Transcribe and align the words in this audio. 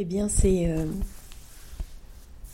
Eh 0.00 0.04
bien, 0.04 0.28
c'est 0.28 0.68
euh, 0.68 0.84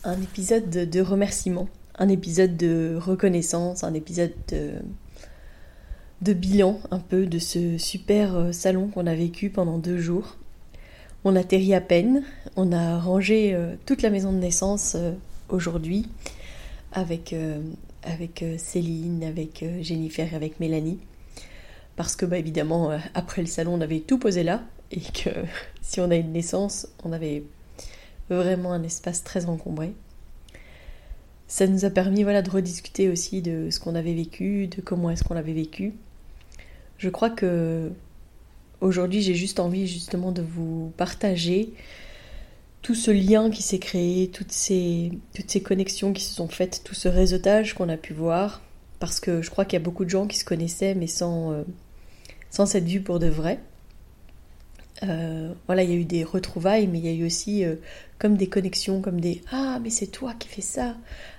un 0.02 0.18
épisode 0.22 0.70
de, 0.70 1.00
remerciement, 1.02 1.68
un 1.98 2.08
épisode 2.08 2.56
de 2.56 2.96
reconnaissance, 2.98 3.84
un 3.84 3.92
épisode 3.92 4.32
de, 4.48 6.32
bilan 6.32 6.80
un 6.90 7.00
peu 7.00 7.26
de 7.26 7.38
ce 7.38 7.76
super 7.76 8.34
euh, 8.34 8.52
salon 8.52 8.88
qu'on 8.88 9.06
a 9.06 9.14
vécu 9.14 9.50
pendant 9.50 9.76
deux 9.76 9.98
jours. 9.98 10.38
On 11.24 11.36
atterrit 11.36 11.74
à 11.74 11.82
peine, 11.82 12.24
on 12.56 12.72
a 12.72 12.98
rangé 12.98 13.54
euh, 13.54 13.74
toute 13.84 14.00
la 14.00 14.08
maison 14.08 14.32
de 14.32 14.38
naissance 14.38 14.96
aujourd'hui 15.50 16.08
avec, 16.92 17.34
avec 18.04 18.42
Céline, 18.56 19.22
avec 19.22 19.66
Jennifer 19.82 20.34
avec 20.34 20.60
Mélanie. 20.60 20.98
Parce 21.96 22.16
que, 22.16 22.24
bah, 22.24 22.38
évidemment, 22.38 22.98
après 23.12 23.42
le 23.42 23.48
salon, 23.48 23.74
on 23.74 23.80
avait 23.82 24.00
tout 24.00 24.18
posé 24.18 24.44
là 24.44 24.62
et 24.90 25.00
que 25.00 25.30
si 25.82 26.00
on 26.00 26.10
a 26.10 26.16
une 26.16 26.32
naissance, 26.32 26.88
on 27.04 27.12
avait 27.12 27.44
vraiment 28.30 28.72
un 28.72 28.82
espace 28.82 29.22
très 29.22 29.46
encombré. 29.46 29.92
Ça 31.46 31.66
nous 31.66 31.84
a 31.84 31.90
permis 31.90 32.22
voilà, 32.22 32.42
de 32.42 32.50
rediscuter 32.50 33.08
aussi 33.08 33.42
de 33.42 33.68
ce 33.70 33.78
qu'on 33.78 33.94
avait 33.94 34.14
vécu, 34.14 34.66
de 34.66 34.80
comment 34.80 35.10
est-ce 35.10 35.24
qu'on 35.24 35.34
l'avait 35.34 35.52
vécu. 35.52 35.94
Je 36.98 37.10
crois 37.10 37.30
que 37.30 37.92
aujourd'hui 38.80 39.22
j'ai 39.22 39.34
juste 39.34 39.60
envie 39.60 39.86
justement 39.86 40.32
de 40.32 40.42
vous 40.42 40.92
partager 40.96 41.72
tout 42.82 42.94
ce 42.94 43.10
lien 43.10 43.50
qui 43.50 43.62
s'est 43.62 43.78
créé, 43.78 44.28
toutes 44.28 44.52
ces, 44.52 45.12
toutes 45.34 45.50
ces 45.50 45.62
connexions 45.62 46.12
qui 46.12 46.22
se 46.22 46.34
sont 46.34 46.48
faites, 46.48 46.82
tout 46.84 46.94
ce 46.94 47.08
réseautage 47.08 47.74
qu'on 47.74 47.88
a 47.88 47.96
pu 47.96 48.12
voir, 48.12 48.60
parce 49.00 49.20
que 49.20 49.40
je 49.40 49.50
crois 49.50 49.64
qu'il 49.64 49.78
y 49.78 49.82
a 49.82 49.84
beaucoup 49.84 50.04
de 50.04 50.10
gens 50.10 50.26
qui 50.26 50.36
se 50.36 50.44
connaissaient 50.44 50.94
mais 50.94 51.06
sans, 51.06 51.52
euh, 51.52 51.62
sans 52.50 52.66
cette 52.66 52.84
vue 52.84 53.00
pour 53.00 53.18
de 53.18 53.26
vrai. 53.26 53.58
Euh, 55.02 55.52
voilà, 55.66 55.82
il 55.82 55.90
y 55.90 55.92
a 55.92 55.96
eu 55.96 56.04
des 56.04 56.24
retrouvailles, 56.24 56.86
mais 56.86 56.98
il 56.98 57.06
y 57.06 57.08
a 57.08 57.12
eu 57.12 57.26
aussi 57.26 57.64
euh, 57.64 57.76
comme 58.18 58.36
des 58.36 58.48
connexions, 58.48 59.00
comme 59.00 59.20
des 59.20 59.42
Ah, 59.50 59.78
mais 59.82 59.90
c'est 59.90 60.06
toi 60.06 60.34
qui 60.38 60.48
fais 60.48 60.62
ça. 60.62 60.96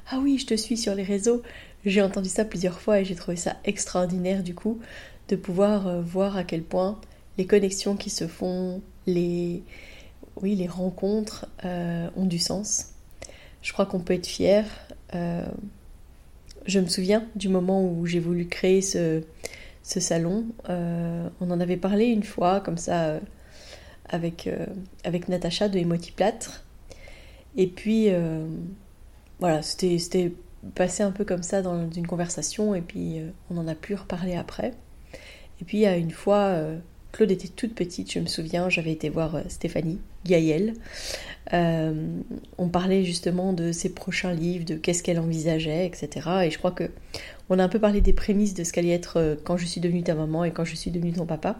Ah 0.10 0.20
oui, 0.22 0.38
je 0.38 0.46
te 0.46 0.56
suis 0.56 0.78
sur 0.78 0.94
les 0.96 1.04
réseaux. 1.04 1.42
J'ai 1.86 2.02
entendu 2.02 2.30
ça 2.30 2.46
plusieurs 2.46 2.80
fois 2.80 3.00
et 3.00 3.06
j'ai 3.06 3.16
trouvé 3.16 3.38
ça 3.38 3.58
extraordinaire 3.64 4.44
du 4.44 4.56
coup 4.56 4.80
de 5.30 5.36
pouvoir 5.36 5.88
euh, 5.88 6.02
voir 6.02 6.36
à 6.38 6.44
quel 6.44 6.64
point 6.64 7.00
les 7.38 7.46
connexions 7.46 7.96
qui 7.96 8.10
se 8.10 8.28
font, 8.28 8.82
les 9.08 9.64
oui, 10.42 10.56
les 10.56 10.68
rencontres 10.68 11.46
ont 11.64 12.26
du 12.26 12.40
sens. 12.40 12.88
Je 13.62 13.72
crois 13.72 13.86
qu'on 13.86 14.02
peut 14.02 14.14
être 14.14 14.28
fier. 14.28 14.66
je 15.14 16.80
me 16.80 16.88
souviens 16.88 17.26
du 17.36 17.48
moment 17.48 17.86
où 17.86 18.06
j'ai 18.06 18.20
voulu 18.20 18.48
créer 18.48 18.82
ce, 18.82 19.22
ce 19.82 20.02
salon. 20.02 20.46
on 20.68 21.52
en 21.52 21.60
avait 21.62 21.78
parlé 21.78 22.08
une 22.08 22.24
fois, 22.24 22.60
comme 22.60 22.78
ça, 22.78 23.22
avec, 24.10 24.48
euh, 24.48 24.66
avec 25.04 25.30
Natacha 25.30 25.70
de 25.70 25.78
Emotiplâtre. 25.80 26.64
Et 27.58 27.68
puis, 27.68 28.10
euh, 28.10 28.46
voilà, 29.40 29.62
c'était 29.62 30.34
passé 30.74 31.04
un 31.04 31.12
peu 31.12 31.26
comme 31.26 31.44
ça 31.44 31.62
dans 31.62 31.90
une 31.90 32.08
conversation, 32.08 32.76
et 32.76 32.82
puis 32.82 33.20
euh, 33.20 33.30
on 33.50 33.58
en 33.58 33.68
a 33.68 33.76
plus 33.76 33.96
reparlé 33.96 34.36
après. 34.36 34.74
Et 35.62 35.66
puis, 35.66 35.86
à 35.86 35.96
une 35.96 36.12
fois, 36.12 36.60
Claude 37.14 37.32
était 37.32 37.48
toute 37.48 37.76
petite, 37.76 38.12
je 38.12 38.20
me 38.20 38.26
souviens, 38.26 38.68
j'avais 38.68 38.92
été 38.92 39.08
voir 39.08 39.40
Stéphanie 39.48 40.00
Gaël. 40.26 40.74
on 41.54 42.70
parlait 42.70 43.06
justement 43.06 43.54
de 43.54 43.72
ses 43.72 43.94
prochains 43.94 44.34
livres, 44.34 44.66
de 44.66 44.76
qu'est-ce 44.76 45.02
qu'elle 45.02 45.20
envisageait, 45.20 45.86
etc. 45.86 46.30
Et 46.44 46.52
je 46.52 46.58
crois 46.58 46.72
que 46.72 46.92
on 47.48 47.58
a 47.58 47.64
un 47.64 47.70
peu 47.70 47.80
parlé 47.80 48.02
des 48.02 48.12
prémices 48.12 48.54
de 48.54 48.66
ce 48.66 48.74
qu'allait 48.74 48.90
être 48.90 49.38
quand 49.46 49.56
je 49.56 49.66
suis 49.66 49.80
devenue 49.80 50.04
ta 50.04 50.14
maman 50.14 50.44
et 50.44 50.52
quand 50.52 50.66
je 50.66 50.76
suis 50.76 50.92
devenue 50.92 51.14
ton 51.14 51.26
papa. 51.26 51.58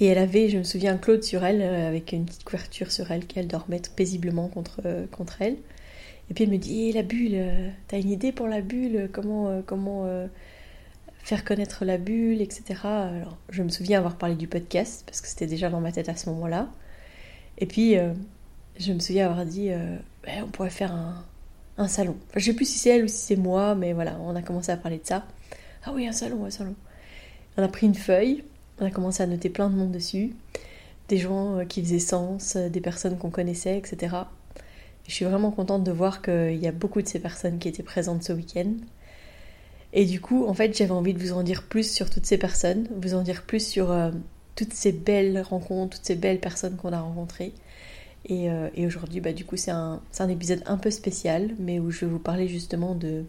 Et 0.00 0.06
elle 0.06 0.18
avait, 0.18 0.48
je 0.48 0.58
me 0.58 0.62
souviens, 0.62 0.96
Claude 0.96 1.24
sur 1.24 1.44
elle, 1.44 1.60
euh, 1.60 1.88
avec 1.88 2.12
une 2.12 2.24
petite 2.24 2.44
couverture 2.44 2.92
sur 2.92 3.10
elle, 3.10 3.26
qu'elle 3.26 3.48
dormait 3.48 3.82
paisiblement 3.96 4.48
contre, 4.48 4.80
euh, 4.84 5.06
contre 5.10 5.42
elle. 5.42 5.56
Et 6.30 6.34
puis 6.34 6.44
elle 6.44 6.50
me 6.50 6.58
dit, 6.58 6.88
eh, 6.88 6.92
la 6.92 7.02
bulle, 7.02 7.34
euh, 7.34 7.68
t'as 7.88 7.98
une 7.98 8.10
idée 8.10 8.32
pour 8.32 8.46
la 8.46 8.60
bulle 8.60 9.08
Comment, 9.12 9.62
comment 9.62 10.06
faire 11.18 11.44
connaître 11.44 11.84
la 11.84 11.98
bulle, 11.98 12.40
etc. 12.40 12.80
Alors, 12.84 13.38
je 13.50 13.62
me 13.62 13.68
souviens 13.70 13.98
avoir 13.98 14.16
parlé 14.16 14.34
du 14.34 14.46
podcast, 14.46 15.02
parce 15.06 15.20
que 15.20 15.28
c'était 15.28 15.46
déjà 15.46 15.70
dans 15.70 15.80
ma 15.80 15.90
tête 15.92 16.08
à 16.08 16.16
ce 16.16 16.28
moment-là. 16.30 16.68
Et 17.58 17.66
puis, 17.66 17.96
je 18.78 18.92
me 18.92 18.98
souviens 19.00 19.26
avoir 19.26 19.46
dit, 19.46 19.70
ben, 20.24 20.44
on 20.44 20.48
pourrait 20.48 20.70
faire 20.70 20.92
un, 20.92 21.24
un 21.78 21.88
salon. 21.88 22.16
Enfin, 22.28 22.40
je 22.40 22.44
sais 22.44 22.52
plus 22.52 22.66
si 22.66 22.78
c'est 22.78 22.90
elle 22.90 23.04
ou 23.04 23.08
si 23.08 23.16
c'est 23.16 23.36
moi, 23.36 23.74
mais 23.74 23.94
voilà, 23.94 24.18
on 24.20 24.36
a 24.36 24.42
commencé 24.42 24.70
à 24.70 24.76
parler 24.76 24.98
de 24.98 25.06
ça. 25.06 25.24
Ah 25.84 25.92
oui, 25.94 26.06
un 26.06 26.12
salon, 26.12 26.44
un 26.44 26.50
salon. 26.50 26.74
On 27.56 27.62
a 27.62 27.68
pris 27.68 27.86
une 27.86 27.94
feuille, 27.94 28.44
on 28.80 28.86
a 28.86 28.90
commencé 28.90 29.22
à 29.22 29.26
noter 29.26 29.48
plein 29.48 29.70
de 29.70 29.74
monde 29.74 29.92
dessus, 29.92 30.34
des 31.08 31.18
gens 31.18 31.58
euh, 31.58 31.64
qui 31.64 31.82
faisaient 31.82 31.98
sens, 31.98 32.56
euh, 32.56 32.68
des 32.68 32.80
personnes 32.80 33.18
qu'on 33.18 33.30
connaissait, 33.30 33.78
etc. 33.78 34.16
je 35.06 35.12
suis 35.12 35.24
vraiment 35.24 35.50
contente 35.50 35.84
de 35.84 35.92
voir 35.92 36.22
qu'il 36.22 36.56
y 36.56 36.66
a 36.66 36.72
beaucoup 36.72 37.02
de 37.02 37.08
ces 37.08 37.18
personnes 37.18 37.58
qui 37.58 37.68
étaient 37.68 37.82
présentes 37.82 38.22
ce 38.22 38.32
week-end. 38.32 38.72
Et 39.94 40.04
du 40.04 40.20
coup, 40.20 40.46
en 40.46 40.54
fait, 40.54 40.76
j'avais 40.76 40.90
envie 40.90 41.14
de 41.14 41.18
vous 41.18 41.32
en 41.32 41.42
dire 41.42 41.62
plus 41.62 41.90
sur 41.90 42.10
toutes 42.10 42.26
ces 42.26 42.36
personnes, 42.36 42.88
vous 43.00 43.14
en 43.14 43.22
dire 43.22 43.42
plus 43.42 43.66
sur 43.66 43.90
euh, 43.90 44.10
toutes 44.54 44.74
ces 44.74 44.92
belles 44.92 45.40
rencontres, 45.40 45.96
toutes 45.96 46.06
ces 46.06 46.16
belles 46.16 46.40
personnes 46.40 46.76
qu'on 46.76 46.92
a 46.92 47.00
rencontrées. 47.00 47.52
Et, 48.30 48.50
aujourd'hui, 48.84 49.20
bah, 49.20 49.32
du 49.32 49.46
coup, 49.46 49.56
c'est 49.56 49.70
un, 49.70 50.02
un, 50.18 50.28
épisode 50.28 50.62
un 50.66 50.76
peu 50.76 50.90
spécial, 50.90 51.54
mais 51.58 51.78
où 51.78 51.90
je 51.90 52.00
vais 52.00 52.10
vous 52.10 52.18
parler 52.18 52.46
justement 52.46 52.94
de, 52.94 53.24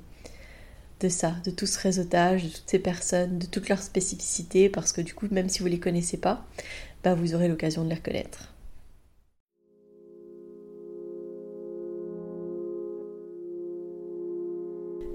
de 1.00 1.10
ça, 1.10 1.34
de 1.46 1.52
tout 1.52 1.66
ce 1.66 1.80
réseautage, 1.80 2.44
de 2.44 2.50
toutes 2.50 2.70
ces 2.70 2.80
personnes, 2.80 3.38
de 3.40 3.46
toutes 3.46 3.70
leurs 3.70 3.82
spécificités, 3.82 4.70
parce 4.70 4.92
que 4.92 5.02
du 5.02 5.14
coup, 5.14 5.28
même 5.32 5.50
si 5.50 5.60
vous 5.60 5.66
ne 5.66 5.72
les 5.72 5.80
connaissez 5.80 6.18
pas, 6.18 6.46
bah, 7.04 7.16
vous 7.16 7.36
aurez 7.36 7.48
l'occasion 7.48 7.84
de 7.84 7.90
les 7.90 7.96
reconnaître. 7.96 8.54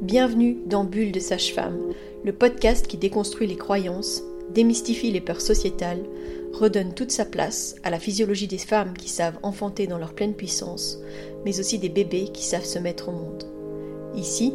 Bienvenue 0.00 0.58
dans 0.66 0.84
Bulle 0.84 1.12
de 1.12 1.20
Sage-Femme, 1.20 1.78
le 2.24 2.32
podcast 2.32 2.86
qui 2.86 2.98
déconstruit 2.98 3.46
les 3.46 3.56
croyances, 3.56 4.22
démystifie 4.52 5.10
les 5.10 5.20
peurs 5.20 5.40
sociétales, 5.40 6.04
redonne 6.52 6.94
toute 6.94 7.10
sa 7.10 7.24
place 7.24 7.74
à 7.82 7.90
la 7.90 7.98
physiologie 7.98 8.46
des 8.46 8.58
femmes 8.58 8.94
qui 8.94 9.08
savent 9.08 9.38
enfanter 9.42 9.86
dans 9.86 9.98
leur 9.98 10.14
pleine 10.14 10.34
puissance, 10.34 10.98
mais 11.44 11.58
aussi 11.58 11.78
des 11.78 11.88
bébés 11.88 12.28
qui 12.32 12.44
savent 12.44 12.64
se 12.64 12.78
mettre 12.78 13.08
au 13.08 13.12
monde. 13.12 13.44
Ici, 14.14 14.54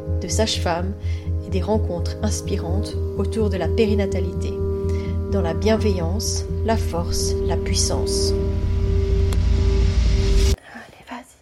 de 0.21 0.27
sages-femmes 0.27 0.93
et 1.45 1.49
des 1.49 1.61
rencontres 1.61 2.15
inspirantes 2.21 2.95
autour 3.17 3.49
de 3.49 3.57
la 3.57 3.67
périnatalité, 3.67 4.53
dans 5.31 5.41
la 5.41 5.53
bienveillance, 5.53 6.45
la 6.65 6.77
force, 6.77 7.33
la 7.47 7.57
puissance. 7.57 8.33
Allez, 10.73 11.03
vas-y. 11.09 11.37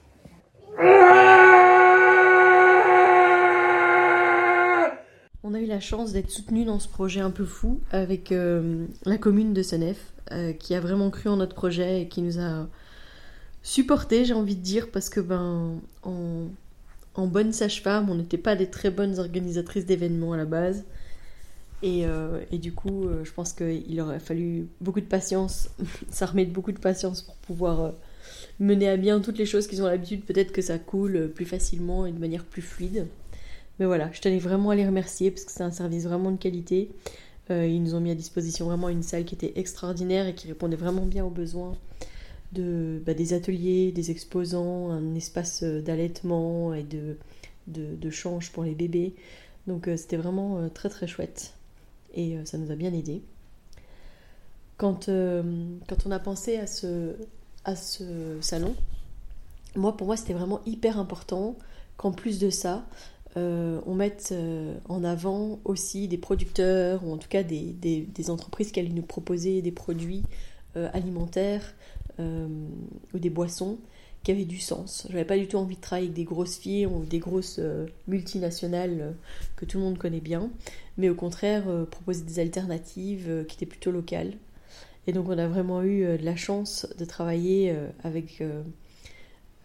On 5.43 5.53
a 5.53 5.59
eu 5.59 5.65
la 5.65 5.79
chance 5.79 6.13
d'être 6.13 6.29
soutenu 6.29 6.63
dans 6.63 6.79
ce 6.79 6.87
projet 6.87 7.19
un 7.19 7.31
peu 7.31 7.45
fou 7.45 7.81
avec 7.91 8.31
euh, 8.31 8.85
la 9.05 9.17
commune 9.17 9.53
de 9.53 9.61
Senef, 9.61 9.97
euh, 10.31 10.53
qui 10.53 10.73
a 10.75 10.79
vraiment 10.79 11.09
cru 11.09 11.27
en 11.29 11.37
notre 11.37 11.55
projet 11.55 12.03
et 12.03 12.07
qui 12.07 12.21
nous 12.21 12.39
a 12.39 12.67
supporté, 13.61 14.25
j'ai 14.25 14.33
envie 14.33 14.55
de 14.55 14.61
dire, 14.61 14.89
parce 14.91 15.09
que 15.09 15.19
ben, 15.19 15.81
en, 16.03 16.45
en 17.19 17.27
bonne 17.27 17.51
sage-femme, 17.51 18.09
on 18.09 18.15
n'était 18.15 18.37
pas 18.37 18.55
des 18.55 18.67
très 18.67 18.89
bonnes 18.89 19.19
organisatrices 19.19 19.85
d'événements 19.85 20.33
à 20.33 20.37
la 20.37 20.45
base. 20.45 20.85
Et, 21.81 22.05
euh, 22.05 22.39
du 22.51 22.73
coup, 22.73 23.05
euh, 23.05 23.23
je 23.23 23.31
pense 23.31 23.53
qu'il 23.53 24.01
aurait 24.01 24.19
fallu 24.19 24.67
beaucoup 24.81 25.01
de 25.01 25.05
patience, 25.05 25.69
s'armer 26.09 26.45
de 26.45 26.51
beaucoup 26.51 26.71
de 26.71 26.79
patience 26.79 27.21
pour 27.21 27.35
pouvoir 27.35 27.81
euh, 27.81 27.91
mener 28.59 28.89
à 28.89 28.97
bien 28.97 29.19
toutes 29.19 29.37
les 29.37 29.45
choses 29.45 29.67
qu'ils 29.67 29.81
ont 29.81 29.87
l'habitude. 29.87 30.23
Peut-être 30.25 30.51
que 30.51 30.61
ça 30.61 30.79
coule 30.79 31.29
plus 31.33 31.45
facilement 31.45 32.05
et 32.05 32.11
de 32.11 32.19
manière 32.19 32.45
plus 32.45 32.61
fluide. 32.61 33.07
Mais 33.79 33.85
voilà, 33.85 34.09
je 34.11 34.19
tenais 34.21 34.39
vraiment 34.39 34.71
à 34.71 34.75
les 34.75 34.85
remercier 34.85 35.31
parce 35.31 35.45
que 35.45 35.51
c'est 35.51 35.63
un 35.63 35.71
service 35.71 36.03
vraiment 36.03 36.31
de 36.31 36.37
qualité. 36.37 36.89
ils 37.49 37.81
nous 37.81 37.95
ont 37.95 38.01
mis 38.01 38.11
à 38.11 38.15
disposition 38.15 38.65
vraiment 38.65 38.89
une 38.89 39.03
salle 39.03 39.23
qui 39.23 39.35
était 39.35 39.53
extraordinaire 39.55 40.27
et 40.27 40.35
qui 40.35 40.47
répondait 40.49 40.75
vraiment 40.75 41.05
bien 41.05 41.23
aux 41.23 41.29
besoins 41.29 41.77
bah, 42.51 43.13
des 43.13 43.33
ateliers, 43.33 43.91
des 43.91 44.09
exposants, 44.09 44.89
un 44.89 45.13
espace 45.13 45.61
euh, 45.61 45.81
d'allaitement 45.81 46.73
et 46.73 46.83
de, 46.83 47.17
de, 47.67 48.09
change 48.09 48.51
pour 48.51 48.63
les 48.63 48.73
bébés. 48.73 49.13
Donc 49.67 49.87
euh, 49.87 49.97
c'était 49.97 50.17
vraiment 50.17 50.57
euh, 50.57 50.69
très 50.69 50.89
très 50.89 51.05
chouette 51.05 51.53
et 52.15 52.37
ça 52.45 52.57
nous 52.57 52.71
a 52.71 52.75
bien 52.75 52.91
aidé. 52.91 53.21
quand, 54.77 55.05
quand 55.05 56.07
on 56.07 56.11
a 56.11 56.17
pensé 56.17 56.57
à 56.57 56.65
ce, 56.65 57.15
à 57.65 57.75
ce 57.75 58.39
salon, 58.41 58.73
moi, 59.75 59.95
pour 59.95 60.07
moi, 60.07 60.17
c'était 60.17 60.33
vraiment 60.33 60.59
hyper 60.65 60.97
important 60.97 61.55
qu'en 61.97 62.11
plus 62.11 62.39
de 62.39 62.49
ça, 62.49 62.83
on 63.35 63.93
mette 63.93 64.33
en 64.89 65.03
avant 65.03 65.59
aussi 65.65 66.07
des 66.07 66.17
producteurs, 66.17 67.05
ou 67.05 67.13
en 67.13 67.17
tout 67.17 67.29
cas 67.29 67.43
des, 67.43 67.73
des, 67.73 68.01
des 68.01 68.29
entreprises 68.31 68.71
qui 68.71 68.79
allaient 68.79 68.89
nous 68.89 69.03
proposer 69.03 69.61
des 69.61 69.71
produits 69.71 70.23
alimentaires 70.73 71.75
ou 72.19 73.19
des 73.19 73.29
boissons 73.29 73.79
qui 74.23 74.31
avait 74.31 74.45
du 74.45 74.59
sens. 74.59 75.07
J'avais 75.09 75.25
pas 75.25 75.37
du 75.37 75.47
tout 75.47 75.57
envie 75.57 75.75
de 75.75 75.81
travailler 75.81 76.07
avec 76.07 76.15
des 76.15 76.25
grosses 76.25 76.57
filles 76.57 76.85
ou 76.85 77.05
des 77.05 77.19
grosses 77.19 77.57
euh, 77.59 77.87
multinationales 78.07 78.97
euh, 79.01 79.11
que 79.55 79.65
tout 79.65 79.77
le 79.77 79.83
monde 79.83 79.97
connaît 79.97 80.19
bien, 80.19 80.49
mais 80.97 81.09
au 81.09 81.15
contraire 81.15 81.69
euh, 81.69 81.85
proposer 81.85 82.23
des 82.23 82.39
alternatives 82.39 83.45
qui 83.47 83.55
étaient 83.55 83.65
plutôt 83.65 83.91
locales. 83.91 84.33
Et 85.07 85.13
donc 85.13 85.29
on 85.29 85.37
a 85.37 85.47
vraiment 85.47 85.81
eu 85.81 86.17
la 86.17 86.35
chance 86.35 86.85
de 86.99 87.05
travailler 87.05 87.75
avec 88.03 88.43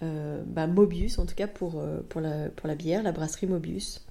bah, 0.01 0.67
Mobius, 0.67 1.19
en 1.19 1.27
tout 1.27 1.35
cas 1.35 1.49
pour, 1.49 1.85
pour, 2.09 2.23
la, 2.23 2.49
pour 2.49 2.67
la 2.67 2.75
bière, 2.75 3.03
la 3.03 3.13
brasserie 3.13 3.47
Mobius. 3.47 4.07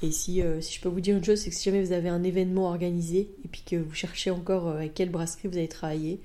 Et 0.00 0.12
si, 0.12 0.42
si 0.60 0.74
je 0.74 0.80
peux 0.80 0.88
vous 0.88 1.00
dire 1.00 1.16
une 1.16 1.24
chose, 1.24 1.40
c'est 1.40 1.50
que 1.50 1.56
si 1.56 1.64
jamais 1.64 1.82
vous 1.82 1.90
avez 1.90 2.08
un 2.08 2.22
événement 2.22 2.68
organisé 2.68 3.30
et 3.44 3.48
puis 3.48 3.62
que 3.66 3.74
vous 3.74 3.94
cherchez 3.94 4.30
encore 4.30 4.68
avec 4.68 4.94
quelle 4.94 5.10
brasserie 5.10 5.48
vous 5.48 5.56
allez 5.56 5.66
travailler, 5.66 6.20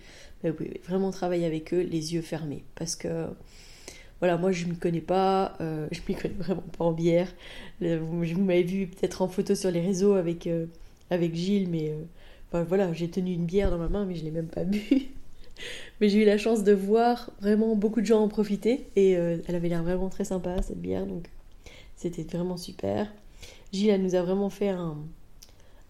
vous 0.50 0.56
pouvez 0.56 0.82
vraiment 0.86 1.12
travailler 1.12 1.46
avec 1.46 1.74
eux 1.74 1.82
les 1.82 2.14
yeux 2.14 2.22
fermés. 2.22 2.64
Parce 2.76 2.96
que, 2.96 3.28
voilà, 4.20 4.38
moi 4.38 4.52
je 4.52 4.66
m'y 4.66 4.78
connais 4.78 5.02
pas, 5.02 5.56
euh, 5.62 5.88
je 5.92 6.00
m'y 6.08 6.16
connais 6.16 6.36
vraiment 6.36 6.64
pas 6.78 6.86
en 6.86 6.94
bière. 6.94 7.28
Vous, 7.82 8.42
m'avez 8.42 8.64
vu 8.64 8.88
peut-être 8.88 9.22
en 9.22 9.28
photo 9.28 9.56
sur 9.56 9.72
les 9.72 9.82
réseaux 9.82 10.14
avec, 10.14 10.48
euh, 10.48 10.68
avec 11.10 11.36
Gilles, 11.36 11.70
mais 11.70 11.94
euh, 12.54 12.64
voilà, 12.64 12.94
j'ai 12.94 13.10
tenu 13.10 13.34
une 13.34 13.46
bière 13.46 13.72
dans 13.72 13.78
ma 13.78 13.90
main, 13.90 14.06
mais 14.06 14.16
je 14.16 14.24
l'ai 14.24 14.32
même 14.32 14.48
pas 14.48 14.64
bu. 14.64 14.80
mais 16.00 16.10
j'ai 16.10 16.24
eu 16.24 16.26
la 16.26 16.38
chance 16.38 16.64
de 16.64 16.72
voir 16.72 17.32
vraiment 17.42 17.76
beaucoup 17.76 18.02
de 18.02 18.06
gens 18.06 18.22
en 18.22 18.28
profiter 18.28 18.88
et 18.96 19.12
elle 19.12 19.56
avait 19.56 19.70
l'air 19.70 19.84
vraiment 19.84 20.10
très 20.10 20.26
sympa 20.26 20.62
cette 20.62 20.82
bière, 20.82 21.06
donc 21.06 21.26
c'était 21.96 22.24
vraiment 22.24 22.58
super. 22.58 23.12
Gilles, 23.72 23.90
elle 23.90 24.02
nous 24.02 24.16
a 24.16 24.22
vraiment 24.22 24.50
fait 24.50 24.70
un, 24.70 24.98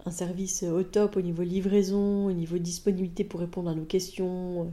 un 0.05 0.11
service 0.11 0.63
au 0.63 0.83
top 0.83 1.17
au 1.17 1.21
niveau 1.21 1.43
livraison, 1.43 2.27
au 2.27 2.31
niveau 2.31 2.57
disponibilité 2.57 3.23
pour 3.23 3.39
répondre 3.39 3.69
à 3.69 3.75
nos 3.75 3.85
questions, 3.85 4.71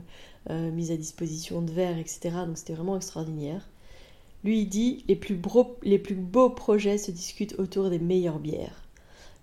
euh, 0.49 0.71
mise 0.71 0.91
à 0.91 0.97
disposition 0.97 1.61
de 1.61 1.71
verres, 1.71 1.97
etc. 1.97 2.31
Donc 2.45 2.57
c'était 2.57 2.73
vraiment 2.73 2.95
extraordinaire. 2.95 3.67
Lui, 4.43 4.61
il 4.61 4.65
dit 4.67 5.03
les 5.07 5.15
plus, 5.15 5.35
beaux, 5.35 5.77
les 5.83 5.99
plus 5.99 6.15
beaux 6.15 6.49
projets 6.49 6.97
se 6.97 7.11
discutent 7.11 7.55
autour 7.57 7.89
des 7.89 7.99
meilleures 7.99 8.39
bières. 8.39 8.83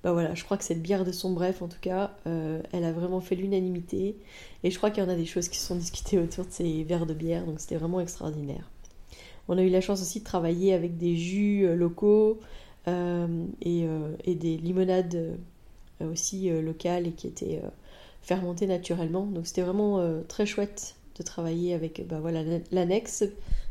Bah 0.02 0.12
voilà, 0.12 0.34
je 0.34 0.44
crois 0.44 0.56
que 0.56 0.64
cette 0.64 0.82
bière 0.82 1.04
de 1.04 1.12
son 1.12 1.32
bref, 1.32 1.60
en 1.60 1.68
tout 1.68 1.80
cas, 1.80 2.12
euh, 2.26 2.62
elle 2.72 2.84
a 2.84 2.92
vraiment 2.92 3.20
fait 3.20 3.34
l'unanimité. 3.34 4.16
Et 4.62 4.70
je 4.70 4.76
crois 4.78 4.90
qu'il 4.90 5.02
y 5.02 5.06
en 5.06 5.10
a 5.10 5.16
des 5.16 5.26
choses 5.26 5.48
qui 5.48 5.58
se 5.58 5.66
sont 5.66 5.76
discutées 5.76 6.18
autour 6.18 6.46
de 6.46 6.50
ces 6.50 6.84
verres 6.84 7.06
de 7.06 7.14
bière, 7.14 7.44
donc 7.44 7.60
c'était 7.60 7.76
vraiment 7.76 8.00
extraordinaire. 8.00 8.70
On 9.48 9.58
a 9.58 9.62
eu 9.62 9.68
la 9.68 9.80
chance 9.80 10.00
aussi 10.00 10.20
de 10.20 10.24
travailler 10.24 10.72
avec 10.72 10.96
des 10.96 11.16
jus 11.16 11.66
euh, 11.66 11.74
locaux 11.74 12.38
et, 12.86 14.34
des 14.34 14.56
limonades 14.56 15.14
euh, 15.14 15.36
aussi 16.06 16.50
euh, 16.50 16.62
local 16.62 17.06
et 17.06 17.12
qui 17.12 17.26
était 17.26 17.60
euh, 17.62 17.68
fermenté 18.22 18.66
naturellement. 18.66 19.26
Donc 19.26 19.46
c'était 19.46 19.62
vraiment 19.62 20.02
très 20.28 20.46
chouette 20.46 20.96
de 21.16 21.22
travailler 21.22 21.74
avec 21.74 22.06
bah, 22.06 22.20
voilà, 22.20 22.42
l'annexe 22.70 23.24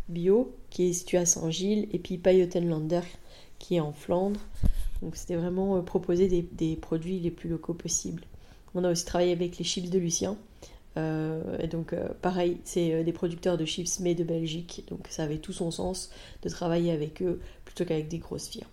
bio 0.07 0.55
qui 0.69 0.89
est 0.89 0.93
situé 0.93 1.17
à 1.17 1.25
Saint-Gilles 1.25 1.87
et 1.91 1.99
puis 1.99 2.17
Payotenlander 2.17 3.01
qui 3.59 3.75
est 3.75 3.79
en 3.79 3.93
Flandre. 3.93 4.39
Donc 5.01 5.15
c'était 5.15 5.35
vraiment 5.35 5.81
proposer 5.81 6.27
des, 6.51 6.75
produits 6.75 7.19
les 7.19 7.31
plus 7.31 7.49
locaux 7.49 7.73
possibles. 7.73 8.23
On 8.75 8.83
a 8.83 8.91
aussi 8.91 9.05
travaillé 9.05 9.31
avec 9.31 9.57
les 9.57 9.63
chips 9.63 9.89
de 9.89 9.99
Lucien. 9.99 10.35
donc 10.95 11.95
pareil, 12.21 12.57
c'est 12.63 13.03
des 13.03 13.13
producteurs 13.13 13.57
de 13.57 13.65
chips 13.65 13.99
mais 13.99 14.15
de 14.15 14.23
Belgique. 14.23 14.83
Donc 14.89 15.07
ça 15.09 15.23
avait 15.23 15.37
tout 15.37 15.53
son 15.53 15.71
sens 15.71 16.09
de 16.41 16.49
travailler 16.49 16.91
avec 16.91 17.21
eux 17.21 17.39
plutôt 17.65 17.85
qu'avec 17.85 18.07
des 18.07 18.17
grosses 18.17 18.47
firmes. 18.47 18.67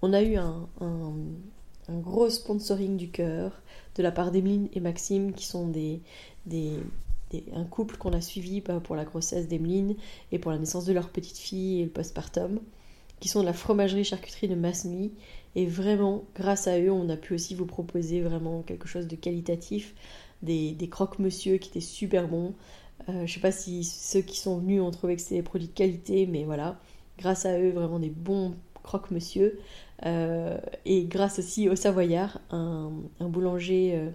On 0.00 0.12
a 0.12 0.22
eu 0.22 0.36
un 0.36 0.68
gros 1.94 2.28
sponsoring 2.30 2.96
du 2.96 3.10
cœur 3.10 3.52
de 3.96 4.02
la 4.02 4.12
part 4.12 4.30
d'Emeline 4.30 4.68
et 4.72 4.80
Maxime, 4.80 5.32
qui 5.32 5.46
sont 5.46 5.68
des, 5.68 6.00
un 7.54 7.64
couple 7.64 7.96
qu'on 7.96 8.12
a 8.12 8.20
suivi 8.20 8.60
bah, 8.60 8.80
pour 8.80 8.96
la 8.96 9.04
grossesse 9.04 9.48
d'Emeline 9.48 9.96
et 10.32 10.38
pour 10.38 10.50
la 10.50 10.58
naissance 10.58 10.84
de 10.84 10.92
leur 10.92 11.08
petite 11.08 11.38
fille 11.38 11.80
et 11.80 11.84
le 11.84 11.90
postpartum, 11.90 12.60
qui 13.20 13.28
sont 13.28 13.40
de 13.40 13.46
la 13.46 13.52
fromagerie 13.52 14.04
charcuterie 14.04 14.48
de 14.48 14.54
Masmy. 14.54 15.12
Et 15.54 15.66
vraiment, 15.66 16.24
grâce 16.34 16.66
à 16.66 16.78
eux, 16.78 16.90
on 16.90 17.08
a 17.08 17.16
pu 17.16 17.34
aussi 17.34 17.54
vous 17.54 17.64
proposer 17.64 18.20
vraiment 18.20 18.62
quelque 18.62 18.88
chose 18.88 19.06
de 19.06 19.16
qualitatif, 19.16 19.94
des, 20.42 20.72
des 20.72 20.88
croque-monsieur 20.88 21.56
qui 21.56 21.70
étaient 21.70 21.80
super 21.80 22.28
bons. 22.28 22.54
Euh, 23.08 23.26
je 23.26 23.32
sais 23.32 23.40
pas 23.40 23.52
si 23.52 23.84
ceux 23.84 24.20
qui 24.20 24.38
sont 24.38 24.58
venus 24.58 24.82
ont 24.82 24.90
trouvé 24.90 25.16
que 25.16 25.22
c'était 25.22 25.36
des 25.36 25.42
produits 25.42 25.68
de 25.68 25.72
qualité, 25.72 26.26
mais 26.26 26.44
voilà, 26.44 26.78
grâce 27.18 27.46
à 27.46 27.58
eux, 27.58 27.70
vraiment 27.70 27.98
des 27.98 28.10
bons 28.10 28.54
croque-monsieur. 28.82 29.58
Euh, 30.04 30.58
et 30.84 31.04
grâce 31.04 31.38
aussi 31.38 31.68
au 31.68 31.76
Savoyard, 31.76 32.40
un, 32.50 32.90
boulanger 33.20 33.92
euh, 33.94 34.10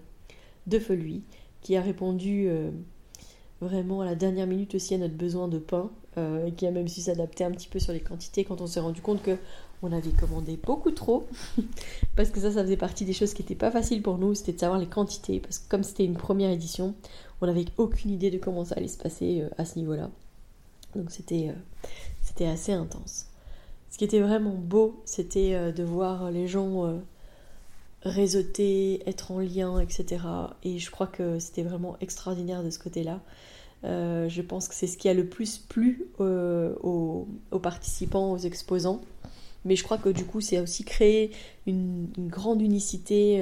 de 0.68 0.80
Feluy, 0.80 1.24
qui 1.62 1.76
a 1.76 1.82
répondu 1.82 2.46
euh, 2.48 2.70
vraiment 3.62 4.02
à 4.02 4.06
la 4.06 4.16
dernière 4.16 4.48
minute 4.48 4.76
aussi 4.76 4.94
à 4.94 4.98
notre 4.98 5.16
besoin 5.16 5.48
de 5.48 5.58
pain, 5.60 5.90
et 6.46 6.52
qui 6.52 6.68
a 6.68 6.72
même 6.72 6.90
su 6.90 7.00
s'adapter 7.00 7.46
un 7.46 7.52
petit 7.52 7.70
peu 7.70 7.80
sur 7.80 7.94
les 7.94 8.02
quantités 8.02 8.44
quand 8.44 8.60
on 8.60 8.68
s'est 8.68 8.82
rendu 8.82 9.02
compte 9.02 9.24
que 9.24 9.38
on 9.82 9.94
avait 9.94 10.12
commandé 10.12 10.60
beaucoup 10.62 10.92
trop, 10.92 11.26
parce 12.18 12.32
que 12.32 12.42
ça, 12.42 12.52
ça 12.52 12.64
faisait 12.64 12.76
partie 12.76 13.06
des 13.06 13.14
choses 13.14 13.34
qui 13.34 13.42
n'étaient 13.42 13.56
pas 13.56 13.72
faciles 13.72 14.02
pour 14.02 14.18
nous, 14.18 14.36
c'était 14.36 14.52
de 14.52 14.60
savoir 14.60 14.78
les 14.78 14.88
quantités, 14.88 15.40
parce 15.40 15.58
que 15.58 15.70
comme 15.70 15.84
c'était 15.84 16.04
une 16.04 16.18
première 16.18 16.52
édition, 16.52 16.96
on 17.40 17.48
n'avait 17.48 17.64
aucune 17.78 18.12
idée 18.12 18.30
de 18.30 18.38
comment 18.38 18.66
ça 18.66 18.76
allait 18.76 18.90
se 18.90 18.98
passer 18.98 19.46
à 19.58 19.64
ce 19.64 19.80
niveau-là. 19.80 20.12
Donc 20.96 21.12
c'était 21.12 21.56
c'était 22.22 22.48
assez 22.48 22.74
intense. 22.74 23.31
Ce 23.92 23.98
qui 23.98 24.06
était 24.06 24.22
vraiment 24.22 24.56
beau, 24.56 25.02
c'était 25.06 25.54
euh, 25.54 25.72
de 25.74 25.84
voir 25.84 26.32
les 26.32 26.48
gens 26.48 26.86
euh, 26.86 26.98
réseauter, 28.04 29.08
être 29.08 29.32
en 29.32 29.40
lien, 29.40 29.80
etc. 29.80 30.24
Et 30.64 30.80
je 30.80 30.90
crois 30.90 31.08
que 31.08 31.40
c'était 31.40 31.64
vraiment 31.64 31.98
extraordinaire 32.00 32.64
de 32.64 32.70
ce 32.70 32.80
côté-là. 32.80 33.20
Euh, 33.84 34.30
je 34.30 34.42
pense 34.42 34.70
que 34.70 34.76
c'est 34.76 34.88
ce 34.88 34.98
qui 34.98 35.10
a 35.10 35.14
le 35.14 35.28
plus 35.28 35.58
plu 35.58 36.08
aux, 36.20 37.28
participants, 37.62 38.32
aux 38.32 38.38
exposants. 38.38 39.02
Mais 39.66 39.76
je 39.76 39.84
crois 39.84 39.98
que 39.98 40.10
du 40.10 40.26
coup, 40.26 40.40
c'est 40.40 40.60
aussi 40.60 40.86
créé 40.86 41.32
une, 41.68 42.08
grande 42.18 42.62
unicité, 42.62 43.40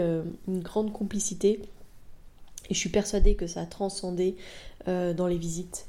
une 0.48 0.60
grande 0.60 0.92
complicité. 0.92 1.62
Et 2.70 2.74
je 2.74 2.80
suis 2.80 2.90
persuadée 2.90 3.36
que 3.36 3.48
ça 3.48 3.62
a 3.62 3.66
transcendé 3.66 4.36
dans 4.86 5.28
les 5.28 5.38
visites. 5.38 5.88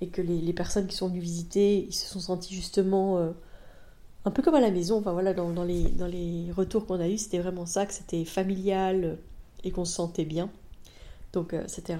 Et 0.00 0.08
que 0.08 0.22
les, 0.22 0.40
les, 0.40 0.52
personnes 0.52 0.86
qui 0.88 0.96
sont 0.96 1.08
venues 1.08 1.20
visiter, 1.20 1.86
ils 1.88 1.94
se 1.94 2.08
sont 2.08 2.20
sentis 2.20 2.54
justement 2.54 3.32
un 4.28 4.30
peu 4.30 4.42
comme 4.42 4.56
à 4.56 4.60
la 4.60 4.70
maison, 4.70 4.98
enfin 4.98 5.12
voilà, 5.12 5.32
dans, 5.32 5.64
les, 5.64 5.84
dans 5.84 6.06
les 6.06 6.52
retours 6.54 6.84
qu'on 6.84 7.00
a 7.00 7.08
eus, 7.08 7.16
c'était 7.16 7.38
vraiment 7.38 7.64
ça, 7.64 7.86
que 7.86 7.94
c'était 7.94 8.26
familial 8.26 9.04
euh, 9.04 9.14
et 9.64 9.70
qu'on 9.70 9.86
se 9.86 9.94
sentait 9.94 10.26
bien. 10.26 10.50
Donc 11.32 11.54
euh, 11.54 11.64
c'était 11.66 11.94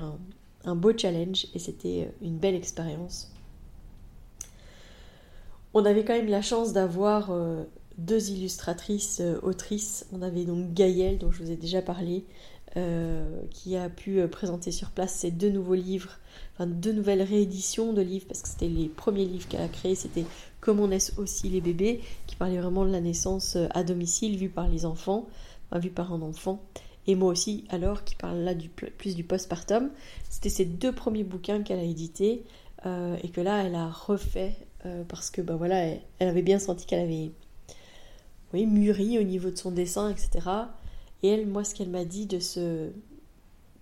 un, 0.67 0.75
beau 0.75 0.93
challenge 0.95 1.47
et 1.55 1.59
c'était 1.59 2.07
euh, 2.07 2.27
une 2.27 2.37
belle 2.37 2.55
expérience. 2.55 3.33
On 5.73 5.87
avait 5.87 6.05
quand 6.05 6.13
même 6.13 6.29
la 6.29 6.43
chance 6.43 6.75
d'avoir 6.75 7.31
deux 7.99 8.31
illustratrices, 8.31 9.23
autrices. 9.43 10.07
On 10.13 10.23
avait 10.23 10.45
donc 10.45 10.73
Gaëlle, 10.73 11.19
dont 11.19 11.31
je 11.31 11.43
vous 11.43 11.51
ai 11.51 11.57
déjà 11.57 11.83
parlé, 11.83 12.25
qui 13.51 13.77
a 13.77 13.91
pu 13.91 14.27
présenter 14.29 14.73
sur 14.73 14.91
place 14.91 15.13
ses 15.13 15.31
deux 15.31 15.51
nouveaux 15.51 15.75
livres, 15.75 16.19
enfin 16.55 16.67
deux 16.67 16.93
nouvelles 16.93 17.21
rééditions 17.23 17.93
de 17.93 18.01
livres, 18.01 18.25
parce 18.27 18.41
que 18.41 18.49
c'était 18.49 18.69
les 18.69 18.89
premiers 18.89 19.27
livres 19.27 19.47
qu'elle 19.47 19.61
a 19.61 19.69
créés, 19.69 19.95
c'était 19.95 20.25
comme 20.61 20.81
on 20.81 20.89
naît 20.89 20.99
aussi 21.17 21.49
les 21.49 21.61
bébés, 21.61 22.01
qui 22.27 22.37
parlait 22.37 22.59
vraiment 22.59 22.85
de 22.85 22.91
la 22.91 23.01
naissance 23.01 23.57
euh, 23.57 23.67
à 23.71 23.85
domicile, 23.85 24.37
vue 24.37 24.49
par 24.49 24.69
les 24.69 24.85
enfants, 24.85 25.29
enfin, 25.71 25.81
vue 25.81 25.91
par 25.91 26.13
un 26.13 26.23
enfant. 26.23 26.61
Et 27.07 27.15
moi 27.15 27.31
aussi, 27.31 27.65
alors, 27.71 28.05
qui 28.05 28.15
parle 28.15 28.39
là 28.39 28.55
du, 28.55 28.69
plus 28.69 29.17
du 29.17 29.25
postpartum. 29.25 29.91
C'était 30.29 30.51
ses 30.51 30.65
deux 30.65 30.93
premiers 30.93 31.25
bouquins 31.25 31.63
qu'elle 31.63 31.79
a 31.79 31.85
édités, 31.85 32.45
euh, 32.87 33.17
et 33.23 33.29
que 33.29 33.41
là, 33.41 33.65
elle 33.65 33.75
a 33.75 33.89
refait, 33.89 34.57
euh, 34.85 35.05
parce 35.09 35.31
que, 35.31 35.41
ben 35.41 35.57
voilà, 35.57 35.85
elle, 36.19 36.29
avait 36.29 36.43
bien 36.43 36.59
senti 36.59 36.87
qu'elle 36.87 37.05
avait 37.05 37.31
oui, 38.53 38.67
mûri 38.67 39.19
au 39.19 39.23
niveau 39.23 39.51
de 39.51 39.57
son 39.57 39.71
dessin, 39.71 40.11
etc. 40.11 40.49
Et 41.23 41.29
elle, 41.29 41.47
moi, 41.47 41.65
ce 41.65 41.75
qu'elle 41.75 41.91
m'a 41.91 42.05
dit 42.05 42.27
de 42.27 42.41
ce, 42.41 42.91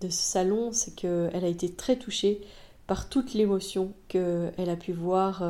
de 0.01 0.09
ce 0.09 0.21
salon, 0.21 0.71
c'est 0.71 0.95
qu'elle 0.95 1.43
a 1.43 1.47
été 1.47 1.71
très 1.71 1.97
touchée 1.97 2.41
par 2.85 3.09
toute 3.09 3.33
l'émotion 3.33 3.93
qu'elle 4.07 4.69
a 4.69 4.75
pu 4.75 4.93
voir 4.93 5.43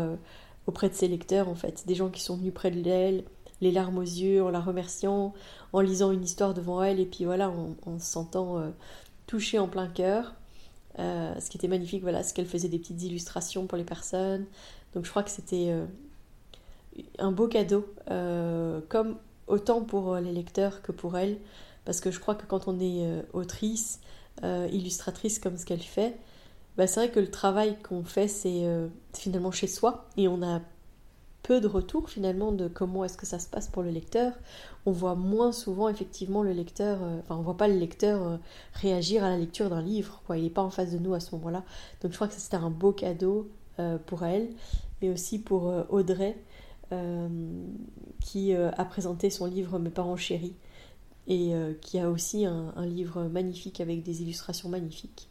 auprès 0.67 0.89
de 0.89 0.93
ses 0.93 1.07
lecteurs 1.07 1.49
en 1.49 1.55
fait, 1.55 1.85
des 1.87 1.95
gens 1.95 2.09
qui 2.09 2.21
sont 2.21 2.37
venus 2.37 2.53
près 2.53 2.69
d'elle, 2.71 3.23
les 3.61 3.71
larmes 3.71 3.97
aux 3.97 4.01
yeux, 4.01 4.43
en 4.43 4.49
la 4.49 4.59
remerciant, 4.59 5.33
en 5.73 5.79
lisant 5.81 6.11
une 6.11 6.23
histoire 6.23 6.53
devant 6.53 6.83
elle, 6.83 6.99
et 6.99 7.05
puis 7.05 7.25
voilà, 7.25 7.49
en, 7.49 7.99
se 7.99 8.05
sentant 8.05 8.59
euh, 8.59 8.69
touchée 9.25 9.59
en 9.59 9.67
plein 9.67 9.87
cœur. 9.87 10.35
Euh, 10.99 11.33
ce 11.39 11.49
qui 11.49 11.57
était 11.57 11.67
magnifique, 11.67 12.01
voilà, 12.01 12.23
ce 12.23 12.33
qu'elle 12.33 12.45
faisait 12.45 12.69
des 12.69 12.79
petites 12.79 13.01
illustrations 13.03 13.67
pour 13.67 13.77
les 13.77 13.83
personnes. 13.83 14.45
Donc 14.93 15.05
je 15.05 15.09
crois 15.09 15.23
que 15.23 15.29
c'était 15.29 15.69
euh, 15.69 15.85
un 17.19 17.31
beau 17.31 17.47
cadeau, 17.47 17.87
comme 18.89 19.17
autant 19.47 19.81
pour 19.81 20.15
les 20.15 20.31
lecteurs 20.31 20.81
que 20.81 20.91
pour 20.91 21.17
elle, 21.17 21.37
parce 21.85 22.01
que 22.01 22.11
je 22.11 22.19
crois 22.19 22.35
que 22.35 22.45
quand 22.45 22.67
on 22.67 22.79
est 22.79 23.23
autrice, 23.33 23.99
illustratrice 24.43 25.39
comme 25.39 25.57
ce 25.57 25.65
qu'elle 25.65 25.81
fait, 25.81 26.17
bah, 26.77 26.87
c'est 26.87 26.99
vrai 27.01 27.11
que 27.11 27.19
le 27.19 27.31
travail 27.31 27.77
qu'on 27.81 28.03
fait, 28.03 28.27
c'est 28.27 28.65
finalement 29.13 29.51
chez 29.51 29.67
soi 29.67 30.05
et 30.15 30.27
on 30.27 30.41
a 30.43 30.61
peu 31.47 31.61
de 31.61 31.67
retour 31.67 32.09
finalement 32.09 32.51
de 32.51 32.67
comment 32.67 33.05
est-ce 33.05 33.17
que 33.17 33.25
ça 33.25 33.39
se 33.39 33.47
passe 33.47 33.69
pour 33.69 33.81
le 33.81 33.89
lecteur. 33.89 34.33
On 34.85 34.91
voit 34.91 35.15
moins 35.15 35.53
souvent 35.53 35.87
effectivement 35.87 36.43
le 36.43 36.51
lecteur, 36.51 36.99
euh, 37.01 37.19
enfin 37.19 37.37
on 37.37 37.41
voit 37.41 37.55
pas 37.55 37.69
le 37.69 37.77
lecteur 37.77 38.21
euh, 38.21 38.37
réagir 38.73 39.23
à 39.23 39.29
la 39.29 39.37
lecture 39.37 39.69
d'un 39.69 39.81
livre. 39.81 40.21
Il 40.35 40.43
n'est 40.43 40.49
pas 40.49 40.61
en 40.61 40.69
face 40.69 40.91
de 40.91 40.97
nous 40.97 41.13
à 41.13 41.21
ce 41.21 41.33
moment-là. 41.35 41.63
Donc 42.01 42.11
je 42.11 42.17
crois 42.17 42.27
que 42.27 42.33
c'était 42.33 42.57
un 42.57 42.69
beau 42.69 42.91
cadeau 42.91 43.49
euh, 43.79 43.97
pour 43.97 44.25
elle, 44.25 44.49
mais 45.01 45.09
aussi 45.09 45.39
pour 45.39 45.73
Audrey 45.89 46.37
qui 48.21 48.53
a 48.53 48.85
présenté 48.85 49.29
son 49.29 49.45
livre 49.45 49.77
Mes 49.77 49.89
parents 49.89 50.15
chéris 50.15 50.55
et 51.27 51.51
qui 51.81 51.99
a 51.99 52.09
aussi 52.09 52.45
un 52.45 52.85
livre 52.85 53.23
magnifique 53.25 53.81
avec 53.81 54.03
des 54.03 54.21
illustrations 54.21 54.69
magnifiques. 54.69 55.27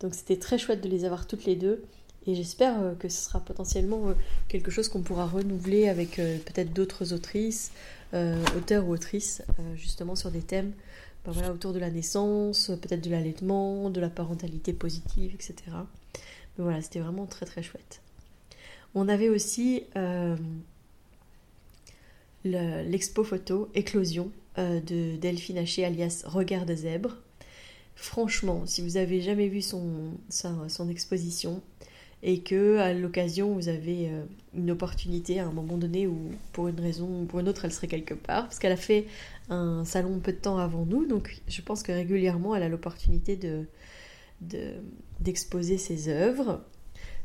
Donc 0.00 0.14
c'était 0.14 0.38
très 0.38 0.58
chouette 0.58 0.80
de 0.80 0.88
les 0.88 1.04
avoir 1.04 1.26
toutes 1.26 1.44
les 1.44 1.56
deux. 1.56 1.82
Et 2.28 2.34
j'espère 2.34 2.78
euh, 2.80 2.94
que 2.94 3.08
ce 3.08 3.24
sera 3.24 3.40
potentiellement 3.40 4.08
euh, 4.08 4.14
quelque 4.48 4.70
chose 4.70 4.88
qu'on 4.88 5.00
pourra 5.00 5.26
renouveler 5.26 5.88
avec 5.88 6.18
euh, 6.18 6.36
peut-être 6.38 6.72
d'autres 6.74 7.14
autrices, 7.14 7.72
auteurs 8.56 8.86
ou 8.86 8.92
autrices, 8.94 9.42
justement 9.76 10.16
sur 10.16 10.30
des 10.30 10.40
thèmes 10.40 10.72
ben 11.26 11.32
voilà, 11.32 11.52
autour 11.52 11.74
de 11.74 11.78
la 11.78 11.90
naissance, 11.90 12.70
peut-être 12.80 13.04
de 13.04 13.10
l'allaitement, 13.10 13.90
de 13.90 14.00
la 14.00 14.08
parentalité 14.08 14.72
positive, 14.72 15.34
etc. 15.34 15.54
Mais 15.66 16.64
voilà, 16.64 16.80
c'était 16.80 17.00
vraiment 17.00 17.26
très 17.26 17.44
très 17.44 17.62
chouette. 17.62 18.00
On 18.94 19.08
avait 19.10 19.28
aussi 19.28 19.84
l'expo 22.44 23.24
photo 23.24 23.68
Éclosion 23.74 24.30
de 24.56 25.16
Delphine 25.16 25.58
Haché 25.58 25.84
alias 25.84 26.22
Regard 26.24 26.64
de 26.64 26.74
zèbre. 26.74 27.18
Franchement, 28.00 28.62
si 28.64 28.80
vous 28.80 28.96
avez 28.96 29.20
jamais 29.20 29.48
vu 29.48 29.60
son, 29.60 30.12
exposition, 30.88 31.60
et 32.22 32.42
que 32.42 32.78
à 32.78 32.94
l'occasion 32.94 33.54
vous 33.54 33.68
avez 33.68 34.08
euh, 34.08 34.22
une 34.54 34.70
opportunité 34.70 35.40
à 35.40 35.46
un 35.46 35.52
moment 35.52 35.76
donné 35.76 36.06
ou 36.06 36.30
pour 36.52 36.68
une 36.68 36.78
raison 36.80 37.22
ou 37.22 37.24
pour 37.26 37.40
une 37.40 37.48
autre 37.48 37.64
elle 37.64 37.72
serait 37.72 37.86
quelque 37.86 38.14
part 38.14 38.44
parce 38.44 38.58
qu'elle 38.58 38.72
a 38.72 38.76
fait 38.76 39.06
un 39.50 39.84
salon 39.84 40.18
peu 40.18 40.32
de 40.32 40.38
temps 40.38 40.58
avant 40.58 40.84
nous 40.84 41.06
donc 41.06 41.40
je 41.46 41.62
pense 41.62 41.84
que 41.84 41.92
régulièrement 41.92 42.56
elle 42.56 42.64
a 42.64 42.68
l'opportunité 42.68 43.36
de 43.36 43.66
d'exposer 45.20 45.78
ses 45.78 46.08
œuvres. 46.08 46.60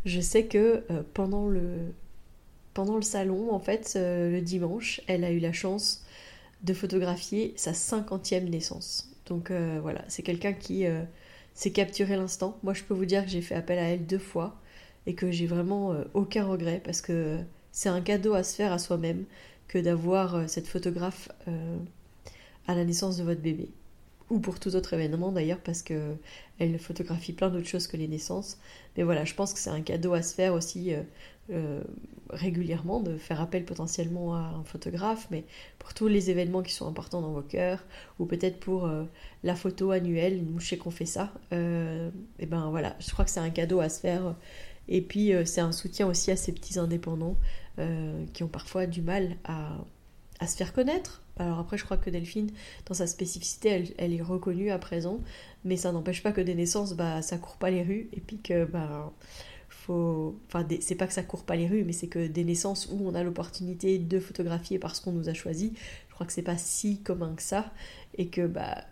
Je 0.05 0.19
sais 0.21 0.45
que 0.45 0.83
euh, 0.91 1.03
pendant 1.13 1.47
le 1.47 3.01
salon 3.01 3.51
en 3.51 3.59
fait 3.59 3.93
euh, 3.95 4.31
le 4.31 4.41
dimanche 4.41 5.01
elle 5.07 5.23
a 5.23 5.31
eu 5.31 5.39
la 5.39 5.53
chance 5.53 6.03
de 6.63 6.73
photographier 6.73 7.53
sa 7.57 7.73
cinquantième 7.73 8.49
naissance 8.49 9.12
donc 9.25 9.51
voilà 9.51 10.03
c'est 10.07 10.23
quelqu'un 10.23 10.53
qui 10.53 10.85
s'est 11.53 11.71
capturé 11.71 12.15
l'instant. 12.15 12.57
Moi 12.63 12.73
je 12.73 12.83
peux 12.83 12.93
vous 12.93 13.05
dire 13.05 13.23
que 13.23 13.29
j'ai 13.29 13.41
fait 13.41 13.55
appel 13.55 13.79
à 13.79 13.83
elle 13.83 14.05
deux 14.05 14.19
fois 14.19 14.59
et 15.05 15.15
que 15.15 15.31
j'ai 15.31 15.47
vraiment 15.47 15.91
euh, 15.91 16.03
aucun 16.13 16.45
regret 16.45 16.81
parce 16.83 17.01
que 17.01 17.37
c'est 17.71 17.89
un 17.89 18.01
cadeau 18.01 18.33
à 18.33 18.43
se 18.43 18.55
faire 18.55 18.71
à 18.71 18.79
soi-même 18.79 19.25
que 19.67 19.77
d'avoir 19.77 20.35
euh, 20.35 20.47
cette 20.47 20.67
photographe 20.67 21.29
euh, 21.47 21.77
à 22.67 22.75
la 22.75 22.85
naissance 22.85 23.17
de 23.17 23.23
votre 23.23 23.41
bébé 23.41 23.69
ou 24.29 24.39
pour 24.39 24.59
tout 24.59 24.75
autre 24.75 24.93
événement 24.93 25.31
d'ailleurs 25.31 25.59
parce 25.59 25.81
que 25.81 26.15
elle 26.59 26.79
photographie 26.79 27.33
plein 27.33 27.49
d'autres 27.49 27.67
choses 27.67 27.87
que 27.87 27.97
les 27.97 28.07
naissances. 28.07 28.57
Mais 28.97 29.03
voilà 29.03 29.25
je 29.25 29.33
pense 29.33 29.53
que 29.53 29.59
c'est 29.59 29.69
un 29.69 29.81
cadeau 29.81 30.13
à 30.13 30.21
se 30.21 30.33
faire 30.33 30.53
aussi 30.53 30.93
régulièrement 32.29 33.01
de 33.01 33.17
faire 33.17 33.41
appel 33.41 33.65
potentiellement 33.65 34.33
à 34.33 34.39
un 34.39 34.63
photographe 34.63 35.27
mais 35.29 35.43
pour 35.77 35.93
tous 35.93 36.07
les 36.07 36.29
événements 36.29 36.61
qui 36.61 36.71
sont 36.71 36.87
importants 36.87 37.19
dans 37.21 37.33
vos 37.33 37.41
cœurs 37.41 37.83
ou 38.17 38.25
peut-être 38.25 38.61
pour 38.61 38.89
la 39.43 39.55
photo 39.55 39.91
annuelle 39.91 40.41
nous 40.41 40.61
je 40.61 40.69
sais 40.69 40.77
qu'on 40.77 40.89
fait 40.89 41.05
ça 41.05 41.33
et 41.51 42.45
ben 42.45 42.69
voilà 42.69 42.95
je 42.99 43.11
crois 43.11 43.25
que 43.25 43.31
c'est 43.31 43.41
un 43.41 43.49
cadeau 43.49 43.81
à 43.81 43.89
se 43.89 43.99
faire. 43.99 44.35
Et 44.87 45.01
puis 45.01 45.33
euh, 45.33 45.45
c'est 45.45 45.61
un 45.61 45.71
soutien 45.71 46.07
aussi 46.07 46.31
à 46.31 46.35
ces 46.35 46.51
petits 46.51 46.79
indépendants 46.79 47.37
euh, 47.79 48.25
qui 48.33 48.43
ont 48.43 48.47
parfois 48.47 48.85
du 48.85 49.01
mal 49.01 49.37
à, 49.43 49.77
se 50.47 50.55
faire 50.57 50.73
connaître. 50.73 51.23
Alors 51.37 51.59
après, 51.59 51.77
je 51.77 51.83
crois 51.85 51.97
que 51.97 52.09
Delphine, 52.09 52.51
dans 52.85 52.93
sa 52.93 53.07
spécificité, 53.07 53.93
elle, 53.97 54.13
est 54.13 54.21
reconnue 54.21 54.71
à 54.71 54.77
présent, 54.77 55.19
mais 55.65 55.77
ça 55.77 55.91
n'empêche 55.91 56.21
pas 56.21 56.31
que 56.31 56.41
des 56.41 56.55
naissances, 56.55 56.93
bah, 56.93 57.21
ça 57.21 57.37
court 57.37 57.57
pas 57.57 57.71
les 57.71 57.83
rues, 57.83 58.09
et 58.13 58.19
puis 58.19 58.39
que, 58.39 58.65
bah, 58.65 59.11
faut... 59.69 60.39
Enfin, 60.47 60.65
c'est 60.79 60.95
pas 60.95 61.07
que 61.07 61.13
ça 61.13 61.23
court 61.23 61.43
pas 61.43 61.55
les 61.55 61.67
rues, 61.67 61.83
mais 61.83 61.93
c'est 61.93 62.07
que 62.07 62.27
des 62.27 62.43
naissances 62.43 62.87
où 62.91 63.07
on 63.07 63.15
a 63.15 63.23
l'opportunité 63.23 63.97
de 63.97 64.19
photographier 64.19 64.79
parce 64.79 64.99
qu'on 64.99 65.11
nous 65.11 65.29
a 65.29 65.33
choisi, 65.33 65.73
je 66.09 66.13
crois 66.13 66.27
que 66.27 66.33
c'est 66.33 66.43
pas 66.43 66.57
si 66.57 67.01
commun 67.01 67.33
que 67.35 67.41
ça, 67.41 67.71
et 68.17 68.27
que, 68.27 68.45
bah, 68.45 68.83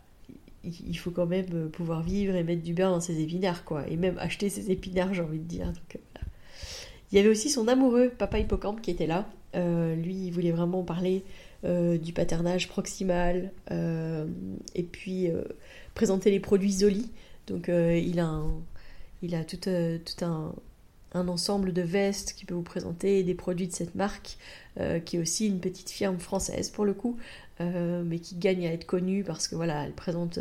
il 0.63 0.97
faut 0.97 1.11
quand 1.11 1.25
même 1.25 1.69
pouvoir 1.69 2.03
vivre 2.03 2.35
et 2.35 2.43
mettre 2.43 2.61
du 2.61 2.73
beurre 2.73 2.91
dans 2.91 3.01
ses 3.01 3.19
épinards, 3.19 3.65
quoi. 3.65 3.87
Et 3.87 3.97
même 3.97 4.17
acheter 4.19 4.49
ses 4.49 4.69
épinards, 4.71 5.13
j'ai 5.13 5.23
envie 5.23 5.39
de 5.39 5.43
dire. 5.43 5.73
Euh, 5.95 6.10
Il 7.11 7.17
y 7.17 7.19
avait 7.19 7.29
aussi 7.29 7.49
son 7.49 7.67
amoureux, 7.67 8.11
Papa 8.17 8.39
Hippocampe, 8.39 8.81
qui 8.81 8.91
était 8.91 9.07
là. 9.07 9.27
Euh, 9.55 9.95
lui, 9.95 10.15
il 10.15 10.31
voulait 10.31 10.51
vraiment 10.51 10.83
parler 10.83 11.23
du 11.63 12.11
paternage 12.11 12.67
proximal 12.69 13.51
et 13.69 14.81
puis 14.81 15.29
présenter 15.93 16.31
les 16.31 16.39
produits 16.39 16.71
Zoli. 16.71 17.11
Donc, 17.45 17.67
il 17.69 18.19
a, 18.19 19.43
tout, 19.43 19.59
un, 20.25 21.27
ensemble 21.27 21.71
de 21.71 21.83
vestes 21.83 22.33
qui 22.33 22.45
peut 22.45 22.55
vous 22.55 22.63
présenter 22.63 23.21
des 23.21 23.35
produits 23.35 23.67
de 23.67 23.73
cette 23.73 23.93
marque, 23.93 24.37
qui 25.05 25.17
est 25.17 25.19
aussi 25.19 25.45
une 25.45 25.59
petite 25.59 25.91
firme 25.91 26.17
française 26.17 26.71
pour 26.71 26.83
le 26.83 26.95
coup, 26.95 27.19
euh, 27.61 28.03
mais 28.03 28.19
qui 28.19 28.35
gagne 28.35 28.65
à 28.65 28.73
être 28.73 28.85
connue 28.85 29.23
parce 29.23 29.47
que 29.47 29.55
voilà, 29.55 29.85
elle 29.85 29.93
présente 29.93 30.39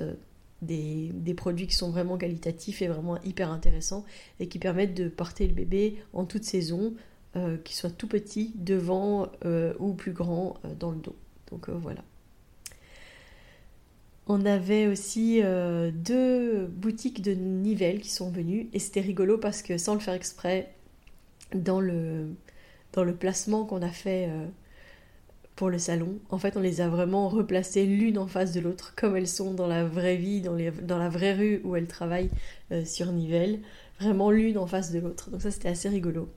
euh, 0.62 1.08
des, 1.12 1.34
produits 1.34 1.66
qui 1.66 1.74
sont 1.74 1.90
vraiment 1.90 2.16
qualitatifs 2.16 2.82
et 2.82 2.88
vraiment 2.88 3.20
hyper 3.22 3.50
intéressants 3.50 4.04
et 4.38 4.48
qui 4.48 4.58
permettent 4.58 4.94
de 4.94 5.08
porter 5.08 5.46
le 5.46 5.54
bébé 5.54 5.96
en 6.12 6.24
toute 6.24 6.44
saison, 6.44 6.94
euh, 7.36 7.56
qu'il 7.58 7.76
soit 7.76 7.90
tout 7.90 8.08
petit, 8.08 8.52
devant 8.56 9.28
ou 9.78 9.94
plus 9.94 10.12
grand 10.12 10.58
dans 10.78 10.90
le 10.90 10.98
dos. 10.98 11.16
Donc 11.50 11.68
voilà. 11.68 12.02
On 14.26 14.46
avait 14.46 14.86
aussi 14.86 15.40
deux 15.42 16.66
boutiques 16.66 17.20
de 17.20 17.32
Nivelles 17.32 18.00
qui 18.00 18.10
sont 18.10 18.30
venues 18.30 18.68
et 18.72 18.78
c'était 18.78 19.00
rigolo 19.00 19.38
parce 19.38 19.62
que 19.62 19.76
sans 19.76 19.94
le 19.94 20.00
faire 20.00 20.14
exprès, 20.14 20.72
dans 21.52 21.80
le 21.80 22.36
placement 23.18 23.64
qu'on 23.64 23.82
a 23.82 23.88
fait 23.88 24.28
pour 25.60 25.68
le 25.68 25.78
salon. 25.78 26.18
En 26.30 26.38
fait, 26.38 26.56
on 26.56 26.60
les 26.60 26.80
a 26.80 26.88
vraiment 26.88 27.28
replacées 27.28 27.84
l'une 27.84 28.16
en 28.16 28.26
face 28.26 28.52
de 28.52 28.60
l'autre, 28.60 28.94
comme 28.96 29.14
elles 29.14 29.28
sont 29.28 29.52
dans 29.52 29.66
la 29.66 29.84
vraie 29.84 30.16
vie, 30.16 30.40
dans, 30.40 30.54
les, 30.54 30.70
dans 30.70 30.96
la 30.96 31.10
vraie 31.10 31.34
rue 31.34 31.60
où 31.64 31.76
elles 31.76 31.86
travaillent 31.86 32.30
euh, 32.72 32.82
sur 32.86 33.12
Nivelles. 33.12 33.58
Vraiment 34.00 34.30
l'une 34.30 34.56
en 34.56 34.66
face 34.66 34.90
de 34.90 35.00
l'autre. 35.00 35.28
Donc 35.28 35.42
ça, 35.42 35.50
c'était 35.50 35.68
assez 35.68 35.90
rigolo. 35.90 36.30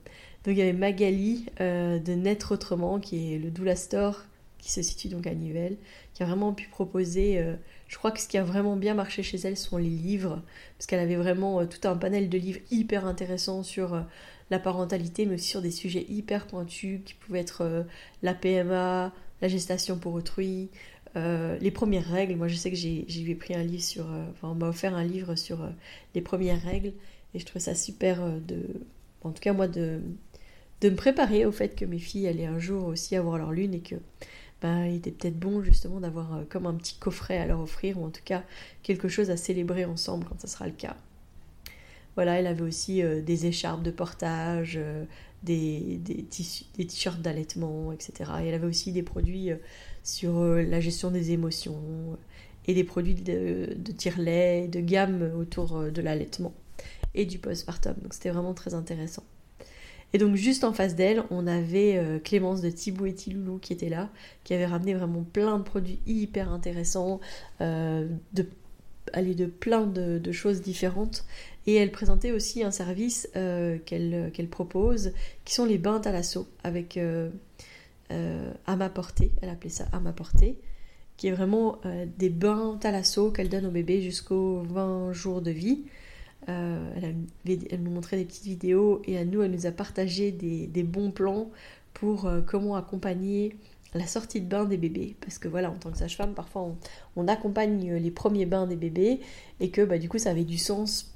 Donc 0.44 0.54
il 0.54 0.58
y 0.58 0.60
avait 0.60 0.74
Magali 0.74 1.46
euh, 1.62 1.98
de 1.98 2.12
Naître 2.12 2.52
Autrement, 2.52 3.00
qui 3.00 3.32
est 3.32 3.38
le 3.38 3.50
Doula 3.50 3.76
Store, 3.76 4.26
qui 4.58 4.70
se 4.70 4.82
situe 4.82 5.08
donc 5.08 5.26
à 5.26 5.32
Nivelles, 5.32 5.78
qui 6.12 6.22
a 6.22 6.26
vraiment 6.26 6.52
pu 6.52 6.68
proposer... 6.68 7.38
Euh, 7.38 7.54
je 7.88 7.96
crois 7.96 8.10
que 8.10 8.20
ce 8.20 8.28
qui 8.28 8.36
a 8.36 8.44
vraiment 8.44 8.76
bien 8.76 8.92
marché 8.92 9.22
chez 9.22 9.38
elle 9.38 9.56
sont 9.56 9.78
les 9.78 9.88
livres, 9.88 10.42
parce 10.76 10.86
qu'elle 10.86 11.00
avait 11.00 11.16
vraiment 11.16 11.64
tout 11.64 11.88
un 11.88 11.96
panel 11.96 12.28
de 12.28 12.36
livres 12.36 12.60
hyper 12.70 13.06
intéressants 13.06 13.62
sur 13.62 14.04
la 14.50 14.58
parentalité, 14.58 15.26
mais 15.26 15.34
aussi 15.34 15.48
sur 15.48 15.62
des 15.62 15.70
sujets 15.70 16.04
hyper 16.08 16.46
pointus 16.46 17.00
qui 17.04 17.14
pouvaient 17.14 17.40
être 17.40 17.62
euh, 17.62 17.82
la 18.22 18.34
PMA, 18.34 19.12
la 19.40 19.48
gestation 19.48 19.98
pour 19.98 20.14
autrui, 20.14 20.70
euh, 21.16 21.58
les 21.60 21.70
premières 21.70 22.06
règles. 22.06 22.36
Moi, 22.36 22.48
je 22.48 22.56
sais 22.56 22.70
que 22.70 22.76
j'ai 22.76 23.34
pris 23.34 23.54
un 23.54 23.62
livre 23.62 23.82
sur, 23.82 24.10
euh, 24.10 24.24
enfin, 24.30 24.48
on 24.48 24.54
m'a 24.54 24.68
offert 24.68 24.94
un 24.94 25.04
livre 25.04 25.34
sur 25.34 25.68
les 26.14 26.20
premières 26.20 26.62
règles, 26.62 26.92
et 27.34 27.38
je 27.38 27.46
trouvais 27.46 27.60
ça 27.60 27.74
super 27.74 28.20
de, 28.46 28.62
en 29.22 29.30
tout 29.30 29.40
cas 29.40 29.52
moi, 29.52 29.66
de, 29.68 30.00
de 30.80 30.90
me 30.90 30.96
préparer 30.96 31.46
au 31.46 31.52
fait 31.52 31.74
que 31.74 31.84
mes 31.84 31.98
filles 31.98 32.28
allaient 32.28 32.46
un 32.46 32.58
jour 32.58 32.86
aussi 32.86 33.16
avoir 33.16 33.38
leur 33.38 33.52
lune 33.52 33.74
et 33.74 33.80
que 33.80 33.96
ben, 34.62 34.86
il 34.86 34.96
était 34.96 35.10
peut-être 35.10 35.38
bon 35.38 35.62
justement 35.62 36.00
d'avoir 36.00 36.42
comme 36.48 36.66
un 36.66 36.74
petit 36.74 36.96
coffret 36.96 37.38
à 37.38 37.46
leur 37.46 37.60
offrir, 37.60 37.98
ou 37.98 38.04
en 38.04 38.10
tout 38.10 38.22
cas 38.24 38.44
quelque 38.82 39.08
chose 39.08 39.30
à 39.30 39.36
célébrer 39.36 39.84
ensemble 39.84 40.26
quand 40.28 40.40
ça 40.40 40.46
sera 40.46 40.66
le 40.66 40.72
cas. 40.72 40.96
Voilà, 42.16 42.38
elle 42.38 42.46
avait 42.46 42.62
aussi 42.62 43.02
euh, 43.02 43.20
des 43.20 43.46
écharpes 43.46 43.82
de 43.82 43.90
portage, 43.90 44.78
euh, 44.80 45.04
des, 45.42 45.98
des 45.98 46.22
t-shirts 46.86 47.20
d'allaitement, 47.20 47.92
etc. 47.92 48.30
Et 48.42 48.48
elle 48.48 48.54
avait 48.54 48.66
aussi 48.66 48.92
des 48.92 49.02
produits 49.02 49.50
euh, 49.50 49.56
sur 50.02 50.44
la 50.44 50.80
gestion 50.80 51.10
des 51.10 51.32
émotions 51.32 51.80
et 52.66 52.74
des 52.74 52.84
produits 52.84 53.14
de, 53.14 53.74
de 53.76 53.92
tire-lait, 53.92 54.68
de 54.68 54.80
gamme 54.80 55.32
autour 55.38 55.84
de 55.90 56.02
l'allaitement 56.02 56.52
et 57.14 57.24
du 57.24 57.38
postpartum. 57.38 57.94
Donc 58.02 58.14
c'était 58.14 58.30
vraiment 58.30 58.54
très 58.54 58.74
intéressant. 58.74 59.24
Et 60.12 60.18
donc 60.18 60.36
juste 60.36 60.62
en 60.62 60.72
face 60.72 60.94
d'elle, 60.94 61.24
on 61.30 61.46
avait 61.46 62.20
Clémence 62.22 62.60
de 62.60 62.70
Thibaut 62.70 63.06
et 63.06 63.14
Tiloulou 63.14 63.58
qui 63.58 63.72
était 63.72 63.88
là, 63.88 64.10
qui 64.44 64.54
avait 64.54 64.66
ramené 64.66 64.94
vraiment 64.94 65.24
plein 65.24 65.58
de 65.58 65.64
produits 65.64 66.00
hyper 66.06 66.52
intéressants, 66.52 67.20
de 67.60 68.46
aller 69.14 69.34
de 69.34 69.46
plein 69.46 69.86
de, 69.86 70.32
choses 70.32 70.60
différentes. 70.60 71.24
Et 71.66 71.74
elle 71.74 71.90
présentait 71.90 72.32
aussi 72.32 72.62
un 72.62 72.70
service 72.70 73.28
euh, 73.36 73.78
qu'elle 73.86 74.48
propose, 74.50 75.12
qui 75.44 75.54
sont 75.54 75.64
les 75.64 75.78
bains 75.78 76.00
à 76.04 76.20
avec 76.62 76.96
euh, 76.96 77.30
euh, 78.12 78.52
à 78.66 78.76
ma 78.76 78.90
portée, 78.90 79.32
elle 79.40 79.48
appelait 79.48 79.70
ça 79.70 79.86
à 79.92 80.00
ma 80.00 80.12
portée. 80.12 80.58
qui 81.16 81.28
est 81.28 81.32
vraiment 81.32 81.80
des 82.18 82.28
bains 82.28 82.76
thalasso 82.80 83.30
qu'elle 83.30 83.48
donne 83.48 83.66
au 83.66 83.70
bébé 83.70 84.02
jusqu'aux 84.02 84.62
20 84.62 85.12
jours 85.12 85.40
de 85.40 85.52
vie. 85.52 85.84
elle, 86.48 87.14
elle, 87.46 87.82
nous 87.82 87.90
montrait 87.90 88.16
des 88.18 88.24
petites 88.24 88.44
vidéos 88.44 89.00
et 89.06 89.16
à 89.16 89.24
nous, 89.24 89.42
elle 89.42 89.52
nous 89.52 89.66
a 89.66 89.70
partagé 89.70 90.32
des 90.32 90.82
bons 90.82 91.12
plans 91.12 91.50
pour 91.94 92.28
comment 92.46 92.74
accompagner 92.76 93.56
la 93.94 94.06
sortie 94.06 94.40
de 94.40 94.46
bain 94.46 94.64
des 94.64 94.76
bébés. 94.76 95.16
Parce 95.20 95.38
que 95.38 95.48
voilà, 95.48 95.70
en 95.70 95.76
tant 95.76 95.90
que 95.90 95.98
sage-femme, 95.98 96.34
parfois 96.34 96.74
on, 97.16 97.28
accompagne 97.28 97.94
les 97.94 98.10
premiers 98.10 98.46
bains 98.46 98.66
des 98.66 98.76
bébés 98.76 99.20
et 99.60 99.70
que 99.70 99.82
bah, 99.82 99.98
du 99.98 100.08
coup 100.08 100.18
ça 100.18 100.30
avait 100.30 100.44
du 100.44 100.58
sens 100.58 101.14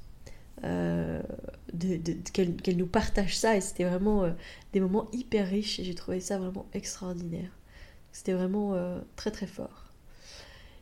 euh, 0.63 1.21
qu'elle, 2.33 2.77
nous 2.77 2.87
partage 2.87 3.37
ça. 3.37 3.55
Et 3.55 3.61
c'était 3.61 3.83
vraiment 3.83 4.23
euh, 4.23 4.31
des 4.73 4.79
moments 4.79 5.07
hyper 5.11 5.47
riches 5.47 5.79
et 5.79 5.83
j'ai 5.83 5.95
trouvé 5.95 6.19
ça 6.19 6.37
vraiment 6.37 6.67
extraordinaire. 6.73 7.51
C'était 8.11 8.33
vraiment 8.33 8.73
euh, 8.73 8.99
très 9.15 9.31
très 9.31 9.47
fort. 9.47 9.85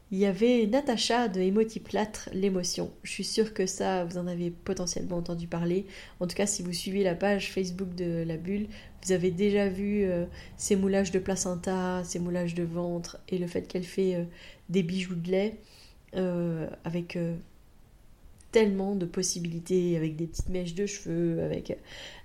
Il 0.09 0.19
y 0.19 0.25
avait 0.25 0.65
Natacha 0.67 1.27
de 1.27 1.41
Émotiplâtre, 1.41 2.29
l'émotion. 2.31 2.93
Je 3.03 3.11
suis 3.11 3.25
sûre 3.25 3.53
que 3.53 3.65
ça, 3.65 4.05
vous 4.05 4.17
en 4.17 4.25
avez 4.25 4.51
potentiellement 4.51 5.17
entendu 5.17 5.47
parler. 5.47 5.85
En 6.21 6.27
tout 6.27 6.35
cas, 6.35 6.45
si 6.45 6.63
vous 6.63 6.71
suivez 6.71 7.03
la 7.03 7.13
page 7.13 7.51
Facebook 7.51 7.93
de 7.93 8.23
la 8.25 8.37
bulle, 8.37 8.67
vous 9.07 9.13
avez 9.13 9.31
déjà 9.31 9.69
vu 9.69 10.03
euh, 10.03 10.25
ces 10.57 10.75
moulages 10.75 11.11
de 11.11 11.19
placenta, 11.19 12.03
ces 12.03 12.19
moulages 12.19 12.55
de 12.55 12.63
ventre 12.63 13.17
et 13.29 13.37
le 13.37 13.47
fait 13.47 13.61
qu'elle 13.61 13.85
fait 13.85 14.15
euh, 14.15 14.23
des 14.67 14.83
bijoux 14.83 15.15
de 15.15 15.31
lait 15.31 15.55
euh, 16.15 16.67
avec 16.83 17.17
tellement 18.51 18.95
de 18.95 19.05
possibilités, 19.05 19.95
avec 19.95 20.17
des 20.17 20.27
petites 20.27 20.49
mèches 20.49 20.75
de 20.75 20.85
cheveux, 20.85 21.41
avec... 21.41 21.77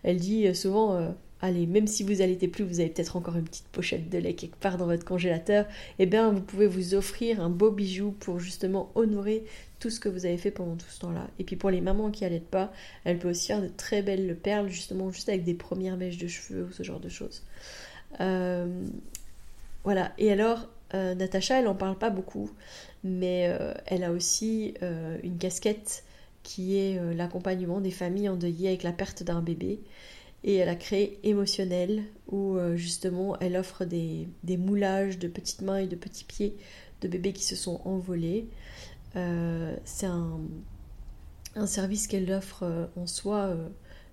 Elle 0.02 0.16
dit 0.16 0.52
souvent 0.54 1.14
allez, 1.42 1.66
même 1.66 1.88
si 1.88 2.04
vous 2.04 2.14
n'allaitez 2.14 2.48
plus, 2.48 2.64
vous 2.64 2.80
avez 2.80 2.88
peut-être 2.88 3.16
encore 3.16 3.36
une 3.36 3.44
petite 3.44 3.66
pochette 3.68 4.08
de 4.08 4.16
lait 4.16 4.34
quelque 4.34 4.56
part 4.56 4.78
dans 4.78 4.86
votre 4.86 5.04
congélateur, 5.04 5.66
eh 5.98 6.06
bien, 6.06 6.30
vous 6.30 6.40
pouvez 6.40 6.68
vous 6.68 6.94
offrir 6.94 7.40
un 7.40 7.50
beau 7.50 7.70
bijou 7.70 8.12
pour 8.12 8.38
justement 8.38 8.90
honorer 8.94 9.44
tout 9.80 9.90
ce 9.90 9.98
que 9.98 10.08
vous 10.08 10.24
avez 10.24 10.38
fait 10.38 10.52
pendant 10.52 10.76
tout 10.76 10.88
ce 10.88 11.00
temps-là. 11.00 11.26
Et 11.40 11.44
puis 11.44 11.56
pour 11.56 11.70
les 11.70 11.80
mamans 11.80 12.12
qui 12.12 12.22
n'allaitent 12.22 12.48
pas, 12.48 12.72
elle 13.04 13.18
peut 13.18 13.28
aussi 13.30 13.48
faire 13.48 13.60
de 13.60 13.68
très 13.68 14.02
belles 14.02 14.36
perles, 14.40 14.68
justement, 14.68 15.10
juste 15.10 15.28
avec 15.28 15.42
des 15.42 15.54
premières 15.54 15.96
mèches 15.96 16.18
de 16.18 16.28
cheveux 16.28 16.64
ou 16.64 16.72
ce 16.72 16.84
genre 16.84 17.00
de 17.00 17.08
choses. 17.08 17.42
Euh, 18.20 18.86
voilà. 19.82 20.12
Et 20.18 20.30
alors, 20.30 20.68
euh, 20.94 21.16
Natacha, 21.16 21.58
elle 21.58 21.64
n'en 21.64 21.74
parle 21.74 21.98
pas 21.98 22.10
beaucoup, 22.10 22.50
mais 23.02 23.46
euh, 23.48 23.74
elle 23.86 24.04
a 24.04 24.12
aussi 24.12 24.74
une 25.24 25.38
casquette 25.38 26.04
qui 26.44 26.76
est 26.78 27.00
l'accompagnement 27.14 27.80
des 27.80 27.90
familles 27.90 28.28
endeuillées 28.28 28.68
avec 28.68 28.84
la 28.84 28.92
perte 28.92 29.24
d'un 29.24 29.42
bébé 29.42 29.80
et 30.44 30.56
elle 30.56 30.68
a 30.68 30.74
créé 30.74 31.18
Émotionnel 31.22 32.04
où 32.28 32.56
euh, 32.56 32.76
justement 32.76 33.38
elle 33.40 33.56
offre 33.56 33.84
des, 33.84 34.28
moulages 34.56 35.18
de 35.18 35.28
petites 35.28 35.62
mains 35.62 35.78
et 35.78 35.86
de 35.86 35.96
petits 35.96 36.24
pieds 36.24 36.56
de 37.00 37.08
bébés 37.08 37.32
qui 37.32 37.44
se 37.44 37.56
sont 37.56 37.80
envolés. 37.84 38.48
Euh, 39.16 39.74
c'est 39.84 40.06
un, 40.06 40.40
service 41.66 42.06
qu'elle 42.06 42.30
offre 42.32 42.62
euh, 42.62 42.86
en 42.96 43.06
soi 43.06 43.54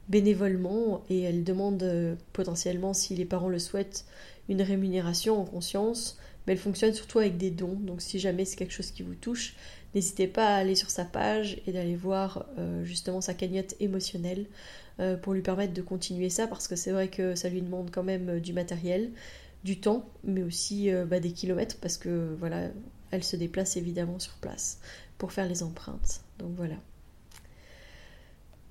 bénévolement 0.09 1.03
et 1.09 1.21
elle 1.21 1.43
demande 1.43 2.17
potentiellement, 2.33 2.93
si 2.93 3.15
les 3.15 3.25
parents 3.25 3.50
le 3.50 3.59
souhaitent, 3.59 4.05
une 4.50 4.62
rémunération 4.63 5.39
en 5.39 5.45
conscience, 5.45 6.17
mais 6.45 6.53
elle 6.53 6.59
fonctionne 6.59 6.93
surtout 6.93 7.19
avec 7.19 7.38
des 7.38 7.51
dons. 7.51 7.77
Donc 7.79 8.01
si 8.01 8.19
jamais 8.19 8.43
c'est 8.43 8.55
quelque 8.55 8.74
chose 8.74 8.89
qui 8.89 9.03
vous 9.03 9.13
touche, 9.13 9.55
n'hésitez 9.93 10.27
pas 10.27 10.48
à 10.48 10.57
aller 10.57 10.74
sur 10.74 10.89
sa 10.89 11.05
page 11.05 11.62
et 11.67 11.71
d'aller 11.71 11.95
voir 11.95 12.48
justement 12.83 13.21
sa 13.21 13.36
cagnotte 13.36 13.75
émotionnelle. 13.79 14.48
Euh, 15.00 15.15
pour 15.15 15.34
lui 15.34 15.41
permettre 15.41 15.74
de 15.74 15.82
continuer 15.82 16.29
ça 16.29 16.46
parce 16.46 16.68
que 16.68 16.75
c'est 16.75 16.91
vrai 16.91 17.08
que 17.08 17.34
ça 17.34 17.48
lui 17.48 17.62
demande 17.62 17.89
quand 17.89 18.03
même 18.03 18.29
euh, 18.29 18.39
du 18.41 18.51
matériel, 18.51 19.12
du 19.63 19.79
temps, 19.79 20.06
mais 20.25 20.44
aussi 20.44 20.91
euh, 20.91 21.06
bah, 21.06 21.22
des 21.22 21.32
kilomètres 21.32 21.77
parce 21.79 21.98
que 21.98 22.36
voilà, 22.38 22.68
elle 23.12 23.24
se 23.24 23.38
déplace 23.38 23.77
évidemment 23.77 24.20
sur 24.20 24.34
place 24.34 24.82
pour 25.18 25.32
faire 25.32 25.48
les 25.48 25.63
empreintes. 25.63 26.22
Donc 26.38 26.51
voilà. 26.58 26.75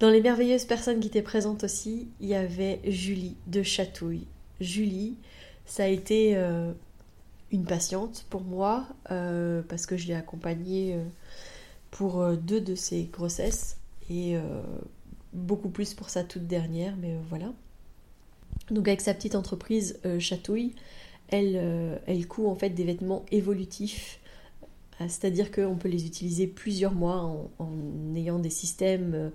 Dans 0.01 0.11
les 0.11 0.21
merveilleuses 0.21 0.67
personnes 0.67 1.01
qui 1.01 1.09
étaient 1.09 1.23
présentes 1.23 1.65
aussi, 1.65 2.09
il 2.21 2.29
y 2.29 2.35
avait 2.35 2.81
Julie 2.85 3.37
de 3.47 3.63
Chatouille. 3.63 4.27
Julie, 4.61 5.17
ça 5.65 5.85
a 5.85 5.89
été 5.89 6.37
une 7.51 7.65
patiente 7.65 8.25
pour 8.31 8.43
moi 8.43 8.87
parce 9.09 9.87
que 9.87 9.97
je 9.97 10.07
l'ai 10.07 10.15
accompagnée 10.15 10.97
pour 11.91 12.25
deux 12.37 12.61
de 12.61 12.77
ses 12.77 13.05
grossesses 13.13 13.79
et 14.09 14.37
beaucoup 15.33 15.69
plus 15.69 15.95
pour 15.95 16.11
sa 16.11 16.25
toute 16.25 16.47
dernière, 16.47 16.97
mais 16.97 17.13
euh, 17.13 17.21
voilà. 17.29 17.53
Donc 18.71 18.89
avec 18.89 19.01
sa 19.01 19.15
petite 19.15 19.35
entreprise 19.35 19.99
euh, 20.05 20.19
Chatouille, 20.19 20.75
elle, 21.29 21.55
euh, 21.57 21.99
elle 22.07 22.27
coud 22.27 22.47
en 22.47 22.55
fait 22.55 22.71
des 22.71 22.85
vêtements 22.85 23.25
évolutifs, 23.31 24.21
c'est-à-dire 25.01 25.53
qu'on 25.53 25.77
peut 25.77 25.89
les 25.89 26.07
utiliser 26.07 26.49
plusieurs 26.49 26.93
mois 26.93 27.49
en, 27.61 28.15
ayant 28.17 28.41
des 28.41 28.51
systèmes 28.51 29.31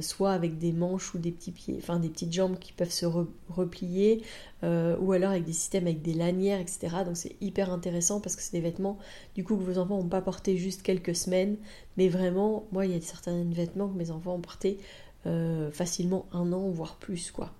soit 0.00 0.32
avec 0.32 0.56
des 0.56 0.72
manches 0.72 1.14
ou 1.14 1.18
des 1.18 1.30
petits 1.30 1.52
pieds, 1.52 1.76
enfin 1.76 1.98
des 1.98 2.08
petites 2.08 2.32
jambes 2.32 2.58
qui 2.58 2.72
peuvent 2.72 2.90
se 2.90 3.04
replier, 3.50 4.22
ou 4.62 5.12
alors 5.12 5.32
avec 5.32 5.44
des 5.44 5.52
systèmes 5.52 5.86
avec 5.86 6.00
des 6.00 6.14
lanières, 6.14 6.58
etc. 6.58 6.88
Donc 7.04 7.18
c'est 7.18 7.36
hyper 7.42 7.70
intéressant 7.70 8.18
parce 8.18 8.34
que 8.34 8.40
c'est 8.40 8.52
des 8.52 8.62
vêtements 8.62 8.96
du 9.34 9.44
coup 9.44 9.58
que 9.58 9.62
vos 9.62 9.76
enfants 9.76 9.98
n'ont 9.98 10.08
pas 10.08 10.22
porté 10.22 10.56
juste 10.56 10.80
quelques 10.80 11.14
semaines, 11.14 11.58
mais 11.98 12.08
vraiment, 12.08 12.64
moi 12.72 12.86
il 12.86 12.92
y 12.92 12.96
a 12.96 13.00
certains 13.02 13.44
vêtements 13.44 13.88
que 13.88 13.98
mes 13.98 14.10
enfants 14.10 14.36
ont 14.36 14.40
porté 14.40 14.78
euh, 15.26 15.70
facilement 15.70 16.26
un 16.32 16.52
an, 16.52 16.68
voire 16.70 16.96
plus, 16.96 17.30
quoi. 17.30 17.52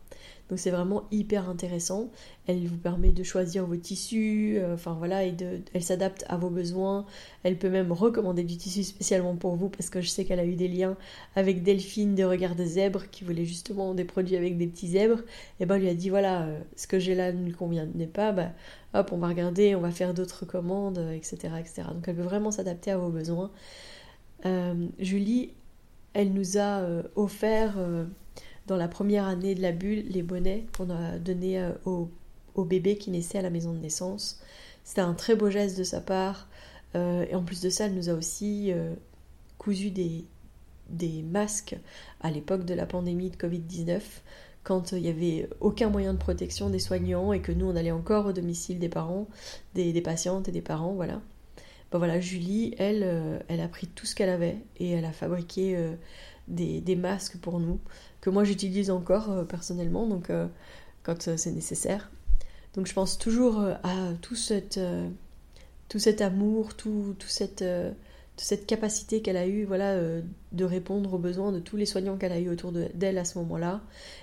Donc 0.51 0.59
c'est 0.59 0.71
vraiment 0.71 1.05
hyper 1.11 1.49
intéressant. 1.49 2.11
Elle 2.47 2.67
vous 2.67 2.77
permet 2.77 3.11
de 3.11 3.23
choisir 3.23 3.67
vos 3.67 3.77
tissus, 3.77 4.59
euh, 4.59 4.75
enfin 4.75 4.93
voilà, 4.93 5.25
et 5.25 5.33
de, 5.33 5.61
elle 5.73 5.83
s'adapte 5.83 6.25
à 6.29 6.37
vos 6.37 6.51
besoins. 6.51 7.07
Elle 7.43 7.59
peut 7.59 7.71
même 7.71 7.93
recommander 7.93 8.45
du 8.45 8.59
tissu 8.59 8.83
spécialement 8.83 9.37
pour 9.37 9.57
vous 9.57 9.71
parce 9.71 9.89
que 9.89 10.03
je 10.03 10.09
sais 10.09 10.27
qu'elle 10.27 10.41
a 10.41 10.45
eu 10.45 10.57
des 10.57 10.69
liens 10.69 10.97
avec 11.35 11.63
Delphine 11.63 12.15
de 12.15 12.25
Regard 12.25 12.57
de 12.57 12.65
Zèbre 12.65 13.09
qui 13.11 13.25
voulait 13.25 13.47
justement 13.47 13.95
des 13.95 14.05
produits 14.05 14.37
avec 14.37 14.59
des 14.59 14.67
petits 14.67 14.89
zèbres. 14.89 15.23
Et 15.61 15.67
ben 15.67 15.79
lui 15.79 15.89
a 15.89 15.95
dit 15.95 16.11
voilà, 16.11 16.43
euh, 16.43 16.61
ce 16.77 16.87
que 16.87 16.99
j'ai 16.99 17.15
là 17.15 17.33
ne 17.33 17.43
lui 17.43 17.53
convient 17.53 17.89
pas, 18.13 18.33
bah, 18.33 18.53
hop, 18.93 19.11
on 19.13 19.19
va 19.19 19.29
regarder, 19.29 19.75
on 19.75 19.81
va 19.81 19.91
faire 19.91 20.13
d'autres 20.13 20.45
commandes, 20.45 20.99
etc., 21.15 21.55
etc. 21.59 21.89
Donc 21.95 22.07
elle 22.07 22.17
peut 22.17 22.23
vraiment 22.23 22.51
s'adapter 22.51 22.91
à 22.91 22.99
vos 22.99 23.11
besoins. 23.11 23.51
Julie 24.99 25.53
elle 26.15 26.33
nous 26.33 26.57
a 26.57 26.81
euh, 26.81 27.03
offert 27.17 27.75
euh, 27.77 28.07
dans 28.67 28.77
la 28.77 28.89
première 28.89 29.27
année 29.27 29.55
de 29.55 29.61
la 29.61 29.73
bulle 29.73 30.05
les 30.09 30.23
bonnets 30.23 30.65
qu'on 30.77 30.89
a 30.91 31.19
donnés 31.19 31.61
euh, 31.61 31.73
au, 31.85 32.09
bébé 32.65 32.97
qui 32.97 33.11
naissait 33.11 33.39
à 33.39 33.43
la 33.43 33.51
maison 33.51 33.73
de 33.73 33.79
naissance. 33.79 34.41
C'était 34.85 35.01
un 35.01 35.15
très 35.15 35.35
beau 35.35 35.51
geste 35.51 35.77
de 35.77 35.85
sa 35.85 36.01
part. 36.01 36.49
et 36.95 37.35
en 37.35 37.43
plus 37.43 37.61
de 37.61 37.69
ça, 37.69 37.87
elle 37.87 37.95
nous 37.95 38.11
a 38.11 38.13
aussi 38.13 38.73
cousu 39.59 39.91
des, 39.91 40.25
des 40.89 41.23
masques 41.23 41.77
à 42.21 42.31
l'époque 42.31 42.65
de 42.65 42.75
la 42.75 42.87
pandémie 42.87 43.31
de 43.31 43.37
Covid-19 43.37 44.01
quand 44.63 44.93
il 44.93 45.03
n'y 45.03 45.09
avait 45.09 45.49
aucun 45.61 45.91
moyen 45.91 46.13
de 46.13 46.19
protection 46.19 46.71
des 46.71 46.79
soignants 46.79 47.33
et 47.33 47.41
que 47.41 47.51
nous 47.51 47.67
on 47.67 47.75
allait 47.75 47.91
encore 47.91 48.27
au 48.27 48.33
domicile 48.33 48.79
des 48.79 48.89
parents, 48.89 49.27
des, 49.75 49.93
des 49.93 50.03
patientes 50.03 50.49
et 50.49 50.53
des 50.53 50.63
parents, 50.63 50.95
voilà. 50.95 51.21
Ben 51.95 51.99
voilà, 51.99 52.19
Julie, 52.19 52.75
elle, 52.79 53.05
euh, 53.05 53.39
elle 53.47 53.61
a 53.61 53.69
pris 53.69 53.87
tout 53.87 54.05
ce 54.05 54.17
qu'elle 54.17 54.29
avait 54.29 54.57
et 54.81 54.91
elle 54.91 55.05
a 55.05 55.13
fabriqué 55.13 55.77
euh, 55.77 55.95
des, 56.49 56.97
masques 56.97 57.37
pour 57.37 57.61
nous, 57.61 57.79
que 58.21 58.31
moi 58.31 58.43
j'utilise 58.43 58.91
encore 58.91 59.31
euh, 59.31 59.45
personnellement, 59.45 60.05
donc 60.09 60.29
quand 61.05 61.37
c'est 61.37 61.53
nécessaire. 61.53 62.11
Donc 62.75 62.89
je 62.89 62.95
pense 62.95 63.17
toujours 63.17 63.61
à 63.61 64.11
tout, 64.23 64.35
cet 64.35 64.81
amour, 66.21 66.75
tout, 66.75 67.15
tout 67.17 67.29
cette, 67.29 67.65
cette 68.39 68.67
capacité 68.67 69.23
qu'elle 69.23 69.37
a 69.37 69.47
eue 69.47 69.65
voilà, 69.65 69.97
de 70.51 70.65
répondre 70.65 71.15
aux 71.15 71.19
besoins 71.19 71.53
de 71.53 71.61
tous 71.61 71.77
les 71.77 71.87
soignants 71.87 72.17
qu'elle 72.17 72.33
a 72.33 72.41
eu 72.41 72.51
autour 72.51 72.73
d'elle 72.73 73.19
à 73.19 73.25
ce 73.25 73.39
moment-là. 73.39 73.83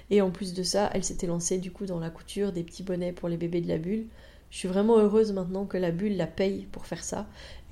Et 0.10 0.20
en 0.20 0.30
plus 0.30 0.54
de 0.54 0.64
ça, 0.64 0.90
elle 0.94 1.06
s'était 1.06 1.28
lancée 1.28 1.58
du 1.58 1.72
coup 1.72 1.86
dans 1.86 2.02
la 2.02 2.10
couture 2.10 2.52
des 2.52 2.64
petits 2.64 2.84
bonnets 2.84 3.14
pour 3.14 3.30
les 3.30 3.38
bébés 3.38 3.62
de 3.62 3.70
la 3.70 3.78
bulle. 3.78 4.08
Je 4.52 4.58
suis 4.58 4.68
vraiment 4.68 4.98
heureuse 4.98 5.32
maintenant 5.32 5.66
que 5.66 5.78
la 5.78 5.92
bulle 5.92 6.18
la 6.18 6.28
paye 6.28 6.68
pour 6.74 6.86
faire 6.86 7.06
ça 7.06 7.26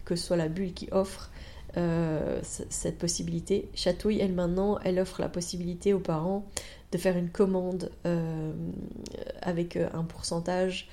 que 0.10 0.16
ce 0.16 0.26
soit 0.26 0.38
la 0.38 0.48
bulle 0.48 0.74
qui 0.74 0.90
offre 0.92 1.30
euh, 1.78 2.40
cette 2.44 2.98
possibilité. 2.98 3.70
Chatouille, 3.76 4.20
elle 4.20 4.34
maintenant, 4.34 4.80
elle 4.84 5.00
offre 5.00 5.22
la 5.22 5.30
possibilité 5.30 5.94
aux 5.94 6.00
parents 6.00 6.48
de 6.92 6.98
faire 6.98 7.16
une 7.16 7.30
commande 7.30 7.92
euh, 8.08 8.52
avec 9.44 9.76
euh, 9.76 9.88
un 9.94 10.04
pourcentage 10.04 10.90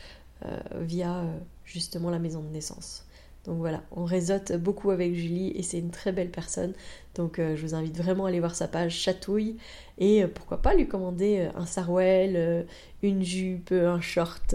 via 0.74 1.24
justement 1.64 2.10
la 2.10 2.18
maison 2.18 2.42
de 2.42 2.48
naissance. 2.48 3.05
Donc 3.46 3.58
voilà, 3.58 3.82
on 3.92 4.04
réseaute 4.04 4.52
beaucoup 4.52 4.90
avec 4.90 5.14
Julie 5.14 5.52
et 5.54 5.62
c'est 5.62 5.78
une 5.78 5.90
très 5.90 6.12
belle 6.12 6.30
personne. 6.30 6.72
Donc 7.14 7.38
je 7.38 7.60
vous 7.62 7.74
invite 7.74 7.96
vraiment 7.96 8.26
à 8.26 8.28
aller 8.28 8.40
voir 8.40 8.54
sa 8.54 8.68
page 8.68 8.94
Chatouille 8.94 9.56
et 9.98 10.26
pourquoi 10.26 10.60
pas 10.60 10.74
lui 10.74 10.88
commander 10.88 11.48
un 11.54 11.64
sarouel, 11.64 12.66
une 13.02 13.22
jupe, 13.22 13.72
un 13.72 14.00
short. 14.00 14.54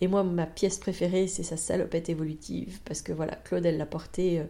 et 0.00 0.06
moi, 0.08 0.22
ma 0.22 0.46
pièce 0.46 0.78
préférée, 0.78 1.26
c'est 1.26 1.42
sa 1.42 1.56
salopette 1.56 2.08
évolutive 2.08 2.80
parce 2.84 3.02
que 3.02 3.12
voilà, 3.12 3.34
Claude, 3.34 3.64
elle 3.64 3.78
l'a 3.78 3.86
portée 3.86 4.42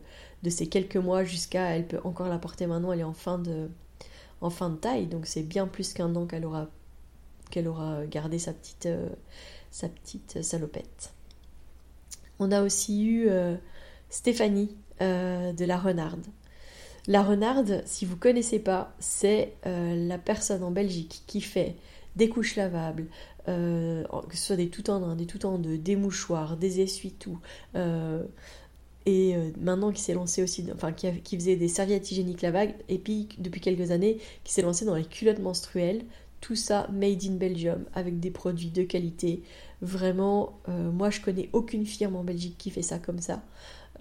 de 0.43 0.51
ces 0.51 0.67
quelques 0.67 0.97
mois 0.97 1.25
jusqu'à, 1.25 1.77
elle 1.77 1.87
peut 1.87 2.01
encore 2.05 2.29
la 2.29 2.39
porter 2.39 2.67
maintenant, 2.67 2.93
elle 2.93 3.01
est 3.01 3.05
en 3.05 3.15
fin 3.15 3.39
de, 3.39 3.69
en 4.41 4.51
de 4.51 4.77
taille, 4.77 5.07
donc 5.07 5.27
c'est 5.27 5.43
bien 5.43 5.67
plus 5.67 5.93
qu'un 5.93 6.15
an 6.17 6.27
qu'elle 6.27 6.45
aura, 6.45 6.69
qu'elle 7.51 7.69
aura 7.69 8.07
gardé 8.07 8.39
sa 8.39 8.53
petite, 8.53 8.89
sa 9.71 9.89
petite 9.89 10.43
salopette. 10.43 11.13
On 12.39 12.53
a 12.53 12.63
aussi 12.63 13.05
eu 13.05 13.29
Stéphanie 14.11 14.77
de 15.01 15.65
la 15.65 15.77
Renarde. 15.77 16.27
La 17.07 17.23
Renarde, 17.23 17.83
si 17.87 18.05
vous 18.05 18.17
connaissez 18.17 18.59
pas, 18.59 18.95
c'est 19.01 19.55
la 19.65 20.19
personne 20.19 20.63
en 20.63 20.71
Belgique 20.71 21.23
qui 21.27 21.41
fait 21.41 21.77
des 22.17 22.29
couches 22.29 22.57
lavables, 22.57 23.07
que 23.47 24.05
ce 24.37 24.47
soit 24.47 24.57
des 24.57 24.69
tout 24.69 24.89
en 24.91 25.03
un, 25.03 25.17
des 25.17 25.27
tout 25.27 25.47
en 25.47 25.59
deux, 25.59 25.79
des 25.79 25.97
mouchoirs, 25.97 26.57
des 26.57 26.81
essuie-tout, 26.81 27.39
et 29.09 29.35
euh, 29.35 29.51
maintenant 29.59 29.91
qui 29.91 30.03
s'est 30.03 30.13
lancé 30.13 30.43
aussi, 30.43 30.67
enfin 30.75 30.93
qui, 30.93 31.37
faisait 31.37 31.57
des 31.57 31.69
serviettes 31.69 32.11
hygiéniques 32.13 32.43
lavables, 32.43 32.75
et 32.91 32.99
puis 32.99 33.27
depuis 33.39 33.63
quelques 33.63 33.91
années 33.91 34.19
qui 34.45 34.53
s'est 34.53 34.61
lancé 34.61 34.85
dans 34.85 34.95
les 34.95 35.05
culottes 35.05 35.39
menstruelles, 35.39 36.05
tout 36.43 36.55
ça 36.55 36.87
made 36.93 37.25
in 37.25 37.37
Belgium 37.37 37.87
avec 37.95 38.21
des 38.21 38.31
produits 38.31 38.71
de 38.71 38.83
qualité. 38.83 39.43
Vraiment, 39.81 40.59
euh, 40.69 40.91
moi 40.91 41.11
je 41.11 41.21
connais 41.21 41.49
aucune 41.53 41.87
firme 41.87 42.17
en 42.17 42.25
Belgique 42.25 42.57
qui 42.59 42.71
fait 42.71 42.83
ça 42.83 42.99
comme 42.99 43.21
ça, 43.21 43.43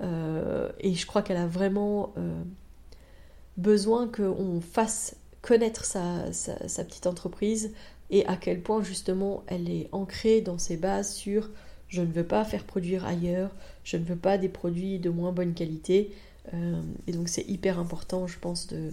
euh, 0.02 0.70
et 0.80 0.94
je 0.94 1.06
crois 1.06 1.22
qu'elle 1.22 1.38
a 1.38 1.48
vraiment 1.48 2.14
besoin 3.58 4.08
qu'on 4.08 4.62
fasse 4.62 5.16
connaître 5.42 5.86
sa, 5.86 6.26
petite 6.84 7.08
entreprise 7.08 7.72
et 8.10 8.26
à 8.28 8.36
quel 8.36 8.62
point 8.62 8.84
justement 8.84 9.44
elle 9.48 9.70
est 9.70 9.90
ancrée 9.92 10.42
dans 10.42 10.58
ses 10.58 10.78
bases 10.78 11.14
sur 11.14 11.50
je 11.88 12.02
ne 12.02 12.12
veux 12.12 12.26
pas 12.26 12.44
faire 12.44 12.66
produire 12.66 13.06
ailleurs, 13.06 13.52
je 13.84 13.98
ne 13.98 14.04
veux 14.04 14.18
pas 14.18 14.38
des 14.38 14.50
produits 14.50 15.00
de 15.00 15.10
moins 15.10 15.32
bonne 15.32 15.54
qualité. 15.54 16.12
Euh, 16.54 16.82
et 17.08 17.12
donc 17.12 17.30
c'est 17.30 17.48
hyper 17.48 17.80
important, 17.80 18.28
je 18.28 18.38
pense, 18.40 18.68
de, 18.68 18.92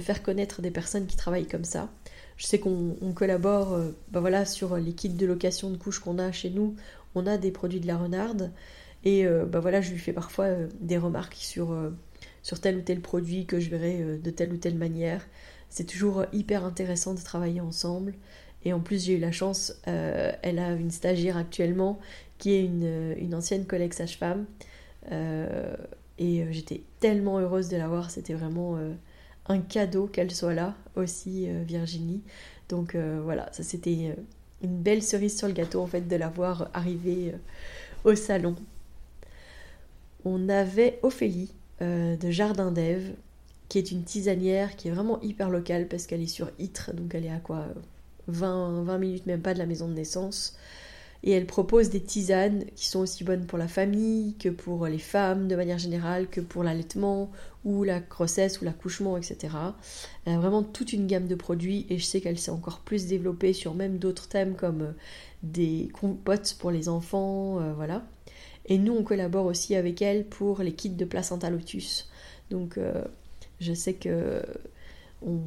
faire 0.00 0.22
connaître 0.22 0.62
des 0.62 0.70
personnes 0.70 1.06
qui 1.06 1.16
travaillent 1.16 1.46
comme 1.46 1.64
ça. 1.64 1.90
Je 2.36 2.46
sais 2.46 2.58
qu'on 2.58 3.12
collabore 3.14 3.74
euh, 3.74 3.92
bah 4.10 4.20
voilà, 4.20 4.44
sur 4.44 4.76
les 4.76 4.92
kits 4.92 5.08
de 5.08 5.26
location 5.26 5.70
de 5.70 5.76
couches 5.76 6.00
qu'on 6.00 6.18
a 6.18 6.32
chez 6.32 6.50
nous. 6.50 6.76
On 7.14 7.26
a 7.26 7.38
des 7.38 7.50
produits 7.50 7.80
de 7.80 7.86
la 7.86 7.96
renarde. 7.96 8.52
Et 9.04 9.26
euh, 9.26 9.44
bah 9.46 9.60
voilà, 9.60 9.80
je 9.80 9.92
lui 9.92 9.98
fais 9.98 10.12
parfois 10.12 10.48
des 10.80 10.98
remarques 10.98 11.36
sur, 11.36 11.74
sur 12.42 12.60
tel 12.60 12.76
ou 12.76 12.82
tel 12.82 13.00
produit 13.00 13.46
que 13.46 13.60
je 13.60 13.70
verrai 13.70 14.18
de 14.18 14.30
telle 14.30 14.52
ou 14.52 14.56
telle 14.56 14.76
manière. 14.76 15.26
C'est 15.68 15.84
toujours 15.84 16.24
hyper 16.32 16.64
intéressant 16.64 17.14
de 17.14 17.20
travailler 17.20 17.60
ensemble. 17.60 18.14
Et 18.66 18.72
en 18.72 18.80
plus, 18.80 19.04
j'ai 19.04 19.14
eu 19.14 19.20
la 19.20 19.30
chance, 19.30 19.80
euh, 19.86 20.32
elle 20.42 20.58
a 20.58 20.72
une 20.72 20.90
stagiaire 20.90 21.36
actuellement 21.36 22.00
qui 22.38 22.52
est 22.52 22.64
une, 22.64 23.32
ancienne 23.32 23.64
collègue 23.64 23.92
sage-femme. 23.92 24.46
Euh, 25.12 25.76
et 26.18 26.42
euh, 26.42 26.46
j'étais 26.50 26.82
tellement 26.98 27.38
heureuse 27.38 27.68
de 27.68 27.76
la 27.76 27.86
voir, 27.86 28.10
c'était 28.10 28.34
vraiment 28.34 28.76
cadeau 29.68 30.06
qu'elle 30.06 30.30
soit 30.30 30.54
là 30.54 30.74
aussi, 30.96 31.48
Virginie. 31.64 32.22
Donc 32.68 32.96
voilà, 32.96 33.48
ça 33.52 33.62
c'était 33.62 34.16
une 34.62 34.82
belle 34.82 35.02
cerise 35.02 35.36
sur 35.38 35.46
le 35.46 35.54
gâteau 35.54 35.80
en 35.80 35.86
fait 35.86 36.02
de 36.02 36.16
la 36.16 36.28
voir 36.28 36.70
arriver 36.74 37.34
au 38.04 38.14
salon. 38.14 38.56
On 40.24 40.48
avait 40.48 40.98
Ophélie 41.02 41.52
de 41.80 42.30
Jardin 42.30 42.72
d'Ève, 42.72 43.14
qui 43.68 43.78
est 43.78 43.90
une 43.90 44.04
tisanière 44.04 44.76
qui 44.76 44.88
est 44.88 44.90
vraiment 44.90 45.20
hyper 45.22 45.50
locale 45.50 45.86
parce 45.88 46.06
qu'elle 46.06 46.22
est 46.22 46.26
sur 46.26 46.50
Ytre, 46.58 46.94
donc 46.94 47.14
elle 47.14 47.26
est 47.26 47.32
à 47.32 47.38
quoi 47.38 47.66
20, 48.28 48.82
20 48.82 48.98
minutes 48.98 49.26
même 49.26 49.42
pas 49.42 49.54
de 49.54 49.58
la 49.58 49.66
maison 49.66 49.88
de 49.88 49.94
naissance. 49.94 50.56
Et 51.26 51.32
elle 51.32 51.46
propose 51.46 51.90
des 51.90 52.00
tisanes 52.00 52.64
qui 52.76 52.86
sont 52.86 53.00
aussi 53.00 53.24
bonnes 53.24 53.46
pour 53.46 53.58
la 53.58 53.66
famille 53.66 54.34
que 54.38 54.48
pour 54.48 54.86
les 54.86 55.00
femmes 55.00 55.48
de 55.48 55.56
manière 55.56 55.76
générale, 55.76 56.28
que 56.28 56.40
pour 56.40 56.62
l'allaitement 56.62 57.32
ou 57.64 57.82
la 57.82 57.98
grossesse 57.98 58.60
ou 58.60 58.64
l'accouchement, 58.64 59.16
etc. 59.16 59.54
Elle 60.24 60.34
a 60.34 60.38
vraiment 60.38 60.62
toute 60.62 60.92
une 60.92 61.08
gamme 61.08 61.26
de 61.26 61.34
produits 61.34 61.84
et 61.90 61.98
je 61.98 62.04
sais 62.04 62.20
qu'elle 62.20 62.38
s'est 62.38 62.52
encore 62.52 62.78
plus 62.78 63.06
développée 63.08 63.52
sur 63.52 63.74
même 63.74 63.98
d'autres 63.98 64.28
thèmes 64.28 64.54
comme 64.54 64.82
euh, 64.82 64.92
des 65.42 65.90
compotes 65.92 66.56
pour 66.60 66.70
les 66.70 66.88
enfants, 66.88 67.60
euh, 67.60 67.72
voilà. 67.74 68.06
Et 68.66 68.78
nous, 68.78 68.94
on 68.94 69.02
collabore 69.02 69.46
aussi 69.46 69.74
avec 69.74 70.02
elle 70.02 70.26
pour 70.26 70.62
les 70.62 70.72
kits 70.72 70.90
de 70.90 71.04
placenta 71.04 71.50
lotus. 71.50 72.08
Donc, 72.50 72.78
euh, 72.78 73.04
je 73.60 73.72
sais 73.72 73.94
que 73.94 74.42
on, 75.22 75.38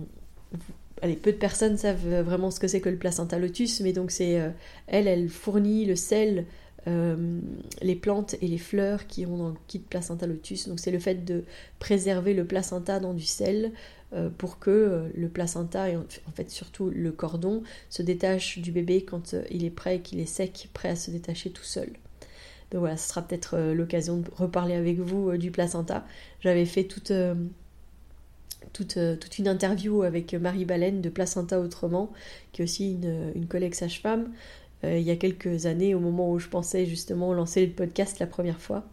peu 1.21 1.31
de 1.31 1.37
personnes 1.37 1.77
savent 1.77 2.21
vraiment 2.21 2.51
ce 2.51 2.59
que 2.59 2.67
c'est 2.67 2.81
que 2.81 2.89
le 2.89 2.97
placenta 2.97 3.37
lotus, 3.37 3.81
mais 3.81 3.93
donc 3.93 4.11
c'est 4.11 4.39
euh, 4.39 4.49
elle, 4.87 5.07
elle 5.07 5.29
fournit 5.29 5.85
le 5.85 5.95
sel, 5.95 6.45
euh, 6.87 7.39
les 7.81 7.95
plantes 7.95 8.35
et 8.41 8.47
les 8.47 8.57
fleurs 8.57 9.07
qui 9.07 9.25
ont 9.25 9.37
dans 9.37 9.49
le 9.49 9.55
kit 9.67 9.79
placenta 9.79 10.27
lotus. 10.27 10.67
Donc 10.67 10.79
c'est 10.79 10.91
le 10.91 10.99
fait 10.99 11.25
de 11.25 11.43
préserver 11.79 12.33
le 12.33 12.45
placenta 12.45 12.99
dans 12.99 13.13
du 13.13 13.25
sel 13.25 13.71
euh, 14.13 14.29
pour 14.29 14.59
que 14.59 15.09
le 15.13 15.29
placenta 15.29 15.89
et 15.89 15.95
en 15.95 16.31
fait 16.33 16.49
surtout 16.49 16.89
le 16.89 17.11
cordon 17.11 17.63
se 17.89 18.01
détache 18.01 18.59
du 18.59 18.71
bébé 18.71 19.03
quand 19.03 19.35
il 19.51 19.65
est 19.65 19.69
prêt, 19.69 19.99
qu'il 19.99 20.19
est 20.19 20.25
sec, 20.25 20.69
prêt 20.73 20.89
à 20.89 20.95
se 20.95 21.11
détacher 21.11 21.51
tout 21.51 21.63
seul. 21.63 21.89
Donc 22.71 22.81
voilà, 22.81 22.97
ce 22.97 23.09
sera 23.09 23.23
peut-être 23.23 23.57
l'occasion 23.73 24.17
de 24.17 24.29
reparler 24.35 24.75
avec 24.75 24.99
vous 24.99 25.35
du 25.37 25.49
placenta. 25.49 26.05
J'avais 26.41 26.65
fait 26.65 26.83
toute 26.83 27.11
euh, 28.97 29.15
toute, 29.15 29.39
une 29.39 29.47
interview 29.47 30.03
avec 30.03 30.33
Marie 30.33 30.65
Baleine 30.65 31.01
de 31.01 31.09
Placenta 31.09 31.59
Autrement, 31.59 32.11
qui 32.51 32.61
est 32.61 32.63
aussi 32.63 32.93
une, 33.35 33.47
collègue 33.47 33.73
sage-femme, 33.73 34.31
euh, 34.83 34.97
il 34.97 35.03
y 35.03 35.11
a 35.11 35.15
quelques 35.15 35.65
années, 35.65 35.95
au 35.95 35.99
moment 35.99 36.31
où 36.31 36.39
je 36.39 36.47
pensais 36.47 36.85
justement 36.85 37.33
lancer 37.33 37.65
le 37.65 37.71
podcast 37.71 38.19
la 38.19 38.27
première 38.27 38.59
fois. 38.59 38.85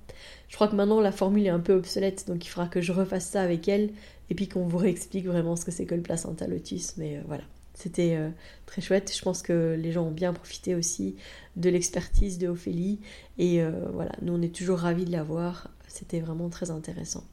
Je 0.48 0.56
crois 0.56 0.68
que 0.68 0.76
maintenant 0.76 1.00
la 1.00 1.12
formule 1.12 1.46
est 1.46 1.50
un 1.50 1.60
peu 1.60 1.74
obsolète, 1.74 2.26
donc 2.26 2.44
il 2.44 2.48
faudra 2.48 2.68
que 2.68 2.80
je 2.80 2.92
refasse 2.92 3.26
ça 3.26 3.42
avec 3.42 3.68
elle 3.68 3.90
et 4.30 4.34
puis 4.34 4.48
qu'on 4.48 4.66
vous 4.66 4.78
réexplique 4.78 5.26
vraiment 5.26 5.56
ce 5.56 5.64
que 5.64 5.70
c'est 5.70 5.86
que 5.86 5.94
le 5.94 6.02
placenta 6.02 6.46
lotus. 6.46 6.96
Mais 6.96 7.16
euh, 7.16 7.20
voilà, 7.26 7.44
c'était 7.74 8.18
très 8.64 8.80
chouette. 8.80 9.12
Je 9.14 9.22
pense 9.22 9.42
que 9.42 9.76
les 9.78 9.92
gens 9.92 10.06
ont 10.06 10.12
bien 10.12 10.32
profité 10.32 10.74
aussi 10.74 11.16
de 11.56 11.68
l'expertise 11.68 12.38
de 12.38 12.48
Ophélie 12.48 13.00
et 13.38 13.60
voilà, 13.92 14.12
nous 14.22 14.32
on 14.32 14.42
est 14.42 14.54
toujours 14.54 14.78
ravis 14.78 15.04
de 15.04 15.12
la 15.12 15.22
voir. 15.22 15.70
C'était 15.86 16.20
vraiment 16.20 16.48
très 16.48 16.70
intéressant 16.70 17.24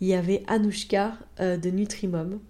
il 0.00 0.08
y 0.08 0.14
avait 0.14 0.42
Anouchka 0.46 1.16
euh, 1.40 1.56
de 1.56 1.70
Nutrimum. 1.70 2.40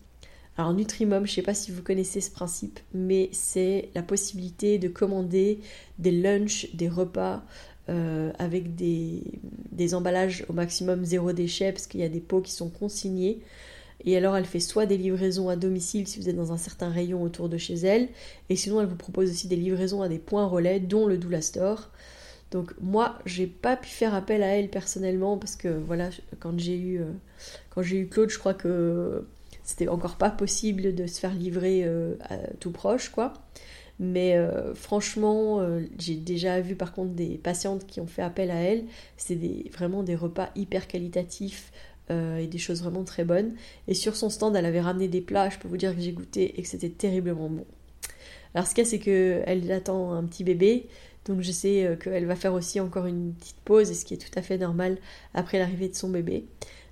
Alors 0.59 0.72
Nutrimum, 0.72 1.26
je 1.26 1.32
ne 1.32 1.35
sais 1.35 1.42
pas 1.42 1.54
si 1.54 1.70
vous 1.70 1.82
connaissez 1.82 2.20
ce 2.20 2.30
principe, 2.30 2.80
mais 2.94 3.28
c'est 3.32 3.90
la 3.94 4.02
possibilité 4.02 4.78
de 4.78 4.88
commander 4.88 5.61
des 5.98 6.11
lunchs, 6.11 6.68
des 6.74 6.88
repas 6.88 7.42
euh, 7.88 8.32
avec 8.38 8.74
des, 8.74 9.94
emballages 9.94 10.44
au 10.48 10.54
maximum 10.54 11.04
zéro 11.04 11.32
déchet, 11.32 11.72
parce 11.72 11.87
qu'il 11.87 12.00
y 12.00 12.04
a 12.04 12.09
des 12.09 12.20
pots 12.20 12.40
qui 12.40 12.52
sont 12.52 12.70
consignés. 12.70 13.40
Et 14.04 14.16
alors 14.16 14.37
elle 14.37 14.44
fait 14.44 14.61
soit 14.61 14.87
des 14.87 14.96
livraisons 14.96 15.48
à 15.48 15.56
domicile 15.56 16.06
si 16.06 16.18
vous 16.20 16.28
êtes 16.28 16.37
dans 16.37 16.52
un 16.52 16.59
certain 16.59 16.90
rayon 16.90 17.22
autour 17.22 17.48
de 17.48 17.59
chez 17.59 17.74
elle, 17.74 18.09
et 18.48 18.56
sinon 18.56 18.80
elle 18.80 18.87
vous 18.87 18.96
propose 18.96 19.30
aussi 19.30 19.46
des 19.46 19.56
livraisons 19.56 20.02
à 20.02 20.09
des 20.09 20.18
points 20.18 20.46
relais, 20.46 20.80
dont 20.80 21.06
le 21.06 21.18
Doula 21.18 21.42
Store. 21.42 21.90
Donc 22.50 22.72
moi, 22.80 23.18
j'ai 23.26 23.46
pas 23.46 23.76
pu 23.76 23.88
faire 23.88 24.14
appel 24.14 24.42
à 24.42 24.48
elle 24.48 24.70
personnellement 24.70 25.37
parce 25.37 25.56
que 25.56 25.68
voilà, 25.68 26.11
quand 26.38 26.59
j'ai 26.59 26.76
eu 26.76 27.00
euh, 27.00 27.11
quand 27.70 27.82
j'ai 27.82 27.98
eu 27.98 28.09
Claude, 28.09 28.30
je 28.30 28.38
crois 28.38 28.54
que 28.54 29.26
c'était 29.64 29.88
encore 29.88 30.16
pas 30.16 30.30
possible 30.30 30.94
de 30.94 31.06
se 31.06 31.18
faire 31.18 31.35
livrer 31.35 31.82
euh, 31.85 32.14
tout 32.61 32.70
proche 32.70 33.09
quoi. 33.11 33.32
Mais 33.98 34.37
euh, 34.37 34.74
franchement, 34.74 35.66
j'ai 35.98 36.16
déjà 36.16 36.61
vu 36.61 36.76
par 36.76 36.92
contre 36.92 37.12
des 37.12 37.38
patientes 37.38 37.87
qui 37.87 38.00
ont 38.00 38.06
fait 38.06 38.22
appel 38.22 38.50
à 38.50 38.61
elle. 38.61 38.85
C'est 39.16 39.38
vraiment 39.72 40.02
des 40.02 40.14
repas 40.14 40.50
hyper 40.54 40.87
qualitatifs 40.87 41.72
et 42.11 42.46
des 42.46 42.59
choses 42.59 42.82
vraiment 42.82 43.02
très 43.04 43.24
bonnes. 43.24 43.54
Et 43.88 43.94
sur 43.94 44.14
son 44.14 44.28
stand, 44.28 44.54
elle 44.54 44.66
avait 44.66 44.82
ramené 44.82 45.09
des 45.09 45.22
plats. 45.22 45.48
Je 45.48 45.59
peux 45.59 45.66
vous 45.66 45.78
dire 45.78 45.94
que 45.96 46.00
j'ai 46.00 46.12
goûté 46.12 46.59
et 46.59 46.62
que 46.62 46.68
c'était 46.68 46.90
terriblement 46.90 47.48
bon. 47.48 47.64
Alors 48.54 48.66
ce 48.66 48.74
qu'il 48.74 48.85
y 48.85 48.87
a, 48.87 48.90
c'est 48.90 48.98
qu'elle 48.98 49.72
attend 49.72 50.12
un 50.12 50.24
petit 50.24 50.44
bébé. 50.44 50.88
Donc 51.28 51.40
je 51.40 51.50
sais 51.50 51.84
euh, 51.84 51.96
qu'elle 51.96 52.26
va 52.26 52.36
faire 52.36 52.54
aussi 52.54 52.80
encore 52.80 53.06
une 53.06 53.32
petite 53.34 53.60
pause, 53.64 53.92
ce 53.92 54.04
qui 54.04 54.14
est 54.14 54.18
tout 54.18 54.38
à 54.38 54.42
fait 54.42 54.58
normal 54.58 54.98
après 55.34 55.58
l'arrivée 55.58 55.88
de 55.88 55.94
son 55.94 56.08
bébé. 56.08 56.46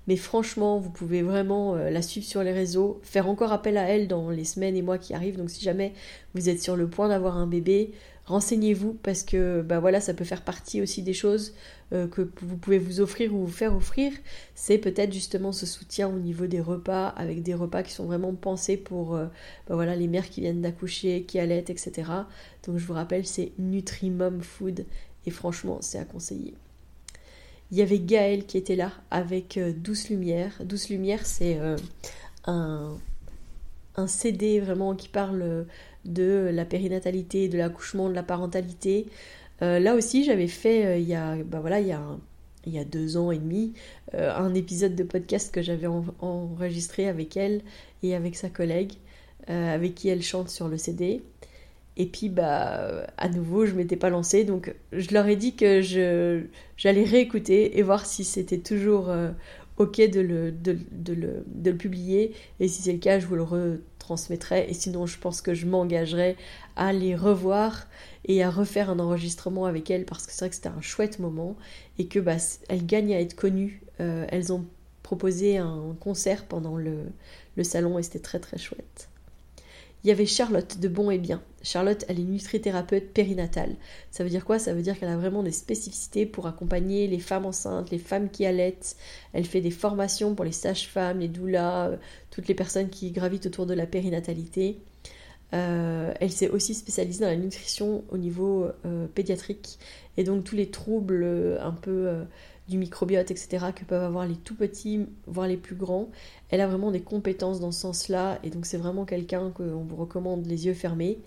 Mais 0.07 0.17
franchement, 0.17 0.77
vous 0.77 0.91
pouvez 0.91 1.23
vraiment 1.23 1.75
euh, 1.75 1.89
la 1.89 2.01
suivre 2.01 2.25
sur 2.25 2.43
les 2.43 2.51
réseaux, 2.51 2.99
faire 3.03 3.27
encore 3.27 3.51
appel 3.51 3.77
à 3.77 3.87
elle 3.87 4.07
dans 4.07 4.29
les 4.29 4.43
semaines 4.43 4.75
et 4.75 4.81
mois 4.81 4.97
qui 4.97 5.13
arrivent. 5.13 5.37
Donc 5.37 5.49
si 5.49 5.63
jamais 5.63 5.93
vous 6.35 6.49
êtes 6.49 6.61
sur 6.61 6.75
le 6.75 6.87
point 6.87 7.07
d'avoir 7.07 7.37
un 7.37 7.47
bébé, 7.47 7.93
renseignez-vous 8.25 8.93
parce 9.01 9.23
que 9.23 9.61
bah 9.61 9.79
voilà, 9.79 10.01
ça 10.01 10.13
peut 10.13 10.25
faire 10.25 10.43
partie 10.43 10.81
aussi 10.81 11.01
des 11.01 11.13
choses 11.13 11.53
euh, 11.93 12.07
que 12.07 12.29
vous 12.41 12.57
pouvez 12.57 12.79
vous 12.79 13.01
offrir 13.01 13.33
ou 13.33 13.45
vous 13.45 13.51
faire 13.51 13.75
offrir. 13.75 14.11
C'est 14.53 14.77
peut-être 14.77 15.13
justement 15.13 15.51
ce 15.51 15.65
soutien 15.65 16.07
au 16.07 16.19
niveau 16.19 16.47
des 16.47 16.61
repas, 16.61 17.07
avec 17.09 17.43
des 17.43 17.53
repas 17.53 17.83
qui 17.83 17.93
sont 17.93 18.05
vraiment 18.05 18.33
pensés 18.33 18.77
pour 18.77 19.11
bah 19.11 19.75
voilà, 19.75 19.95
les 19.95 20.07
mères 20.07 20.29
qui 20.29 20.41
viennent 20.41 20.61
d'accoucher, 20.61 21.23
qui 21.27 21.39
allaitent, 21.39 21.69
etc. 21.69 22.11
Donc 22.65 22.77
je 22.77 22.85
vous 22.85 22.93
rappelle, 22.93 23.25
c'est 23.25 23.51
Nutrimum 23.59 24.41
Food 24.41 24.85
et 25.25 25.31
franchement, 25.31 25.79
c'est 25.81 25.97
à 25.97 26.05
conseiller. 26.05 26.53
Il 27.71 27.77
y 27.77 27.81
avait 27.81 27.99
Gaël 27.99 28.45
qui 28.45 28.57
était 28.57 28.75
là 28.75 28.91
avec 29.09 29.57
euh, 29.57 29.73
Douce 29.75 30.09
Lumière. 30.09 30.53
Douce 30.63 30.89
Lumière, 30.89 31.25
c'est 31.25 31.57
euh, 31.59 31.77
un, 32.45 32.97
CD 34.07 34.59
vraiment 34.59 34.95
qui 34.95 35.09
parle 35.09 35.65
de 36.05 36.51
la 36.53 36.65
périnatalité, 36.65 37.49
de 37.49 37.57
l'accouchement, 37.57 38.09
de 38.09 38.13
la 38.13 38.23
parentalité. 38.23 39.07
Euh, 39.61 39.79
là 39.79 39.95
aussi, 39.95 40.23
j'avais 40.23 40.47
fait 40.47 41.01
il 41.01 41.07
y 41.07 41.15
a, 41.15 41.35
bah 41.43 41.59
voilà, 41.59 41.79
il 41.79 41.87
y 41.87 42.79
a, 42.79 42.83
deux 42.85 43.17
ans 43.17 43.31
et 43.31 43.37
demi 43.37 43.73
un 44.13 44.53
épisode 44.53 44.95
de 44.95 45.03
podcast 45.03 45.53
que 45.53 45.61
j'avais 45.61 45.87
enregistré 46.19 47.07
avec 47.07 47.37
elle 47.37 47.61
et 48.03 48.15
avec 48.15 48.35
sa 48.35 48.49
collègue, 48.49 48.93
avec 49.47 49.95
qui 49.95 50.09
elle 50.09 50.23
chante 50.23 50.49
sur 50.49 50.67
le 50.67 50.77
CD. 50.77 51.21
Et 51.97 52.05
puis, 52.05 52.29
bah, 52.29 53.07
à 53.17 53.29
nouveau, 53.29 53.65
je 53.65 53.73
m'étais 53.73 53.95
pas 53.95 54.09
lancée. 54.09 54.43
Donc, 54.43 54.73
je 54.91 55.13
leur 55.13 55.27
ai 55.27 55.35
dit 55.35 55.55
que 55.55 55.81
je, 55.81 56.41
j'allais 56.77 57.05
réécouter 57.05 57.77
et 57.77 57.83
voir 57.83 58.05
si 58.05 58.25
c'était 58.25 58.57
toujours 58.57 59.09
euh, 59.09 59.31
OK 59.77 59.97
de 59.97 60.19
le, 60.19 60.51
de, 60.51 60.77
le, 61.13 61.45
de 61.47 61.71
le 61.71 61.77
publier. 61.77 62.33
Et 62.59 62.67
si 62.67 62.81
c'est 62.81 62.91
le 62.91 62.99
cas, 62.99 63.19
je 63.19 63.27
vous 63.27 63.35
le 63.35 63.43
retransmettrai. 63.43 64.67
Et 64.69 64.73
sinon, 64.73 65.05
je 65.05 65.17
pense 65.17 65.41
que 65.41 65.53
je 65.53 65.65
m'engagerai 65.65 66.35
à 66.75 66.91
les 66.91 67.15
revoir 67.15 67.87
et 68.25 68.43
à 68.43 68.49
refaire 68.49 68.89
un 68.89 68.99
enregistrement 68.99 69.65
avec 69.65 69.89
elles 69.89 70.05
parce 70.05 70.25
que 70.25 70.31
c'est 70.33 70.39
vrai 70.39 70.49
que 70.49 70.55
c'était 70.55 70.69
un 70.69 70.81
chouette 70.81 71.19
moment 71.19 71.55
et 71.99 72.07
que 72.07 72.19
bah, 72.19 72.37
elles 72.69 72.85
gagnent 72.85 73.13
à 73.13 73.21
être 73.21 73.35
connues. 73.35 73.81
Euh, 74.01 74.25
elles 74.29 74.51
ont 74.51 74.65
proposé 75.03 75.57
un 75.57 75.95
concert 75.99 76.45
pendant 76.45 76.77
le, 76.77 77.03
le 77.55 77.63
salon 77.63 77.99
et 77.99 78.03
c'était 78.03 78.19
très 78.19 78.39
très 78.39 78.57
chouette. 78.57 79.09
Il 80.03 80.09
y 80.09 80.11
avait 80.11 80.27
Charlotte 80.27 80.79
de 80.79 80.87
Bon 80.87 81.09
et 81.09 81.17
Bien. 81.17 81.41
Charlotte, 81.63 82.05
elle 82.07 82.19
est 82.19 82.23
nutrithérapeute 82.23 83.11
périnatale. 83.11 83.75
Ça 84.11 84.23
veut 84.23 84.29
dire 84.29 84.45
quoi? 84.45 84.59
Ça 84.59 84.71
veut 84.71 84.83
dire 84.83 84.99
qu'elle 84.99 85.09
a 85.09 85.17
vraiment 85.17 85.41
des 85.41 85.51
spécificités 85.51 86.27
pour 86.27 86.45
accompagner 86.45 87.07
les 87.07 87.17
femmes 87.17 87.47
enceintes, 87.47 87.89
les 87.89 87.97
femmes 87.97 88.29
qui 88.29 88.45
allaitent. 88.45 88.97
Elle 89.33 89.45
fait 89.45 89.61
des 89.61 89.71
formations 89.71 90.35
pour 90.35 90.45
les 90.45 90.51
sages-femmes, 90.51 91.21
les 91.21 91.27
doulas, 91.27 91.87
euh, 91.87 91.97
toutes 92.29 92.47
les 92.47 92.53
personnes 92.53 92.89
qui 92.89 93.09
gravitent 93.09 93.47
autour 93.47 93.65
de 93.65 93.73
la 93.73 93.87
périnatalité. 93.87 94.77
Euh, 95.53 96.13
elle 96.19 96.31
s'est 96.31 96.49
aussi 96.49 96.73
spécialisée 96.73 97.23
dans 97.23 97.29
la 97.29 97.37
nutrition 97.37 98.03
au 98.09 98.17
niveau 98.17 98.67
euh, 98.85 99.05
pédiatrique 99.13 99.77
et 100.17 100.23
donc 100.23 100.43
tous 100.43 100.55
les 100.55 100.69
troubles 100.69 101.23
un 101.61 101.71
peu 101.71 102.25
du 102.67 102.77
microbiote, 102.77 103.29
etc., 103.31 103.67
que 103.75 103.83
peuvent 103.83 104.03
avoir 104.03 104.25
les 104.25 104.35
tout 104.35 104.55
petits, 104.55 105.05
voire 105.27 105.47
les 105.47 105.57
plus 105.57 105.75
grands. 105.75 106.09
Elle 106.49 106.61
a 106.61 106.67
vraiment 106.67 106.91
des 106.91 107.01
compétences 107.01 107.59
dans 107.59 107.71
ce 107.71 107.81
sens-là, 107.81 108.39
et 108.43 108.49
donc 108.49 108.65
c'est 108.65 108.77
vraiment 108.77 109.05
quelqu'un 109.05 109.51
qu'on 109.51 109.83
vous 109.83 109.95
recommande 109.95 110.45
les 110.45 110.65
yeux 110.65 110.73
fermés. 110.73 111.19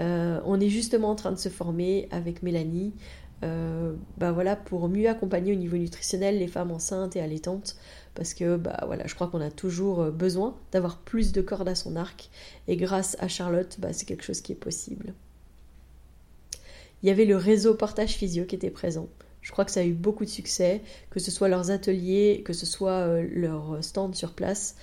Euh, 0.00 0.40
on 0.44 0.60
est 0.60 0.68
justement 0.68 1.10
en 1.10 1.14
train 1.16 1.32
de 1.32 1.38
se 1.38 1.48
former 1.48 2.08
avec 2.12 2.42
Mélanie, 2.42 2.92
euh, 3.44 3.94
bah 4.18 4.32
voilà, 4.32 4.56
pour 4.56 4.88
mieux 4.88 5.08
accompagner 5.08 5.52
au 5.52 5.56
niveau 5.56 5.76
nutritionnel 5.76 6.38
les 6.38 6.48
femmes 6.48 6.70
enceintes 6.70 7.16
et 7.16 7.20
allaitantes, 7.20 7.76
parce 8.18 8.34
que 8.34 8.56
bah 8.56 8.82
voilà, 8.84 9.06
je 9.06 9.14
crois 9.14 9.28
qu'on 9.28 9.40
a 9.40 9.50
toujours 9.50 10.02
euh, 10.02 10.10
besoin 10.10 10.56
d'avoir 10.72 10.98
plus 10.98 11.30
de 11.30 11.40
cordes 11.40 11.68
à 11.68 11.76
son 11.76 11.94
arc, 11.94 12.30
et 12.66 12.76
grâce 12.76 13.16
à 13.20 13.28
Charlotte, 13.28 13.76
bah, 13.78 13.92
c'est 13.92 14.06
quelque 14.06 14.24
chose 14.24 14.40
qui 14.40 14.50
est 14.50 14.56
possible. 14.56 15.14
Il 17.02 17.08
y 17.08 17.12
avait 17.12 17.26
le 17.26 17.36
réseau 17.36 17.74
Portage 17.74 18.14
Physio 18.14 18.44
qui 18.44 18.56
était 18.56 18.70
présent. 18.70 19.06
Je 19.40 19.52
crois 19.52 19.64
que 19.64 19.70
ça 19.70 19.80
a 19.80 19.84
eu 19.84 19.92
beaucoup 19.92 20.24
de 20.24 20.30
succès, 20.30 20.82
que 21.10 21.20
ce 21.20 21.30
soit 21.30 21.46
leurs 21.46 21.70
ateliers, 21.70 22.42
que 22.44 22.52
ce 22.52 22.66
soit 22.66 22.90
euh, 22.90 23.24
leur 23.32 23.78
stand 23.84 24.16
sur 24.16 24.32
place. 24.32 24.74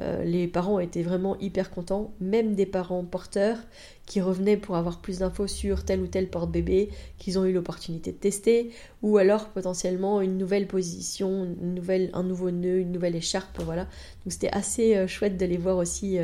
Euh, 0.00 0.24
les 0.24 0.48
parents 0.48 0.80
étaient 0.80 1.02
vraiment 1.02 1.38
hyper 1.38 1.70
contents, 1.70 2.12
même 2.20 2.54
des 2.54 2.66
parents 2.66 3.04
porteurs 3.04 3.58
qui 4.06 4.20
revenaient 4.20 4.56
pour 4.56 4.76
avoir 4.76 5.00
plus 5.00 5.20
d'infos 5.20 5.46
sur 5.46 5.84
tel 5.84 6.00
ou 6.00 6.06
tel 6.06 6.28
porte-bébé 6.28 6.90
qu'ils 7.18 7.38
ont 7.38 7.44
eu 7.44 7.52
l'opportunité 7.52 8.10
de 8.10 8.16
tester, 8.16 8.70
ou 9.02 9.18
alors 9.18 9.48
potentiellement 9.50 10.20
une 10.20 10.36
nouvelle 10.36 10.66
position, 10.66 11.44
une 11.60 11.74
nouvelle, 11.74 12.10
un 12.12 12.24
nouveau 12.24 12.50
nœud, 12.50 12.78
une 12.78 12.92
nouvelle 12.92 13.14
écharpe, 13.14 13.60
voilà. 13.62 13.84
Donc 13.84 14.32
c'était 14.32 14.50
assez 14.50 14.96
euh, 14.96 15.06
chouette 15.06 15.36
de 15.36 15.46
les 15.46 15.58
voir 15.58 15.76
aussi 15.76 16.18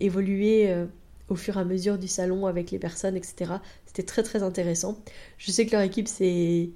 évoluer 0.00 0.70
au 1.28 1.34
fur 1.34 1.56
et 1.56 1.60
à 1.60 1.64
mesure 1.64 1.96
du 1.98 2.08
salon 2.08 2.46
avec 2.46 2.70
les 2.70 2.78
personnes, 2.78 3.16
etc. 3.16 3.54
C'était 3.86 4.02
très 4.02 4.22
très 4.22 4.42
intéressant. 4.42 4.98
Je 5.38 5.50
sais 5.50 5.64
que 5.64 5.72
leur 5.72 5.80
équipe 5.80 6.08
s'est 6.08 6.70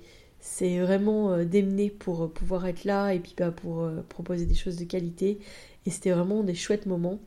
vraiment 0.81 1.33
euh, 1.33 1.45
démenée 1.45 1.91
pour 1.91 2.25
euh, 2.25 2.29
pouvoir 2.29 2.67
être 2.67 2.85
là 2.85 3.13
et 3.13 3.19
puis 3.19 3.35
bah, 3.37 3.51
pour 3.51 3.83
euh, 3.83 4.03
proposer 4.09 4.47
des 4.47 4.55
choses 4.55 4.77
de 4.77 4.85
qualité. 4.85 5.39
Et 5.87 5.91
c'était 5.91 6.11
vraiment 6.11 6.43
des 6.43 6.55
chouettes 6.55 6.87
moments. 6.87 7.19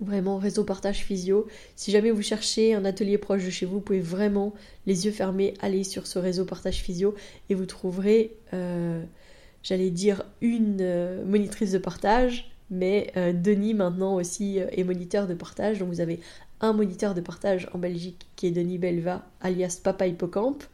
Vraiment, 0.00 0.38
réseau 0.38 0.64
partage 0.64 1.04
physio. 1.04 1.46
Si 1.76 1.92
jamais 1.92 2.10
vous 2.10 2.22
cherchez 2.22 2.74
un 2.74 2.84
atelier 2.84 3.18
proche 3.18 3.44
de 3.44 3.50
chez 3.50 3.66
vous, 3.66 3.74
vous 3.74 3.80
pouvez 3.80 4.00
vraiment, 4.00 4.52
les 4.86 5.06
yeux 5.06 5.12
fermés, 5.12 5.54
aller 5.60 5.84
sur 5.84 6.08
ce 6.08 6.18
réseau 6.18 6.44
partage 6.44 6.82
physio 6.82 7.14
et 7.48 7.54
vous 7.54 7.66
trouverez, 7.66 8.36
j'allais 9.62 9.90
dire, 9.90 10.24
une 10.40 11.22
monitrice 11.24 11.70
de 11.70 11.78
partage, 11.78 12.50
mais 12.68 13.12
Denis 13.14 13.74
maintenant 13.74 14.16
aussi 14.16 14.58
est 14.58 14.82
moniteur 14.82 15.28
de 15.28 15.34
partage. 15.34 15.78
Donc 15.78 15.88
vous 15.88 16.00
avez 16.00 16.18
un 16.60 16.72
moniteur 16.72 17.14
de 17.14 17.20
partage 17.20 17.68
en 17.72 17.78
Belgique 17.78 18.26
qui 18.34 18.48
est 18.48 18.50
Denis 18.50 18.78
Belva, 18.78 19.24
alias 19.40 19.78
Papa 19.82 20.08
Hippocampe. 20.08 20.64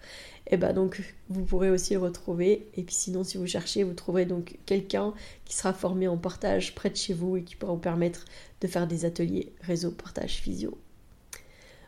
Et 0.49 0.57
bah 0.57 0.73
donc 0.73 1.03
vous 1.29 1.45
pourrez 1.45 1.71
aussi 1.71 1.95
le 1.95 2.01
retrouver. 2.01 2.69
Et 2.75 2.83
puis 2.83 2.95
sinon, 2.95 3.25
si 3.25 3.37
vous 3.39 3.47
cherchez, 3.47 3.85
vous 3.85 3.95
trouverez 3.95 4.27
donc 4.27 4.59
quelqu'un 4.67 5.15
qui 5.45 5.57
sera 5.57 5.73
formé 5.73 6.09
en 6.09 6.19
partage 6.19 6.75
près 6.75 6.91
de 6.91 6.97
chez 6.97 7.15
vous 7.15 7.37
et 7.37 7.43
qui 7.43 7.57
pourra 7.57 7.73
vous 7.73 7.79
permettre 7.79 8.25
de 8.61 8.67
faire 8.67 8.87
des 8.87 9.05
ateliers 9.05 9.53
réseau 9.61 9.91
partage 9.91 10.35
physio. 10.35 10.77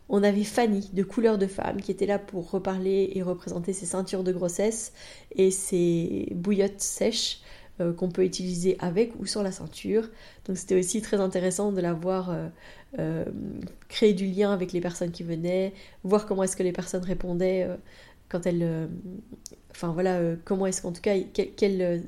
On 0.09 0.23
avait 0.23 0.45
Fanny 0.45 0.90
de 0.93 1.03
Couleur 1.03 1.38
de 1.38 1.47
Femme 1.47 1.81
qui 1.81 1.90
était 1.90 2.07
là 2.07 2.19
pour 2.19 2.51
reparler 2.51 3.11
et 3.14 3.23
représenter 3.23 3.73
ses 3.73 3.87
ceintures 3.87 4.23
de 4.23 4.33
grossesse 4.33 4.93
et 5.35 5.51
ses 5.51 6.29
bouillottes 6.35 6.81
sèches 6.81 7.40
euh, 7.81 7.93
qu'on 7.93 8.09
peut 8.09 8.25
utiliser 8.25 8.77
avec 8.79 9.19
ou 9.19 9.27
sans 9.27 9.43
la 9.43 9.51
ceinture. 9.51 10.09
Donc 10.47 10.59
c'était 10.59 10.79
aussi 10.79 11.03
très 11.03 11.21
intéressant 11.21 11.73
de 11.73 11.81
la 11.81 11.93
voir 11.93 12.31
euh, 12.31 12.49
euh, 13.01 13.25
créer 13.88 14.12
du 14.12 14.27
lien 14.27 14.53
avec 14.53 14.73
les 14.73 14.81
personnes 14.81 15.11
qui 15.11 15.25
venaient, 15.25 15.73
voir 16.05 16.27
comment 16.27 16.45
est-ce 16.45 16.57
que 16.57 16.62
les 16.62 16.71
personnes 16.71 17.03
répondaient 17.03 17.69
quand 18.35 18.47
elles... 18.47 18.88
enfin 19.70 19.92
voilà, 19.92 20.20
comment 20.44 20.66
est-ce 20.66 20.83
qu'en 20.83 20.92
tout 20.92 21.03
cas, 21.03 21.16
quel, 21.35 22.03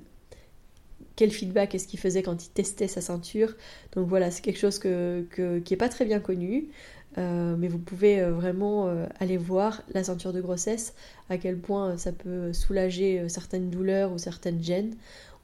feedback 1.31 1.75
est-ce 1.75 1.89
qu'il 1.89 2.01
faisait 2.01 2.23
quand 2.23 2.45
il 2.45 2.51
testait 2.51 2.89
sa 2.89 3.01
ceinture. 3.01 3.55
Donc 3.93 4.09
voilà, 4.09 4.31
c'est 4.31 4.43
quelque 4.43 4.59
chose 4.59 4.79
qui 4.79 4.89
n'est 4.89 5.77
pas 5.77 5.89
très 5.89 6.05
bien 6.05 6.21
connu. 6.21 6.69
mais 7.17 7.69
vous 7.69 7.79
pouvez 7.79 8.23
vraiment 8.23 8.89
aller 9.21 9.37
voir 9.37 9.83
la 9.95 10.05
ceinture 10.05 10.33
de 10.33 10.41
grossesse, 10.41 10.95
à 11.31 11.39
quel 11.39 11.59
point 11.59 11.97
ça 11.97 12.13
peut 12.13 12.53
soulager 12.53 13.29
certaines 13.29 13.71
douleurs 13.71 14.13
ou 14.13 14.19
certaines 14.19 14.63
gênes. 14.63 14.97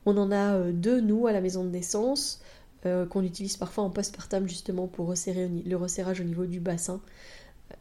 On 0.04 0.16
en 0.16 0.32
a 0.32 0.54
euh, 0.54 0.72
deux, 0.72 1.00
nous, 1.00 1.26
à 1.26 1.32
la 1.32 1.40
maison 1.40 1.64
de 1.64 1.70
naissance, 1.70 2.40
euh, 2.86 3.06
qu'on 3.06 3.22
utilise 3.22 3.56
parfois 3.56 3.84
en 3.84 3.90
postpartum 3.90 4.48
justement 4.48 4.88
pour 4.88 5.06
resserrer 5.06 5.48
le 5.48 5.76
resserrage 5.76 6.20
au 6.20 6.24
niveau 6.24 6.46
du 6.46 6.60
bassin. 6.60 7.00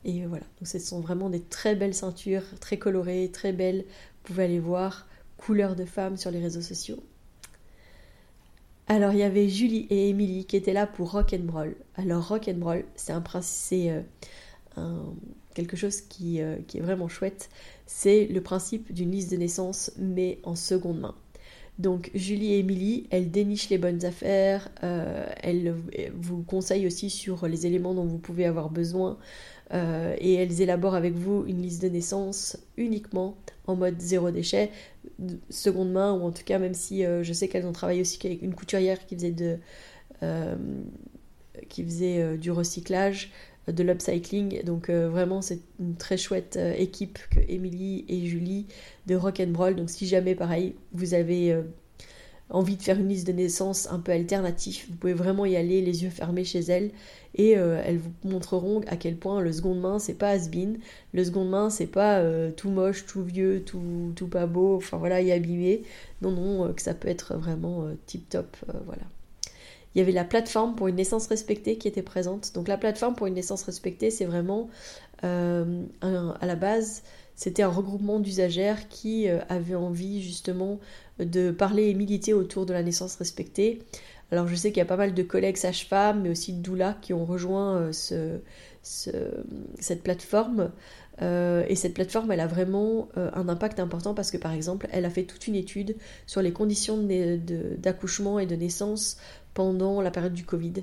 Et 0.06 0.26
voilà, 0.26 0.46
donc 0.60 0.68
ce 0.68 0.80
sont 0.80 1.00
vraiment 1.00 1.30
des 1.30 1.42
très 1.42 1.76
belles 1.76 1.94
ceintures, 1.94 2.44
très 2.60 2.78
colorées, 2.78 3.30
très 3.32 3.54
belles. 3.54 3.86
Vous 3.86 4.34
pouvez 4.34 4.44
aller 4.44 4.60
voir, 4.60 5.08
couleur 5.38 5.76
de 5.76 5.86
femme 5.86 6.18
sur 6.18 6.32
les 6.32 6.40
réseaux 6.40 6.62
sociaux. 6.62 7.04
Alors 8.88 9.14
il 9.14 9.20
y 9.20 9.24
avait 9.24 9.48
Julie 9.48 9.88
et 9.90 10.10
Émilie 10.10 10.46
qui 10.46 10.58
étaient 10.58 10.74
là 10.74 10.86
pour 10.86 11.12
Rock. 11.12 11.36
Alors 11.96 12.28
Rock 12.28 12.50
c'est 12.96 13.14
un 13.14 13.24
c'est 13.42 14.04
euh, 14.78 15.04
quelque 15.54 15.78
chose 15.78 16.02
qui, 16.02 16.42
qui, 16.68 16.78
est 16.78 16.82
vraiment 16.82 17.08
chouette. 17.08 17.50
C'est 17.86 18.26
le 18.26 18.42
principe 18.42 18.92
d'une 18.92 19.12
liste 19.12 19.32
de 19.32 19.38
naissance 19.38 19.92
mais 19.98 20.40
en 20.44 20.56
seconde 20.56 21.00
main. 21.00 21.16
Donc 21.82 22.12
Julie 22.14 22.54
et 22.54 22.60
Émilie, 22.60 23.08
elles 23.10 23.32
dénichent 23.32 23.70
les 23.70 23.80
bonnes 23.80 24.06
affaires, 24.06 24.70
euh, 24.84 25.26
elles 25.42 25.74
vous 26.14 26.44
conseillent 26.44 26.86
aussi 26.86 27.10
sur 27.10 27.48
les 27.48 27.66
éléments 27.66 27.96
dont 27.96 28.06
vous 28.06 28.20
pouvez 28.20 28.46
avoir 28.46 28.70
besoin 28.70 29.18
euh, 29.74 30.16
et 30.20 30.34
elles 30.34 30.62
élaborent 30.62 30.96
avec 30.96 31.14
vous 31.14 31.46
une 31.48 31.62
liste 31.62 31.82
de 31.82 31.88
naissance 31.88 32.58
uniquement 32.78 33.38
en 33.68 33.76
mode 33.76 34.00
zéro 34.00 34.32
déchet, 34.32 34.70
seconde 35.50 35.92
main 35.92 36.14
ou 36.14 36.24
en 36.24 36.32
tout 36.32 36.44
cas 36.44 36.60
même 36.60 36.74
si 36.74 37.06
euh, 37.06 37.24
je 37.24 37.32
sais 37.32 37.48
qu'elles 37.48 37.66
ont 37.66 37.72
travaillé 37.72 38.02
aussi 38.02 38.20
avec 38.26 38.42
une 38.42 38.54
couturière 38.54 39.06
qui 39.06 39.16
faisait 39.16 39.32
de 39.32 39.58
faisait 41.70 42.38
du 42.38 42.52
recyclage, 42.52 43.32
de 43.68 43.84
l'upcycling. 43.84 44.64
Donc 44.64 44.90
vraiment 44.90 45.42
c'est 45.42 45.60
une 45.80 45.96
très 45.96 46.18
chouette 46.18 46.60
équipe 46.78 47.18
que 47.32 47.40
Émilie 47.48 48.06
et 48.08 48.26
Julie 48.26 48.68
de 49.08 49.16
rock 49.16 49.40
and 49.40 49.58
roll. 49.58 49.76
Donc 49.76 49.90
si 49.90 50.06
jamais 50.06 50.36
pareil 50.36 50.76
vous 50.92 51.14
avez 51.14 51.60
envie 52.52 52.76
de 52.76 52.84
faire 52.84 53.00
une 53.00 53.08
liste 53.08 53.26
de 53.26 53.32
naissance 53.32 53.88
un 53.92 54.00
peu 54.00 54.12
alternative, 54.12 54.86
vous 54.90 54.98
pouvez 54.98 55.14
vraiment 55.14 55.46
y 55.46 55.56
aller 55.56 55.82
les 55.82 56.04
yeux 56.04 56.10
fermés 56.10 56.44
chez 56.44 56.60
elles 56.60 56.92
et 57.36 57.58
euh, 57.58 57.82
elles 57.86 57.98
vous 57.98 58.12
montreront 58.24 58.82
à 58.88 58.98
quel 58.98 59.16
point 59.16 59.42
le 59.42 59.52
seconde 59.52 59.80
main 59.80 60.00
c'est 60.00 60.14
pas 60.14 60.30
has-been, 60.30 60.80
le 61.14 61.24
seconde 61.24 61.50
main 61.50 61.70
c'est 61.70 61.88
pas 61.88 62.20
euh, 62.20 62.52
tout 62.52 62.70
moche, 62.70 63.06
tout 63.06 63.24
vieux, 63.24 63.64
tout, 63.66 64.12
tout 64.16 64.28
pas 64.28 64.46
beau, 64.46 64.76
enfin 64.76 64.98
voilà, 64.98 65.22
y 65.22 65.32
abîmé. 65.32 65.84
Non, 66.22 66.32
non, 66.32 66.66
euh, 66.66 66.74
que 66.74 66.82
ça 66.82 66.94
peut 66.94 67.08
être 67.08 67.36
vraiment 67.36 67.86
tip 68.06 68.28
top, 68.30 68.58
voilà. 68.86 69.04
Il 69.94 70.00
y 70.00 70.02
avait 70.02 70.14
la 70.14 70.24
plateforme 70.24 70.76
pour 70.76 70.88
une 70.88 70.96
naissance 70.96 71.28
respectée 71.28 71.78
qui 71.78 71.90
était 71.90 72.02
présente. 72.02 72.54
Donc 72.54 72.70
la 72.70 72.78
plateforme 72.78 73.14
pour 73.14 73.28
une 73.28 73.34
naissance 73.34 73.64
respectée, 73.64 74.10
c'est 74.10 74.26
vraiment 74.26 74.70
à 75.24 76.46
la 76.46 76.56
base, 76.56 77.04
c'était 77.36 77.62
un 77.62 77.70
regroupement 77.70 78.20
d'usagères 78.20 78.88
qui 78.88 79.28
avaient 79.28 79.76
envie 79.76 80.24
justement 80.24 80.80
de 81.20 81.52
parler 81.52 81.90
et 81.90 81.94
militer 81.94 82.34
autour 82.34 82.66
de 82.66 82.74
la 82.74 82.84
naissance 82.84 83.16
respectée. 83.16 83.80
Alors 84.32 84.48
je 84.48 84.56
sais 84.56 84.70
qu'il 84.70 84.78
y 84.78 84.82
a 84.82 84.86
pas 84.86 84.98
mal 84.98 85.14
de 85.14 85.24
collègues 85.24 85.58
sages-femmes, 85.58 86.22
mais 86.22 86.30
aussi 86.30 86.54
de 86.54 86.62
doulas 86.62 86.96
qui 87.02 87.14
ont 87.14 87.26
rejoint 87.26 87.78
euh, 87.78 87.92
ce, 88.82 89.20
cette 89.80 90.04
plateforme. 90.04 90.72
Euh, 91.22 91.66
et 91.68 91.76
cette 91.76 91.94
plateforme, 91.94 92.32
elle 92.32 92.40
a 92.40 92.48
vraiment 92.48 93.10
euh, 93.18 93.30
un 93.34 93.50
impact 93.50 93.80
important 93.80 94.14
parce 94.14 94.32
que 94.32 94.38
par 94.38 94.54
exemple, 94.54 94.88
elle 94.92 95.04
a 95.06 95.10
fait 95.10 95.24
toute 95.24 95.48
une 95.48 95.56
étude 95.56 95.98
sur 96.26 96.42
les 96.42 96.54
conditions 96.54 96.98
d'accouchement 97.78 98.40
et 98.40 98.46
de 98.46 98.56
naissance 98.56 99.18
pendant 99.54 100.02
la 100.02 100.12
période 100.12 100.34
du 100.34 100.46
Covid. 100.46 100.76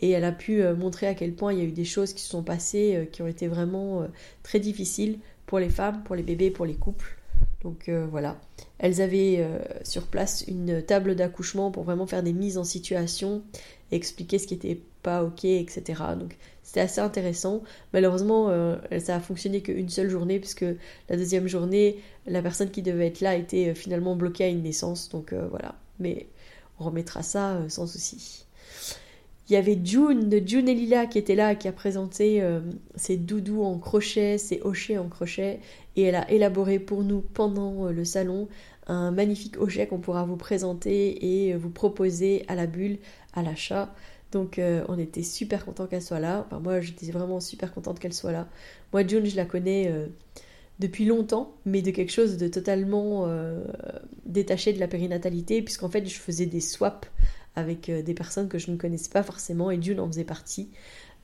et 0.00 0.10
elle 0.10 0.24
a 0.24 0.32
pu 0.32 0.62
montrer 0.72 1.06
à 1.06 1.14
quel 1.14 1.34
point 1.34 1.52
il 1.52 1.58
y 1.58 1.62
a 1.62 1.64
eu 1.64 1.72
des 1.72 1.84
choses 1.84 2.14
qui 2.14 2.22
se 2.22 2.30
sont 2.30 2.42
passées 2.42 3.08
qui 3.12 3.20
ont 3.20 3.26
été 3.26 3.46
vraiment 3.48 4.08
très 4.42 4.58
difficiles 4.58 5.18
pour 5.46 5.58
les 5.58 5.68
femmes, 5.68 6.02
pour 6.04 6.16
les 6.16 6.22
bébés, 6.22 6.50
pour 6.50 6.64
les 6.64 6.74
couples. 6.74 7.18
Donc 7.62 7.90
voilà, 8.10 8.40
elles 8.84 9.00
avaient 9.00 9.42
sur 9.82 10.06
place 10.06 10.44
une 10.46 10.82
table 10.82 11.14
d'accouchement 11.14 11.70
pour 11.70 11.84
vraiment 11.84 12.06
faire 12.06 12.22
des 12.22 12.34
mises 12.34 12.58
en 12.58 12.64
situation 12.64 13.42
et 13.90 13.96
expliquer 13.96 14.38
ce 14.38 14.46
qui 14.46 14.54
était 14.54 14.80
pas 15.04 15.22
ok, 15.22 15.44
etc. 15.44 16.02
Donc 16.18 16.36
c'était 16.64 16.80
assez 16.80 17.00
intéressant. 17.00 17.62
Malheureusement, 17.92 18.48
euh, 18.48 18.76
ça 18.98 19.14
a 19.14 19.20
fonctionné 19.20 19.60
qu'une 19.60 19.90
seule 19.90 20.08
journée, 20.08 20.40
puisque 20.40 20.64
la 21.08 21.16
deuxième 21.16 21.46
journée, 21.46 22.00
la 22.26 22.42
personne 22.42 22.70
qui 22.70 22.82
devait 22.82 23.06
être 23.06 23.20
là 23.20 23.36
était 23.36 23.68
euh, 23.68 23.74
finalement 23.74 24.16
bloquée 24.16 24.44
à 24.44 24.48
une 24.48 24.62
naissance. 24.62 25.10
Donc 25.10 25.32
euh, 25.32 25.46
voilà. 25.50 25.76
Mais 26.00 26.26
on 26.80 26.84
remettra 26.84 27.22
ça 27.22 27.60
sans 27.68 27.86
souci. 27.86 28.46
Il 29.48 29.52
y 29.52 29.56
avait 29.56 29.78
June 29.84 30.30
de 30.30 30.40
June 30.44 30.68
et 30.68 30.74
Lila 30.74 31.06
qui 31.06 31.18
était 31.18 31.34
là, 31.34 31.54
qui 31.54 31.68
a 31.68 31.72
présenté 31.72 32.42
ses 32.96 33.18
doudous 33.18 33.62
en 33.62 33.78
crochet, 33.78 34.38
ses 34.38 34.60
hochets 34.64 34.96
en 34.96 35.08
crochet, 35.08 35.60
et 35.96 36.02
elle 36.02 36.14
a 36.14 36.28
élaboré 36.30 36.78
pour 36.78 37.04
nous 37.04 37.20
pendant 37.20 37.90
le 37.90 38.04
salon 38.06 38.48
un 38.86 39.10
magnifique 39.10 39.58
hochet 39.58 39.86
qu'on 39.86 39.98
pourra 39.98 40.24
vous 40.24 40.36
présenter 40.36 41.46
et 41.46 41.54
vous 41.54 41.70
proposer 41.70 42.44
à 42.48 42.54
la 42.54 42.66
bulle 42.66 42.98
à 43.32 43.42
l'achat. 43.42 43.94
Donc 44.34 44.58
euh, 44.58 44.84
on 44.88 44.98
était 44.98 45.22
super 45.22 45.64
content 45.64 45.86
qu'elle 45.86 46.02
soit 46.02 46.18
là. 46.18 46.46
Moi 46.60 46.80
j'étais 46.80 47.10
vraiment 47.12 47.40
super 47.40 47.72
contente 47.72 48.00
qu'elle 48.00 48.12
soit 48.12 48.32
là. 48.32 48.48
Moi 48.92 49.06
June 49.06 49.24
je 49.24 49.36
la 49.36 49.44
connais 49.44 49.88
euh, 49.88 50.06
depuis 50.80 51.04
longtemps, 51.04 51.54
mais 51.64 51.82
de 51.82 51.92
quelque 51.92 52.10
chose 52.10 52.36
de 52.36 52.48
totalement 52.48 53.26
euh, 53.26 53.64
détaché 54.26 54.72
de 54.72 54.80
la 54.80 54.88
périnatalité, 54.88 55.62
puisqu'en 55.62 55.88
fait 55.88 56.04
je 56.06 56.18
faisais 56.18 56.46
des 56.46 56.60
swaps 56.60 57.08
avec 57.54 57.88
des 57.88 58.14
personnes 58.14 58.48
que 58.48 58.58
je 58.58 58.72
ne 58.72 58.76
connaissais 58.76 59.10
pas 59.10 59.22
forcément 59.22 59.70
et 59.70 59.80
June 59.80 60.00
en 60.00 60.08
faisait 60.08 60.24
partie. 60.24 60.70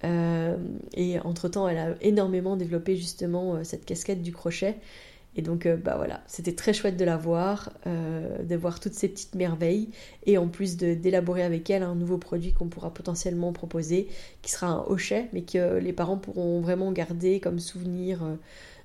et 0.05 1.19
entre-temps 1.25 1.67
elle 1.67 1.79
a 1.79 1.97
énormément 2.01 2.57
développé 2.57 2.95
justement 2.95 3.65
cette 3.65 3.85
casquette 3.85 4.23
du 4.23 4.31
crochet. 4.31 4.77
Et 5.37 5.43
donc, 5.43 5.65
euh, 5.65 5.77
bah 5.77 5.95
voilà, 5.97 6.23
c'était 6.27 6.55
très 6.55 6.73
chouette 6.73 6.97
de 6.97 7.05
la 7.05 7.17
voir, 7.17 7.73
euh, 7.87 8.43
de 8.43 8.57
voir 8.57 8.81
toutes 8.81 8.95
ces 8.95 9.09
petites 9.09 9.37
merveilles, 9.37 9.89
et 10.27 10.39
en 10.39 10.49
plus 10.49 10.77
d'élaborer 10.77 11.45
avec 11.45 11.71
elle 11.71 11.85
un 11.85 11.95
nouveau 11.95 12.19
produit 12.19 12.53
qu'on 12.53 12.67
pourra 12.67 12.93
potentiellement 12.93 13.53
proposer, 13.53 14.09
qui 14.43 14.51
sera 14.51 14.67
un 14.67 14.81
hochet, 14.89 15.29
mais 15.33 15.43
que 15.43 15.79
les 15.79 15.93
parents 15.93 16.17
pourront 16.19 16.61
vraiment 16.61 16.91
garder 16.91 17.39
comme 17.39 17.61
souvenir, 17.61 18.25
euh, 18.25 18.35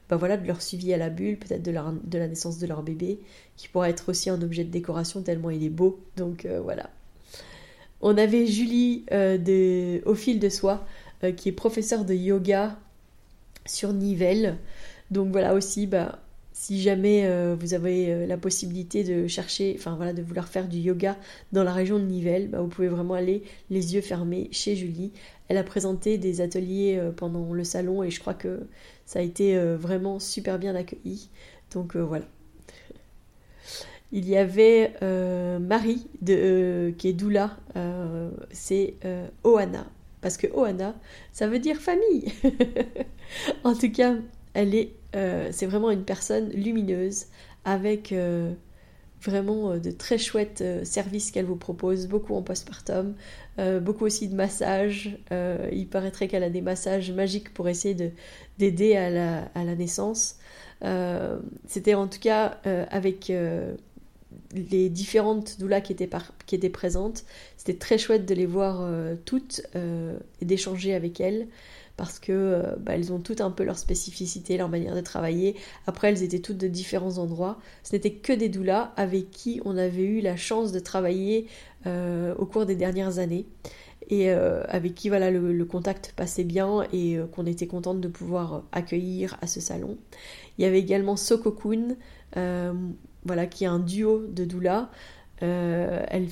bah 0.07 0.17
voilà, 0.17 0.37
de 0.37 0.45
leur 0.45 0.61
suivi 0.61 0.93
à 0.93 0.97
la 0.97 1.09
bulle, 1.09 1.37
peut-être 1.37 1.63
de, 1.63 1.71
de 1.71 2.17
la 2.19 2.27
naissance 2.27 2.59
de 2.59 2.67
leur 2.67 2.83
bébé, 2.83 3.19
qui 3.57 3.67
pourra 3.67 3.89
être 3.89 4.09
aussi 4.09 4.29
un 4.29 4.39
objet 4.41 4.63
de 4.63 4.69
décoration 4.69 5.23
tellement 5.23 5.49
il 5.49 5.63
est 5.63 5.69
beau. 5.69 5.99
Donc 6.15 6.47
voilà. 6.63 6.91
On 8.01 8.15
avait 8.19 8.45
Julie 8.45 9.03
de, 9.09 10.07
au 10.07 10.13
fil 10.13 10.39
de 10.39 10.49
soie, 10.49 10.85
qui 11.37 11.49
est 11.49 11.53
professeure 11.53 12.05
de 12.05 12.13
yoga 12.13 12.77
sur 13.65 13.93
Nivelles. 13.93 14.57
Donc 15.09 15.31
voilà 15.31 15.55
aussi, 15.55 15.87
bah, 15.87 16.19
si 16.55 16.81
jamais 16.81 17.25
euh, 17.25 17.53
vous 17.59 17.73
avez 17.73 18.09
euh, 18.09 18.25
la 18.25 18.37
possibilité 18.37 19.03
de 19.03 19.27
chercher, 19.27 19.75
enfin 19.77 19.97
voilà, 19.97 20.13
de 20.13 20.21
vouloir 20.21 20.47
faire 20.47 20.69
du 20.69 20.77
yoga 20.77 21.17
dans 21.51 21.65
la 21.65 21.73
région 21.73 21.99
de 21.99 22.05
Nivelles, 22.05 22.47
bah, 22.47 22.61
vous 22.61 22.69
pouvez 22.69 22.87
vraiment 22.87 23.13
aller 23.13 23.43
les 23.69 23.93
yeux 23.93 23.99
fermés 23.99 24.47
chez 24.53 24.73
Julie. 24.73 25.11
Elle 25.49 25.57
a 25.57 25.65
présenté 25.65 26.17
des 26.17 26.39
ateliers 26.39 26.95
euh, 26.97 27.11
pendant 27.11 27.51
le 27.51 27.63
salon 27.65 28.03
et 28.03 28.09
je 28.09 28.21
crois 28.21 28.33
que 28.33 28.61
ça 29.05 29.19
a 29.19 29.21
été 29.21 29.59
vraiment 29.75 30.17
super 30.17 30.57
bien 30.57 30.73
accueilli. 30.75 31.29
Donc 31.71 31.95
voilà. 31.95 32.25
Il 34.13 34.27
y 34.27 34.37
avait 34.37 34.93
Marie 35.59 36.07
de, 36.21 36.91
qui 36.97 37.09
est 37.09 37.13
doula, 37.13 37.57
c'est 38.49 38.95
Ohana. 39.43 39.85
Parce 40.21 40.37
que 40.37 40.47
Ohana, 40.47 40.95
ça 41.31 41.47
veut 41.47 41.59
dire 41.59 41.77
famille. 41.77 42.33
en 43.63 43.75
tout 43.75 43.91
cas, 43.91 44.15
elle 44.55 44.73
est 44.73 44.93
euh, 45.15 45.49
c'est 45.51 45.65
vraiment 45.65 45.91
une 45.91 46.03
personne 46.03 46.49
lumineuse 46.49 47.27
avec 47.63 48.11
euh, 48.11 48.51
vraiment 49.21 49.71
euh, 49.71 49.79
de 49.79 49.91
très 49.91 50.17
chouettes 50.17 50.63
services 50.83 51.31
qu'elle 51.31 51.45
vous 51.45 51.55
propose, 51.55 52.07
beaucoup 52.07 52.35
en 52.35 52.41
postpartum, 52.41 53.15
beaucoup 53.81 54.05
aussi 54.05 54.27
de 54.27 54.35
massages. 54.35 55.17
il 55.31 55.87
paraîtrait 55.87 56.27
qu'elle 56.27 56.43
a 56.43 56.49
des 56.49 56.61
massages 56.61 57.11
magiques 57.11 57.53
pour 57.53 57.69
essayer 57.69 57.95
d'aider 58.57 58.95
à 58.97 59.09
la, 59.09 59.75
naissance. 59.75 60.37
C'était 61.65 61.93
en 61.93 62.07
tout 62.07 62.19
cas 62.19 62.59
avec 62.89 63.31
les 64.53 64.89
différentes 64.89 65.57
doulas 65.57 65.79
qui 65.79 65.93
étaient 65.93 66.69
présentes. 66.69 67.23
C'était 67.55 67.77
très 67.77 67.97
chouette 67.97 68.25
de 68.25 68.35
les 68.35 68.45
voir 68.45 68.85
toutes 69.23 69.61
et 69.73 70.45
d'échanger 70.45 70.93
avec 70.93 71.21
elles 71.21 71.47
parce 71.97 72.19
que 72.19 72.31
euh, 72.31 72.75
bah, 72.79 72.93
elles 72.95 73.13
ont 73.13 73.19
toutes 73.19 73.41
un 73.41 73.51
peu 73.51 73.63
leur 73.63 73.77
spécificité, 73.77 74.57
leur 74.57 74.69
manière 74.69 74.95
de 74.95 75.01
travailler. 75.01 75.55
Après, 75.87 76.09
elles 76.09 76.23
étaient 76.23 76.39
toutes 76.39 76.57
de 76.57 76.67
différents 76.67 77.17
endroits. 77.17 77.57
Ce 77.83 77.93
n'était 77.93 78.13
que 78.13 78.33
des 78.33 78.49
doulas 78.49 78.93
avec 78.97 79.31
qui 79.31 79.61
on 79.65 79.77
avait 79.77 80.03
eu 80.03 80.21
la 80.21 80.35
chance 80.35 80.71
de 80.71 80.79
travailler 80.79 81.47
euh, 81.87 82.35
au 82.37 82.45
cours 82.45 82.65
des 82.65 82.75
dernières 82.75 83.19
années 83.19 83.45
et 84.07 84.29
euh, 84.29 84.63
avec 84.67 84.93
qui 84.93 85.09
voilà 85.09 85.31
le, 85.31 85.65
contact 85.65 86.13
passait 86.15 86.43
bien 86.43 86.85
et 86.93 87.17
qu'on 87.31 87.45
était 87.45 87.65
contente 87.65 88.01
de 88.01 88.07
pouvoir 88.07 88.63
accueillir 88.71 89.37
à 89.41 89.47
ce 89.47 89.59
salon. 89.59 89.97
Il 90.57 90.63
y 90.63 90.65
avait 90.65 90.79
également 90.79 91.15
Sokokun, 91.15 91.95
voilà 93.25 93.47
qui 93.47 93.63
est 93.63 93.67
un 93.67 93.79
duo 93.79 94.27
de 94.27 94.47
elle, 95.41 96.27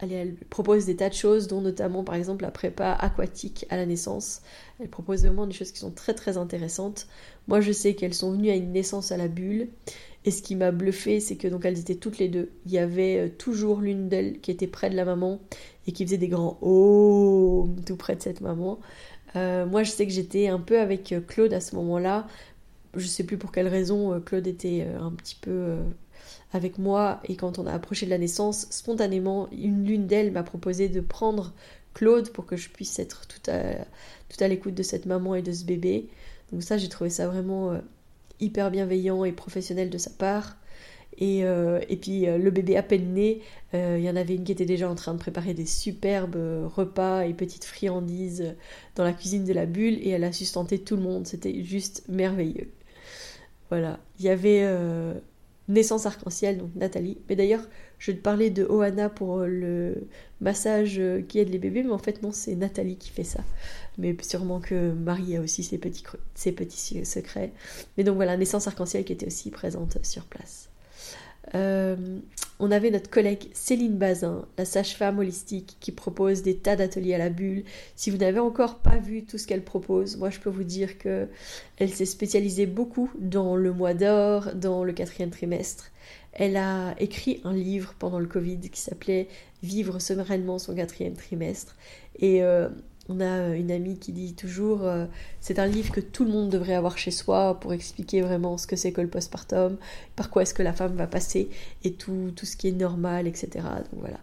elle, 0.00 0.34
propose 0.50 0.86
des 0.86 0.96
tas 0.96 1.08
de 1.08 1.14
choses, 1.14 1.46
dont 1.46 1.60
notamment 1.60 2.04
par 2.04 2.14
exemple 2.14 2.42
la 2.42 2.50
prépa 2.50 2.92
aquatique 2.92 3.66
à 3.70 3.76
la 3.76 3.86
naissance. 3.86 4.42
Elle 4.80 4.88
propose 4.88 5.22
vraiment 5.22 5.46
des 5.46 5.54
choses 5.54 5.72
qui 5.72 5.78
sont 5.78 5.90
très 5.90 6.14
très 6.14 6.36
intéressantes. 6.36 7.06
Moi 7.48 7.60
je 7.60 7.72
sais 7.72 7.94
qu'elles 7.94 8.14
sont 8.14 8.32
venues 8.32 8.50
à 8.50 8.54
une 8.54 8.72
naissance 8.72 9.12
à 9.12 9.16
la 9.16 9.28
bulle. 9.28 9.68
Et 10.24 10.32
ce 10.32 10.42
qui 10.42 10.56
m'a 10.56 10.72
bluffé, 10.72 11.20
c'est 11.20 11.36
que 11.36 11.46
donc 11.46 11.64
elles 11.64 11.78
étaient 11.78 11.94
toutes 11.94 12.18
les 12.18 12.28
deux. 12.28 12.50
Il 12.66 12.72
y 12.72 12.78
avait 12.78 13.18
euh, 13.18 13.28
toujours 13.28 13.80
l'une 13.80 14.08
d'elles 14.08 14.40
qui 14.40 14.50
était 14.50 14.66
près 14.66 14.90
de 14.90 14.96
la 14.96 15.04
maman 15.04 15.40
et 15.86 15.92
qui 15.92 16.04
faisait 16.04 16.18
des 16.18 16.28
grands 16.28 16.58
oh 16.62 17.68
tout 17.86 17.96
près 17.96 18.16
de 18.16 18.22
cette 18.22 18.40
maman. 18.40 18.80
Euh, 19.36 19.66
moi 19.66 19.84
je 19.84 19.90
sais 19.90 20.06
que 20.06 20.12
j'étais 20.12 20.48
un 20.48 20.58
peu 20.58 20.80
avec 20.80 21.12
euh, 21.12 21.20
Claude 21.20 21.52
à 21.52 21.60
ce 21.60 21.76
moment-là. 21.76 22.26
Je 22.94 23.06
sais 23.06 23.24
plus 23.24 23.38
pour 23.38 23.52
quelle 23.52 23.68
raison 23.68 24.20
Claude 24.20 24.46
était 24.46 24.86
un 24.98 25.12
petit 25.12 25.34
peu 25.34 25.76
avec 26.56 26.78
moi 26.78 27.20
et 27.28 27.36
quand 27.36 27.58
on 27.58 27.66
a 27.66 27.72
approché 27.72 28.06
de 28.06 28.10
la 28.10 28.18
naissance, 28.18 28.66
spontanément, 28.70 29.48
une 29.52 29.84
l'une 29.84 30.06
d'elles 30.06 30.32
m'a 30.32 30.42
proposé 30.42 30.88
de 30.88 31.00
prendre 31.00 31.52
Claude 31.96 32.30
pour 32.30 32.44
que 32.44 32.56
je 32.56 32.68
puisse 32.68 32.98
être 32.98 33.26
tout 33.26 33.50
à, 33.50 33.74
tout 34.28 34.44
à 34.44 34.48
l'écoute 34.48 34.74
de 34.74 34.82
cette 34.82 35.06
maman 35.06 35.34
et 35.34 35.42
de 35.42 35.52
ce 35.52 35.64
bébé. 35.64 36.08
Donc 36.52 36.62
ça, 36.62 36.76
j'ai 36.76 36.90
trouvé 36.90 37.08
ça 37.08 37.26
vraiment 37.26 37.72
euh, 37.72 37.78
hyper 38.38 38.70
bienveillant 38.70 39.24
et 39.24 39.32
professionnel 39.32 39.88
de 39.88 39.96
sa 39.96 40.10
part. 40.10 40.58
Et, 41.18 41.44
euh, 41.44 41.80
et 41.88 41.96
puis 41.96 42.28
euh, 42.28 42.36
le 42.36 42.50
bébé 42.50 42.76
à 42.76 42.82
peine 42.82 43.14
né, 43.14 43.40
il 43.72 44.00
y 44.00 44.10
en 44.10 44.16
avait 44.16 44.34
une 44.34 44.44
qui 44.44 44.52
était 44.52 44.66
déjà 44.66 44.90
en 44.90 44.94
train 44.94 45.14
de 45.14 45.18
préparer 45.18 45.54
des 45.54 45.64
superbes 45.64 46.36
repas 46.66 47.22
et 47.26 47.32
petites 47.34 47.64
friandises 47.64 48.54
dans 48.94 49.04
la 49.04 49.12
cuisine 49.12 49.44
de 49.44 49.52
la 49.52 49.66
bulle 49.66 49.98
et 50.00 50.10
elle 50.10 50.24
a 50.24 50.32
sustenté 50.32 50.78
tout 50.78 50.96
le 50.96 51.02
monde. 51.02 51.26
C'était 51.26 51.62
juste 51.62 52.04
merveilleux. 52.08 52.70
Voilà. 53.68 53.98
Il 54.18 54.24
y 54.24 54.30
avait 54.30 54.64
Naissance 55.68 56.06
arc-en-ciel, 56.06 56.58
donc 56.58 56.70
Nathalie. 56.76 57.18
Mais 57.28 57.36
d'ailleurs, 57.36 57.66
je 57.98 58.12
parlais 58.12 58.50
de 58.50 58.64
Ohana 58.64 59.08
pour 59.08 59.38
euh, 59.38 59.46
le 59.46 60.08
massage 60.40 60.98
euh, 60.98 61.22
qui 61.22 61.38
aide 61.38 61.48
les 61.48 61.58
bébés, 61.58 61.82
mais 61.82 61.92
en 61.92 61.98
fait 61.98 62.22
non, 62.22 62.32
c'est 62.32 62.54
Nathalie 62.54 62.96
qui 62.96 63.10
fait 63.10 63.24
ça. 63.24 63.44
Mais 63.98 64.16
sûrement 64.22 64.60
que 64.60 64.92
Marie 64.92 65.36
a 65.36 65.40
aussi 65.40 65.64
ses 65.64 65.78
petits, 65.78 66.04
ses 66.34 66.52
petits 66.52 67.04
secrets. 67.04 67.52
Mais 67.96 68.04
donc 68.04 68.16
voilà, 68.16 68.36
Naissance 68.36 68.66
arc-en-ciel 68.66 69.04
qui 69.04 69.12
était 69.12 69.26
aussi 69.26 69.50
présente 69.50 69.98
sur 70.04 70.24
place. 70.24 70.65
Euh, 71.54 72.18
on 72.58 72.70
avait 72.70 72.90
notre 72.90 73.10
collègue 73.10 73.48
Céline 73.52 73.98
Bazin, 73.98 74.46
la 74.56 74.64
sage-femme 74.64 75.18
holistique, 75.18 75.76
qui 75.80 75.92
propose 75.92 76.42
des 76.42 76.56
tas 76.56 76.76
d'ateliers 76.76 77.14
à 77.14 77.18
la 77.18 77.28
bulle. 77.28 77.64
Si 77.94 78.10
vous 78.10 78.16
n'avez 78.16 78.38
encore 78.38 78.76
pas 78.76 78.96
vu 78.98 79.24
tout 79.24 79.38
ce 79.38 79.46
qu'elle 79.46 79.62
propose, 79.62 80.16
moi 80.16 80.30
je 80.30 80.40
peux 80.40 80.50
vous 80.50 80.64
dire 80.64 80.98
que 80.98 81.28
elle 81.78 81.90
s'est 81.90 82.06
spécialisée 82.06 82.66
beaucoup 82.66 83.10
dans 83.18 83.56
le 83.56 83.72
mois 83.72 83.94
d'or, 83.94 84.54
dans 84.54 84.84
le 84.84 84.92
quatrième 84.92 85.30
trimestre. 85.30 85.90
Elle 86.32 86.56
a 86.56 86.94
écrit 86.98 87.40
un 87.44 87.54
livre 87.54 87.94
pendant 87.98 88.18
le 88.18 88.26
Covid 88.26 88.60
qui 88.60 88.80
s'appelait 88.80 89.28
Vivre 89.62 89.98
sereinement 90.00 90.58
son 90.58 90.74
quatrième 90.74 91.14
trimestre. 91.14 91.76
Et 92.18 92.42
euh, 92.42 92.68
on 93.08 93.20
a 93.20 93.24
euh, 93.24 93.54
une 93.54 93.70
amie 93.70 93.98
qui 93.98 94.12
dit 94.12 94.34
toujours 94.34 94.84
euh, 94.84 95.06
c'est 95.40 95.58
un 95.58 95.66
livre 95.66 95.92
que 95.92 96.00
tout 96.00 96.24
le 96.24 96.30
monde 96.30 96.50
devrait 96.50 96.74
avoir 96.74 96.98
chez 96.98 97.10
soi 97.10 97.58
pour 97.60 97.72
expliquer 97.72 98.22
vraiment 98.22 98.58
ce 98.58 98.66
que 98.66 98.76
c'est 98.76 98.92
que 98.92 99.00
le 99.00 99.08
postpartum, 99.08 99.76
par 100.16 100.30
quoi 100.30 100.42
est-ce 100.42 100.54
que 100.54 100.62
la 100.62 100.72
femme 100.72 100.96
va 100.96 101.06
passer 101.06 101.48
et 101.84 101.92
tout, 101.92 102.32
tout 102.34 102.46
ce 102.46 102.56
qui 102.56 102.68
est 102.68 102.72
normal, 102.72 103.26
etc. 103.26 103.48
Donc 103.90 104.00
voilà. 104.00 104.18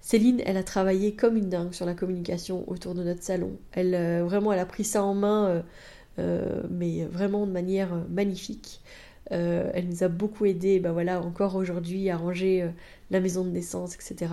Céline, 0.00 0.40
elle 0.46 0.56
a 0.56 0.62
travaillé 0.62 1.14
comme 1.14 1.36
une 1.36 1.48
dingue 1.48 1.72
sur 1.72 1.84
la 1.84 1.94
communication 1.94 2.64
autour 2.70 2.94
de 2.94 3.02
notre 3.02 3.22
salon. 3.22 3.52
Elle 3.72 3.94
euh, 3.94 4.22
vraiment, 4.24 4.52
elle 4.52 4.60
a 4.60 4.66
pris 4.66 4.84
ça 4.84 5.02
en 5.02 5.14
main, 5.14 5.62
mais 6.70 7.04
vraiment 7.04 7.46
de 7.46 7.52
manière 7.52 7.90
magnifique. 8.10 8.80
elle 9.30 9.86
nous 9.88 10.02
a 10.02 10.08
beaucoup 10.08 10.46
aidé, 10.46 10.80
ben 10.80 10.90
voilà, 10.90 11.20
encore 11.20 11.54
aujourd'hui 11.54 12.10
à 12.10 12.16
ranger 12.16 12.68
la 13.10 13.20
maison 13.20 13.44
de 13.44 13.50
naissance, 13.50 13.94
etc. 13.94 14.32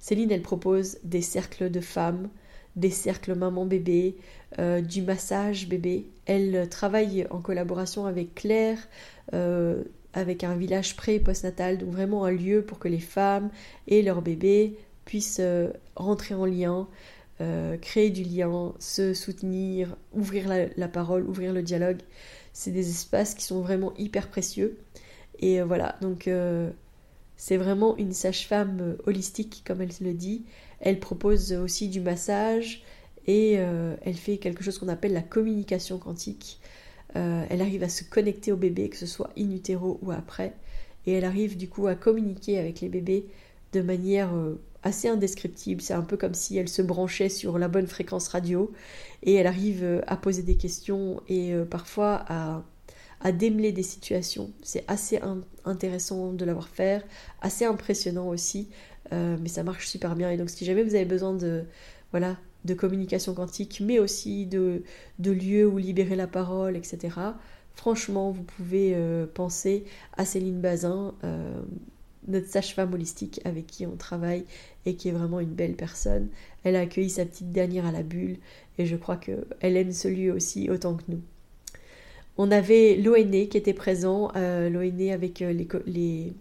Céline, 0.00 0.32
elle 0.32 0.42
propose 0.42 0.98
des 1.04 1.22
cercles 1.22 1.70
de 1.70 1.80
femmes 1.80 2.28
des 2.76 2.90
cercles 2.90 3.34
maman-bébé, 3.34 4.16
euh, 4.58 4.80
du 4.80 5.02
massage 5.02 5.68
bébé. 5.68 6.06
Elle 6.26 6.68
travaille 6.68 7.26
en 7.30 7.40
collaboration 7.40 8.06
avec 8.06 8.34
Claire, 8.34 8.78
euh, 9.32 9.82
avec 10.12 10.44
un 10.44 10.54
village 10.54 10.96
pré 10.96 11.16
et 11.16 11.20
postnatal, 11.20 11.78
donc 11.78 11.90
vraiment 11.90 12.24
un 12.24 12.30
lieu 12.30 12.62
pour 12.62 12.78
que 12.78 12.88
les 12.88 13.00
femmes 13.00 13.50
et 13.88 14.02
leurs 14.02 14.22
bébés 14.22 14.78
puissent 15.04 15.42
rentrer 15.94 16.34
en 16.34 16.46
lien, 16.46 16.88
créer 17.82 18.10
du 18.10 18.22
lien, 18.22 18.72
se 18.78 19.12
soutenir, 19.12 19.94
ouvrir 20.14 20.48
la, 20.74 20.88
parole, 20.88 21.28
ouvrir 21.28 21.52
le 21.52 21.62
dialogue. 21.62 21.98
C'est 22.54 22.70
des 22.70 22.88
espaces 22.88 23.34
qui 23.34 23.44
sont 23.44 23.60
vraiment 23.60 23.92
hyper 23.98 24.28
précieux. 24.28 24.78
Et 25.38 25.60
voilà, 25.60 25.96
donc 26.00 26.28
c'est 27.36 27.56
vraiment 27.56 27.96
une 27.96 28.12
sage-femme 28.12 28.78
euh, 28.80 28.96
holistique, 29.06 29.62
comme 29.66 29.82
elle 29.82 29.90
le 30.00 30.14
dit. 30.14 30.44
Elle 30.80 31.00
propose 31.00 31.52
aussi 31.52 31.88
du 31.88 32.00
massage 32.00 32.82
et 33.26 33.54
euh, 33.56 33.96
elle 34.02 34.14
fait 34.14 34.38
quelque 34.38 34.62
chose 34.62 34.78
qu'on 34.78 34.88
appelle 34.88 35.12
la 35.12 35.22
communication 35.22 35.98
quantique. 35.98 36.60
Euh, 37.16 37.44
elle 37.48 37.60
arrive 37.60 37.82
à 37.82 37.88
se 37.88 38.04
connecter 38.04 38.52
au 38.52 38.56
bébé, 38.56 38.88
que 38.88 38.96
ce 38.96 39.06
soit 39.06 39.30
in 39.38 39.50
utero 39.50 39.98
ou 40.02 40.12
après. 40.12 40.54
Et 41.06 41.12
elle 41.12 41.24
arrive 41.24 41.56
du 41.56 41.68
coup 41.68 41.86
à 41.86 41.94
communiquer 41.94 42.58
avec 42.58 42.80
les 42.80 42.88
bébés 42.88 43.26
de 43.72 43.80
manière 43.80 44.30
assez 44.82 45.08
indescriptible. 45.08 45.80
C'est 45.80 45.94
un 45.94 46.02
peu 46.02 46.16
comme 46.16 46.34
si 46.34 46.56
elle 46.56 46.68
se 46.68 46.82
branchait 46.82 47.28
sur 47.28 47.58
la 47.58 47.68
bonne 47.68 47.86
fréquence 47.86 48.28
radio 48.28 48.72
et 49.22 49.34
elle 49.34 49.46
arrive 49.46 50.02
à 50.06 50.16
poser 50.16 50.42
des 50.42 50.56
questions 50.56 51.22
et 51.28 51.54
parfois 51.70 52.24
à 52.28 53.32
démêler 53.32 53.72
des 53.72 53.82
situations. 53.82 54.50
C'est 54.62 54.84
assez 54.88 55.20
intéressant 55.64 56.32
de 56.32 56.44
l'avoir 56.44 56.68
fait, 56.68 57.04
assez 57.40 57.64
impressionnant 57.64 58.28
aussi, 58.28 58.68
euh, 59.12 59.36
mais 59.40 59.48
ça 59.48 59.62
marche 59.62 59.86
super 59.88 60.14
bien. 60.14 60.30
Et 60.30 60.36
donc 60.36 60.50
si 60.50 60.64
jamais 60.64 60.82
vous 60.82 60.94
avez 60.94 61.04
besoin 61.04 61.34
de, 61.34 61.64
voilà, 62.10 62.36
de 62.64 62.74
communication 62.74 63.34
quantique, 63.34 63.80
mais 63.84 63.98
aussi 63.98 64.46
de, 64.46 64.82
de 65.18 65.30
lieux 65.30 65.66
où 65.66 65.78
libérer 65.78 66.16
la 66.16 66.26
parole, 66.26 66.76
etc., 66.76 67.16
franchement, 67.76 68.30
vous 68.30 68.42
pouvez 68.42 68.92
euh, 68.94 69.26
penser 69.26 69.84
à 70.16 70.24
Céline 70.24 70.60
Bazin, 70.60 71.14
euh, 71.24 71.60
notre 72.26 72.48
sage-femme 72.48 72.92
holistique 72.92 73.40
avec 73.44 73.66
qui 73.66 73.86
on 73.86 73.96
travaille 73.96 74.44
et 74.84 74.96
qui 74.96 75.08
est 75.08 75.12
vraiment 75.12 75.38
une 75.38 75.54
belle 75.54 75.76
personne. 75.76 76.28
Elle 76.64 76.74
a 76.74 76.80
accueilli 76.80 77.10
sa 77.10 77.24
petite 77.24 77.52
dernière 77.52 77.86
à 77.86 77.92
la 77.92 78.02
bulle 78.02 78.38
et 78.78 78.86
je 78.86 78.96
crois 78.96 79.16
qu'elle 79.16 79.76
aime 79.76 79.92
ce 79.92 80.08
lieu 80.08 80.32
aussi 80.32 80.68
autant 80.70 80.96
que 80.96 81.04
nous. 81.08 81.20
On 82.38 82.50
avait 82.50 82.96
l'ONE 82.96 83.48
qui 83.48 83.56
était 83.56 83.72
présent, 83.72 84.30
euh, 84.36 84.68
l'ONE 84.68 85.10
avec 85.10 85.38
les, 85.40 86.32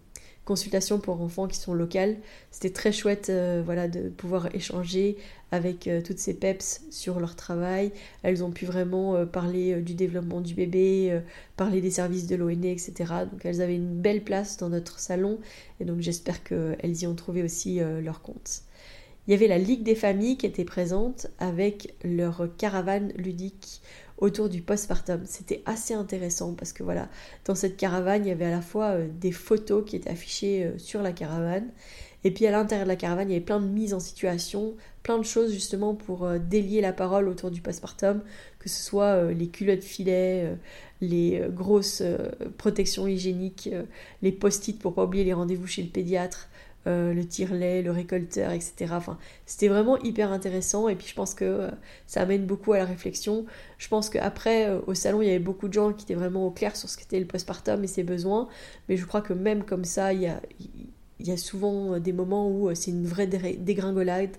consultations 0.46 1.00
pour 1.00 1.22
enfants 1.22 1.48
qui 1.48 1.58
sont 1.58 1.74
locales. 1.74 2.18
C'était 2.52 2.70
très 2.70 2.92
chouette 2.92 3.30
euh, 3.30 3.62
voilà, 3.66 3.88
de 3.88 4.10
pouvoir 4.10 4.54
échanger 4.56 5.18
avec 5.52 5.90
toutes 6.06 6.18
ces 6.20 6.34
PEPS 6.34 6.82
sur 6.90 7.20
leur 7.20 7.36
travail. 7.36 7.92
Elles 8.24 8.44
ont 8.44 8.52
pu 8.52 8.66
vraiment 8.66 9.26
parler 9.26 9.80
du 9.82 9.94
développement 9.94 10.42
du 10.42 10.54
bébé, 10.54 11.22
parler 11.56 11.80
des 11.80 11.92
services 11.92 12.28
de 12.28 12.36
l'ONE, 12.36 12.66
etc. 12.66 12.94
Donc 13.32 13.46
elles 13.46 13.62
avaient 13.62 13.76
une 13.76 14.02
belle 14.02 14.22
place 14.22 14.58
dans 14.58 14.68
notre 14.68 15.00
salon 15.00 15.40
et 15.80 15.86
donc 15.86 16.02
j'espère 16.02 16.44
qu'elles 16.44 17.02
y 17.02 17.08
ont 17.08 17.16
trouvé 17.16 17.42
aussi 17.42 17.80
leur 17.80 18.22
compte. 18.22 18.64
Il 19.28 19.32
y 19.32 19.34
avait 19.34 19.48
la 19.48 19.58
Ligue 19.58 19.84
des 19.84 19.96
familles 19.96 20.38
qui 20.38 20.46
était 20.46 20.66
présente 20.66 21.28
avec 21.40 21.96
leur 22.04 22.48
caravane 22.58 23.12
ludique 23.16 23.82
autour 24.18 24.50
du 24.50 24.62
postpartum. 24.62 25.22
C'était 25.26 25.62
assez 25.66 25.94
intéressant 25.94 26.54
parce 26.54 26.74
que 26.74 26.84
voilà, 26.84 27.10
dans 27.46 27.56
cette 27.56 27.78
caravane, 27.78 28.26
il 28.26 28.30
y 28.30 28.32
avait 28.32 28.46
à 28.46 28.52
la 28.52 28.62
fois 28.62 28.92
euh, 28.92 29.08
des 29.10 29.32
photos 29.32 29.84
qui 29.86 29.96
étaient 29.96 30.10
affichées 30.10 30.66
euh, 30.66 30.78
sur 30.78 31.02
la 31.02 31.12
caravane 31.12 31.68
et 32.24 32.32
puis 32.32 32.48
à 32.48 32.52
l'intérieur 32.52 32.86
de 32.86 32.90
la 32.90 32.96
caravane, 32.96 33.30
il 33.30 33.34
y 33.34 33.36
avait 33.36 33.46
plein 33.46 33.60
de 33.60 33.68
mises 33.68 33.94
en 33.94 34.00
situation, 34.00 34.74
plein 35.04 35.20
de 35.20 35.24
choses 35.24 35.52
justement 35.54 35.94
pour 35.94 36.26
euh, 36.26 36.40
délier 36.40 36.82
la 36.82 36.94
parole 36.94 37.28
autour 37.28 37.52
du 37.52 37.62
postpartum, 37.62 38.22
que 38.58 38.70
ce 38.70 38.82
soit 38.82 39.32
les 39.32 39.48
culottes 39.48 39.84
filets, 39.84 40.58
les 41.00 41.40
grosses 41.50 42.02
protections 42.58 43.06
hygiéniques, 43.06 43.70
les 44.24 44.32
post-it 44.32 44.80
pour 44.80 44.96
pas 44.96 45.04
oublier 45.04 45.24
les 45.24 45.34
rendez-vous 45.34 45.68
chez 45.68 45.84
le 45.84 45.90
pédiatre, 45.90 46.50
euh, 46.88 47.14
le 47.16 47.26
tire-lait, 47.26 47.82
le 47.82 47.90
récolteur, 47.90 48.52
etc. 48.52 48.92
Enfin, 48.92 49.18
c'était 49.48 49.70
vraiment 49.70 49.98
hyper 50.04 50.32
intéressant 50.32 50.88
et 50.88 50.96
puis 50.96 51.08
je 51.08 51.16
pense 51.16 51.34
que 51.34 51.44
euh, 51.44 51.72
ça 52.06 52.22
amène 52.22 52.46
beaucoup 52.46 52.74
à 52.74 52.78
la 52.78 52.86
réflexion. 52.86 53.48
Je 53.80 53.88
pense 53.88 54.08
qu'après, 54.08 54.70
euh, 54.70 54.80
au 54.86 54.94
salon, 54.94 55.24
il 55.24 55.28
y 55.28 55.32
avait 55.32 55.40
beaucoup 55.40 55.68
de 55.68 55.74
gens 55.74 55.94
qui 55.94 56.04
étaient 56.04 56.14
vraiment 56.14 56.46
au 56.46 56.52
clair 56.52 56.76
sur 56.76 56.88
ce 56.88 56.96
qu'était 56.96 57.20
le 57.20 57.26
postpartum 57.26 57.84
et 57.84 57.88
ses 57.88 58.04
besoins, 58.04 58.48
mais 58.88 58.98
je 58.98 59.06
crois 59.08 59.24
que 59.24 59.34
même 59.34 59.64
comme 59.64 59.84
ça, 59.84 60.14
il 60.14 60.22
y 60.22 60.28
a, 61.32 61.38
souvent 61.38 61.98
des 61.98 62.14
moments 62.14 62.52
où 62.52 62.70
c'est 62.76 62.92
une 62.92 63.08
vraie 63.08 63.26
dégringolade 63.26 64.36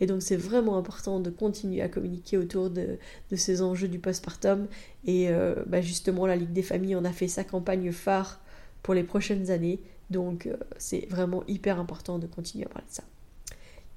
et 0.00 0.06
donc 0.06 0.22
c'est 0.22 0.36
vraiment 0.36 0.78
important 0.78 1.20
de 1.20 1.28
continuer 1.28 1.82
à 1.82 1.88
communiquer 1.90 2.38
autour 2.38 2.70
de, 2.70 2.96
ces 3.36 3.60
enjeux 3.60 3.88
du 3.88 3.98
postpartum 3.98 4.66
et 5.06 5.28
bah, 5.66 5.82
justement 5.82 6.24
la 6.26 6.36
Ligue 6.36 6.52
des 6.52 6.62
familles 6.62 6.96
en 6.96 7.04
a 7.04 7.12
fait 7.12 7.28
sa 7.28 7.44
campagne 7.44 7.92
phare 7.92 8.40
pour 8.82 8.94
les 8.94 9.04
prochaines 9.04 9.50
années 9.50 9.80
donc 10.10 10.46
euh, 10.46 10.56
c'est 10.76 11.06
vraiment 11.08 11.44
hyper 11.46 11.78
important 11.78 12.18
de 12.18 12.26
continuer 12.26 12.66
à 12.66 12.68
parler 12.68 12.86
de 12.88 12.94
ça. 12.94 13.04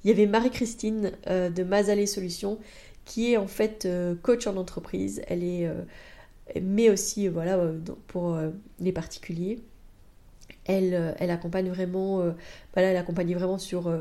Il 0.04 0.10
y 0.10 0.12
avait 0.12 0.28
Marie-Christine 0.28 1.12
euh, 1.28 1.50
de 1.50 1.64
Mazalé 1.64 2.06
Solutions 2.06 2.60
qui 3.06 3.34
est 3.34 3.38
en 3.38 3.48
fait 3.48 3.86
euh, 3.86 4.16
coach 4.22 4.48
en 4.48 4.56
entreprise. 4.56 5.22
Elle 5.28 5.44
est 5.44 5.70
mais 6.62 6.90
aussi 6.90 7.28
voilà 7.28 7.58
pour 8.08 8.38
les 8.80 8.92
particuliers. 8.92 9.60
Elle, 10.66 11.16
elle 11.18 11.32
accompagne 11.32 11.70
vraiment 11.70 12.22
voilà, 12.74 13.02
vraiment 13.02 13.58
sur 13.58 13.92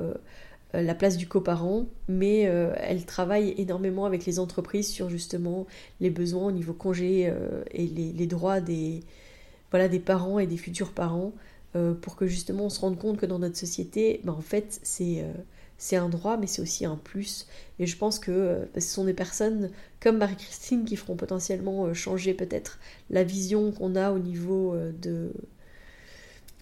la 0.75 0.95
place 0.95 1.17
du 1.17 1.29
coparent, 1.29 1.87
mais 2.09 2.41
elle 2.41 3.07
travaille 3.07 3.55
énormément 3.59 4.07
avec 4.07 4.27
les 4.27 4.41
entreprises 4.41 4.89
sur 4.89 5.09
justement 5.09 5.67
les 6.01 6.11
besoins 6.11 6.47
au 6.47 6.53
niveau 6.53 6.73
congé 6.73 7.33
et 7.71 7.87
les, 7.87 8.13
les, 8.13 8.27
droits 8.27 8.61
des, 8.61 9.01
voilà, 9.71 9.87
des 9.89 10.01
parents 10.01 10.41
et 10.41 10.47
des 10.49 10.57
futurs 10.57 10.91
parents. 10.91 11.33
Euh, 11.75 11.95
pour 11.95 12.17
que 12.17 12.27
justement 12.27 12.67
on 12.67 12.69
se 12.69 12.81
rende 12.81 12.99
compte 12.99 13.17
que 13.17 13.27
dans 13.27 13.39
notre 13.39 13.57
société, 13.57 14.21
ben, 14.25 14.33
en 14.33 14.43
fait, 14.43 14.79
c'est 14.83 15.23
euh, 15.23 15.99
un 15.99 16.09
droit, 16.11 16.37
mais 16.37 16.47
c'est 16.47 16.61
aussi 16.61 16.85
un 16.85 16.97
plus. 16.97 17.47
Et 17.79 17.87
je 17.87 17.97
pense 17.97 18.19
que 18.19 18.31
euh, 18.31 18.65
ce 18.75 18.81
sont 18.81 19.05
des 19.05 19.15
personnes 19.15 19.71
comme 20.01 20.19
Marie-Christine 20.19 20.85
qui 20.85 20.97
feront 20.97 21.17
potentiellement 21.17 21.93
changer 21.95 22.35
peut-être 22.35 22.79
la 23.11 23.25
vision 23.25 23.73
qu'on 23.73 23.97
a 23.97 24.13
au 24.13 24.19
niveau 24.19 24.77
de 25.01 25.33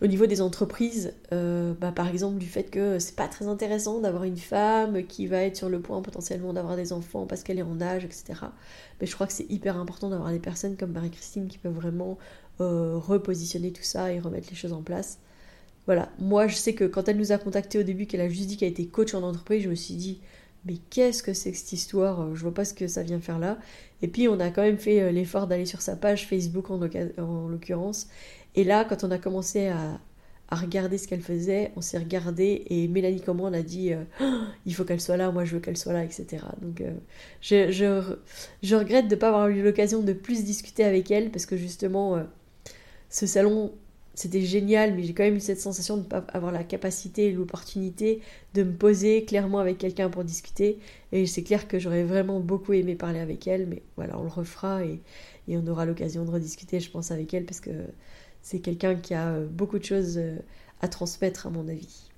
au 0.03 0.07
niveau 0.07 0.25
des 0.25 0.41
entreprises, 0.41 1.13
bah, 1.31 1.93
par 1.95 2.09
exemple 2.09 2.39
du 2.39 2.47
fait 2.47 2.71
que 2.71 2.99
c'est 2.99 3.17
pas 3.17 3.29
très 3.29 3.49
intéressant 3.49 4.01
d'avoir 4.01 4.25
une 4.25 4.39
femme 4.39 5.05
qui 5.07 5.27
va 5.27 5.43
être 5.43 5.57
sur 5.57 5.69
le 5.69 5.79
point 5.81 6.01
potentiellement 6.01 6.55
d'avoir 6.55 6.77
des 6.77 6.95
enfants 6.95 7.27
parce 7.27 7.43
qu'elle 7.43 7.59
est 7.59 7.63
en 7.63 7.83
âge, 7.83 8.07
etc. 8.07 8.25
Mais 9.01 9.07
je 9.07 9.15
crois 9.15 9.27
que 9.27 9.35
c'est 9.35 9.51
hyper 9.51 9.77
important 9.77 10.09
d'avoir 10.09 10.31
des 10.31 10.39
personnes 10.39 10.79
comme 10.79 10.93
Marie-Christine 10.93 11.49
qui 11.49 11.59
peuvent 11.59 11.75
vraiment 11.75 12.17
euh, 12.61 12.99
repositionner 12.99 13.73
tout 13.73 13.83
ça 13.83 14.13
et 14.13 14.21
remettre 14.21 14.49
les 14.51 14.57
choses 14.57 14.73
en 14.73 14.83
place. 14.83 15.19
Voilà, 15.87 16.11
moi 16.19 16.47
je 16.47 16.57
sais 16.57 16.75
que 16.75 16.85
quand 16.85 17.09
elle 17.09 17.17
nous 17.17 17.33
a 17.33 17.39
contacté 17.39 17.79
au 17.79 17.83
début, 17.83 18.07
qu'elle 18.07 18.21
a 18.21 18.29
juste 18.29 18.49
dit 18.49 18.57
qu'elle 18.57 18.71
était 18.71 18.85
coach 18.85 19.15
en 19.15 19.23
entreprise, 19.23 19.63
je 19.63 19.71
me 19.71 19.75
suis 19.75 19.95
dit, 19.95 20.21
mais 20.67 20.75
qu'est-ce 20.91 21.23
que 21.23 21.33
c'est 21.33 21.53
que 21.53 21.57
cette 21.57 21.73
histoire? 21.73 22.21
Euh, 22.21 22.35
Je 22.35 22.43
vois 22.43 22.55
pas 22.55 22.65
ce 22.65 22.75
que 22.75 22.87
ça 22.87 23.03
vient 23.03 23.21
faire 23.21 23.39
là. 23.39 23.59
Et 24.03 24.09
puis 24.09 24.29
on 24.29 24.39
a 24.41 24.51
quand 24.51 24.63
même 24.63 24.79
fait 24.79 25.01
euh, 25.01 25.11
l'effort 25.11 25.47
d'aller 25.47 25.67
sur 25.67 25.81
sa 25.81 25.97
page 25.97 26.27
Facebook 26.27 26.71
en, 26.71 26.79
l'occurrence. 27.49 28.09
Et 28.55 28.65
là, 28.65 28.85
quand 28.85 29.05
on 29.05 29.11
a 29.11 29.19
commencé 29.19 29.69
à, 29.69 30.01
regarder 30.53 30.99
ce 30.99 31.07
qu'elle 31.07 31.21
faisait, 31.23 31.71
on 31.77 31.81
s'est 31.81 31.99
regardé 31.99 32.65
et 32.67 32.89
Mélanie 32.89 33.21
comme 33.21 33.41
on 33.41 33.53
a 33.53 33.63
dit 33.63 33.93
il 34.67 34.75
faut 34.75 34.83
qu'elle 34.83 35.01
soit 35.01 35.17
là, 35.17 35.31
moi 35.31 35.45
je 35.45 35.55
veux 35.55 35.61
qu'elle 35.61 35.77
soit 35.77 35.93
là, 35.93 36.03
etc. 36.05 36.39
Donc 36.61 36.83
je, 37.41 37.71
je, 37.71 38.75
regrette 38.75 39.07
de 39.07 39.15
ne 39.15 39.21
pas 39.21 39.29
avoir 39.29 39.49
eu 39.49 39.63
l'occasion 39.63 40.03
de 40.03 40.13
plus 40.13 40.45
discuter 40.45 40.83
avec 40.83 41.13
elle 41.13 41.31
parce 41.31 41.47
que 41.47 41.57
justement 41.57 42.21
ce 43.11 43.27
salon, 43.27 43.73
c'était 44.15 44.41
génial, 44.43 44.95
mais 44.95 45.03
j'ai 45.03 45.15
quand 45.15 45.25
même 45.25 45.37
eu 45.37 45.41
cette 45.41 45.61
sensation 45.61 45.97
de 45.97 46.03
ne 46.03 46.07
pas 46.07 46.25
avoir 46.33 46.53
la 46.53 46.65
capacité 46.65 47.27
et 47.27 47.33
l'opportunité 47.33 48.21
de 48.55 48.63
me 48.63 48.73
poser 48.73 49.25
clairement 49.25 49.59
avec 49.59 49.79
quelqu'un 49.79 50.11
pour 50.11 50.25
discuter. 50.25 50.79
Et 51.13 51.27
c'est 51.27 51.43
clair 51.43 51.69
que 51.69 51.79
j'aurais 51.79 52.05
vraiment 52.05 52.41
beaucoup 52.41 52.73
aimé 52.73 52.95
parler 52.95 53.19
avec 53.19 53.47
elle, 53.47 53.67
mais 53.67 53.83
voilà, 53.97 54.19
on 54.19 54.23
le 54.23 54.29
refera 54.29 54.85
et, 54.85 55.01
on 55.49 55.67
aura 55.67 55.85
l'occasion 55.85 56.25
de 56.25 56.31
rediscuter, 56.31 56.79
je 56.79 56.91
pense, 56.91 57.11
avec 57.11 57.35
elle, 57.35 57.45
parce 57.45 57.59
que 57.59 57.71
c'est 58.41 58.61
quelqu'un 58.61 58.95
qui 58.95 59.15
a 59.15 59.31
euh, 59.31 59.47
beaucoup 59.47 59.81
de 59.81 59.85
choses 59.85 60.17
euh, 60.17 60.37
à 60.81 60.87
transmettre, 60.87 61.49
à 61.49 61.51
mon 61.51 61.67
avis. 61.67 62.09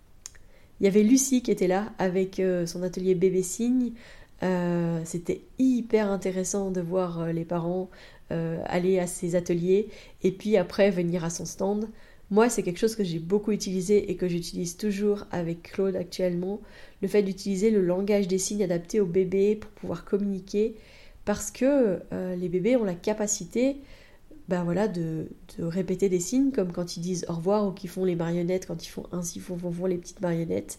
Il 0.81 0.85
y 0.85 0.87
avait 0.87 1.03
Lucie 1.03 1.43
qui 1.43 1.51
était 1.51 1.67
là 1.67 1.93
avec 1.99 2.41
euh, 2.41 2.67
son 2.67 2.83
atelier 2.83 3.15
bébé 3.15 3.43
signe. 3.43 3.93
C'était 5.05 5.43
hyper 5.61 6.11
intéressant 6.11 6.73
de 6.73 6.81
voir 6.81 7.33
les 7.33 7.45
parents 7.45 7.89
aller 8.67 8.99
à 8.99 9.07
ses 9.07 9.35
ateliers 9.35 9.89
et 10.23 10.33
puis 10.33 10.57
après 10.57 10.91
venir 10.91 11.25
à 11.25 11.31
son 11.31 11.45
stand. 11.45 11.89
Moi, 12.31 12.49
c'est 12.49 12.63
quelque 12.63 12.79
chose 12.79 12.97
que 12.97 13.05
j'ai 13.05 13.19
beaucoup 13.19 13.53
utilisé 13.53 14.11
et 14.11 14.17
que 14.17 14.27
j'utilise 14.27 14.79
toujours 14.79 15.25
avec 15.33 15.65
Claude 15.65 15.97
actuellement, 15.97 16.63
le 17.03 17.09
fait 17.09 17.23
d'utiliser 17.23 17.71
le 17.71 17.83
langage 17.83 18.27
des 18.27 18.39
signes 18.39 18.63
adapté 18.63 19.01
aux 19.01 19.07
bébés 19.07 19.57
pour 19.57 19.71
pouvoir 19.73 20.07
communiquer, 20.07 20.77
parce 21.27 21.51
que 21.51 22.01
euh, 22.13 22.35
les 22.35 22.49
bébés 22.49 22.77
ont 22.77 22.85
la 22.85 22.95
capacité 22.95 23.77
bah 24.49 24.63
voilà, 24.65 24.89
de, 24.89 25.29
répéter 25.59 26.09
des 26.09 26.21
signes, 26.21 26.51
comme 26.51 26.73
quand 26.73 26.97
ils 26.97 27.01
disent 27.01 27.25
au 27.29 27.35
revoir 27.35 27.67
ou 27.67 27.73
qu'ils 27.73 27.91
font 27.91 28.05
les 28.05 28.17
marionnettes, 28.17 28.67
quand 28.67 28.85
ils 28.85 28.89
font 28.89 29.07
ainsi, 29.13 29.41
font, 29.41 29.57
font, 29.57 29.73
font 29.73 29.87
les 29.87 29.97
petites 29.97 30.21
marionnettes. 30.21 30.79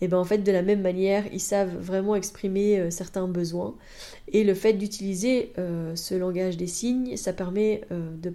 Et 0.00 0.08
ben 0.08 0.18
en 0.18 0.24
fait, 0.24 0.38
de 0.38 0.52
la 0.52 0.62
même 0.62 0.80
manière, 0.80 1.24
ils 1.32 1.40
savent 1.40 1.76
vraiment 1.76 2.16
exprimer 2.16 2.78
euh, 2.78 2.90
certains 2.90 3.28
besoins. 3.28 3.74
Et 4.28 4.44
le 4.44 4.54
fait 4.54 4.72
d'utiliser 4.72 5.52
euh, 5.58 5.94
ce 5.96 6.14
langage 6.14 6.56
des 6.56 6.66
signes, 6.66 7.16
ça 7.16 7.32
permet 7.32 7.82
de, 7.90 8.32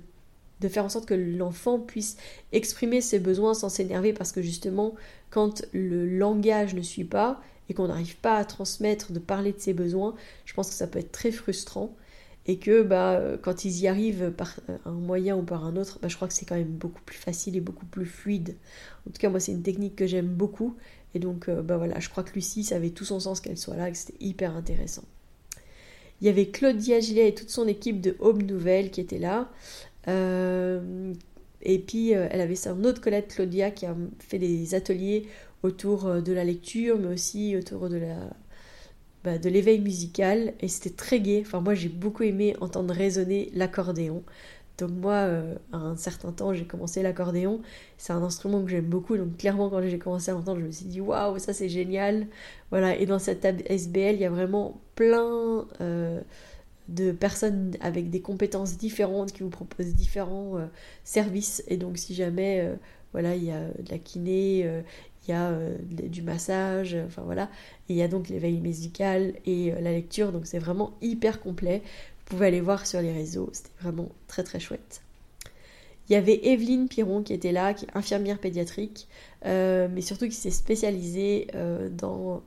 de, 0.62 0.68
faire 0.68 0.86
en 0.86 0.90
sorte 0.90 1.08
que 1.08 1.16
l'enfant 1.16 1.80
puisse 1.80 2.18
exprimer 2.52 3.02
ses 3.02 3.20
besoins 3.20 3.54
sans 3.54 3.70
s'énerver, 3.70 4.14
parce 4.14 4.32
que 4.32 4.42
justement, 4.42 4.94
quand 5.32 5.66
le 5.74 6.06
langage 6.06 6.76
ne 6.76 6.82
suit 6.82 7.04
pas, 7.04 7.42
et 7.70 7.74
qu'on 7.74 7.88
n'arrive 7.88 8.18
pas 8.18 8.38
à 8.38 8.46
transmettre, 8.46 9.12
de 9.12 9.20
parler 9.20 9.52
de 9.52 9.60
ses 9.60 9.74
besoins, 9.74 10.16
je 10.46 10.54
pense 10.54 10.70
que 10.70 10.76
ça 10.76 10.88
peut 10.88 11.00
être 11.00 11.12
très 11.12 11.32
frustrant 11.32 11.96
et 12.48 12.58
que 12.58 12.84
bah, 12.84 13.22
quand 13.42 13.66
ils 13.66 13.80
y 13.82 13.88
arrivent 13.88 14.32
par 14.32 14.60
un 14.86 14.92
moyen 14.92 15.36
ou 15.36 15.44
par 15.44 15.66
un 15.66 15.76
autre, 15.78 16.00
bah, 16.02 16.08
je 16.08 16.16
crois 16.16 16.28
que 16.28 16.34
c'est 16.34 16.46
quand 16.46 16.56
même 16.56 16.68
beaucoup 16.68 17.02
plus 17.06 17.18
facile 17.18 17.56
et 17.56 17.62
beaucoup 17.62 17.86
plus 17.86 18.06
fluide. 18.06 18.56
En 19.08 19.12
tout 19.12 19.20
cas, 19.20 19.30
moi, 19.30 19.40
c'est 19.40 19.52
une 19.52 19.64
technique 19.64 19.96
que 19.96 20.06
j'aime 20.06 20.28
beaucoup. 20.28 20.76
Et 21.16 21.20
donc, 21.20 21.50
euh, 21.50 21.62
bah 21.62 21.78
voilà, 21.78 22.00
je 22.00 22.10
crois 22.10 22.24
que 22.24 22.34
Lucie, 22.34 22.64
ça 22.64 22.76
avait 22.76 22.90
tout 22.92 23.06
son 23.06 23.20
sens 23.20 23.40
qu'elle 23.40 23.58
soit 23.58 23.76
là, 23.76 23.90
que 23.90 23.98
c'était 23.98 24.24
hyper 24.24 24.56
intéressant. 24.56 25.06
Il 26.22 26.28
y 26.28 26.30
avait 26.30 26.48
Claudia 26.48 27.00
Gillet 27.00 27.30
et 27.30 27.34
toute 27.34 27.50
son 27.50 27.68
équipe 27.68 28.02
de 28.02 28.16
Home 28.20 28.42
Nouvelle 28.44 28.92
qui 28.92 29.02
était 29.02 29.20
là. 29.20 29.50
Euh, 30.08 31.14
et 31.62 31.80
puis, 31.80 32.14
euh, 32.14 32.28
elle 32.30 32.42
avait 32.42 32.56
son 32.56 32.84
autre 32.84 33.02
collègue, 33.02 33.28
Claudia, 33.30 33.72
qui 33.72 33.86
a 33.86 33.96
fait 34.20 34.40
des 34.40 34.76
ateliers 34.76 35.28
autour 35.64 36.22
de 36.22 36.34
la 36.34 36.44
lecture, 36.44 37.00
mais 37.00 37.08
aussi 37.08 37.58
autour 37.58 37.90
de 37.90 37.98
la 37.98 38.30
bah, 39.26 39.40
de 39.40 39.50
l'éveil 39.50 39.80
musical 39.80 40.54
et 40.62 40.68
c'était 40.68 40.92
très 40.96 41.20
gai. 41.20 41.42
Enfin, 41.44 41.60
moi 41.60 41.74
j'ai 41.74 41.90
beaucoup 41.90 42.22
aimé 42.22 42.56
entendre 42.62 42.94
résonner 42.94 43.50
l'accordéon. 43.56 44.24
Donc 44.78 44.92
moi, 44.92 45.14
euh, 45.14 45.56
à 45.72 45.78
un 45.78 45.96
certain 45.98 46.32
temps, 46.32 46.54
j'ai 46.54 46.66
commencé 46.66 47.02
l'accordéon. 47.02 47.62
C'est 47.98 48.14
un 48.14 48.22
instrument 48.22 48.64
que 48.64 48.70
j'aime 48.70 48.86
beaucoup. 48.86 49.18
Donc 49.18 49.38
clairement, 49.38 49.70
quand 49.72 49.82
j'ai 49.82 49.98
commencé 49.98 50.30
à 50.30 50.36
l'entendre, 50.36 50.60
je 50.60 50.66
me 50.68 50.72
suis 50.72 50.86
dit 50.86 51.02
waouh, 51.02 51.40
ça 51.40 51.54
c'est 51.54 51.70
génial. 51.70 52.28
Voilà. 52.70 52.96
Et 52.98 53.08
dans 53.08 53.18
cette 53.18 53.46
SBL, 53.46 54.16
il 54.16 54.22
y 54.22 54.26
a 54.26 54.30
vraiment 54.30 54.80
plein 54.94 55.66
euh, 55.82 56.22
de 56.88 57.12
personnes 57.12 57.72
avec 57.82 58.12
des 58.12 58.22
compétences 58.22 58.78
différentes 58.78 59.32
qui 59.32 59.42
vous 59.42 59.50
proposent 59.50 59.96
différents 59.96 60.60
euh, 60.60 60.68
services. 61.04 61.64
Et 61.68 61.78
donc 61.78 61.98
si 61.98 62.14
jamais, 62.14 62.70
voilà, 63.12 63.36
il 63.36 63.46
y 63.46 63.52
a 63.52 63.62
de 63.62 63.90
la 63.90 63.98
kiné, 63.98 64.84
il 65.28 65.32
y 65.32 65.34
a 65.34 65.50
euh, 65.50 65.78
du 65.88 66.22
massage, 66.22 66.96
enfin 67.06 67.22
voilà. 67.24 67.50
Et 67.90 67.94
il 67.94 67.96
y 67.96 68.02
a 68.02 68.08
donc 68.08 68.30
l'éveil 68.30 68.60
musical 68.60 69.34
et 69.46 69.72
euh, 69.72 69.82
la 69.82 69.92
lecture, 69.92 70.32
donc 70.32 70.46
c'est 70.46 70.60
vraiment 70.60 70.94
hyper 71.02 71.40
complet. 71.40 71.82
Vous 72.20 72.26
pouvez 72.26 72.48
aller 72.48 72.62
voir 72.62 72.86
sur 72.86 73.02
les 73.02 73.12
réseaux, 73.12 73.50
c'était 73.54 73.70
vraiment 73.82 74.10
très 74.28 74.44
très 74.44 74.60
chouette. 74.60 75.02
Il 76.10 76.14
y 76.14 76.16
avait 76.16 76.40
Evelyne 76.48 76.88
Piron 76.88 77.24
qui 77.24 77.34
était 77.34 77.52
là, 77.52 77.74
qui 77.74 77.86
est 77.86 77.98
infirmière 77.98 78.40
pédiatrique, 78.40 79.08
euh, 79.46 79.88
mais 79.92 80.02
surtout 80.02 80.28
qui 80.28 80.36
s'est 80.36 80.52
spécialisée 80.52 81.48
dans 81.92 82.44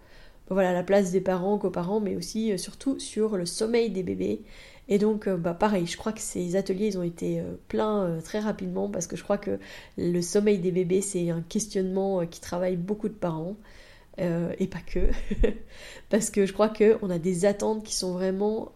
voilà, 0.49 0.73
la 0.73 0.83
place 0.83 1.11
des 1.11 1.21
parents, 1.21 1.59
coparents, 1.59 2.01
mais 2.01 2.15
aussi 2.15 2.57
surtout 2.59 3.01
sur 3.01 3.37
le 3.37 3.47
sommeil 3.47 3.91
des 3.91 4.05
bébés. 4.05 4.43
Et 4.89 4.99
donc, 4.99 5.27
euh, 5.27 5.37
bah, 5.37 5.55
pareil, 5.55 5.87
je 5.87 5.97
crois 5.97 6.13
que 6.13 6.21
ces 6.21 6.57
ateliers, 6.57 6.97
ont 6.97 7.03
été 7.03 7.41
euh, 7.41 7.55
pleins 7.69 8.05
euh, 8.05 8.21
très 8.21 8.41
rapidement 8.41 8.89
parce 8.89 9.07
que 9.07 9.17
je 9.17 9.23
crois 9.23 9.39
que 9.39 9.59
le 9.99 10.23
sommeil 10.23 10.59
des 10.59 10.73
bébés, 10.73 11.03
c'est 11.03 11.31
un 11.31 11.43
questionnement 11.43 12.27
qui 12.27 12.41
travaille 12.41 12.77
beaucoup 12.77 13.09
de 13.09 13.15
parents. 13.15 13.57
et 14.19 14.67
pas 14.67 14.81
que. 14.85 15.11
parce 16.11 16.31
que 16.31 16.47
je 16.47 16.53
crois 16.53 16.69
qu'on 16.71 17.11
a 17.11 17.19
des 17.19 17.45
attentes 17.45 17.85
qui 17.85 17.95
sont 17.95 18.13
vraiment 18.13 18.73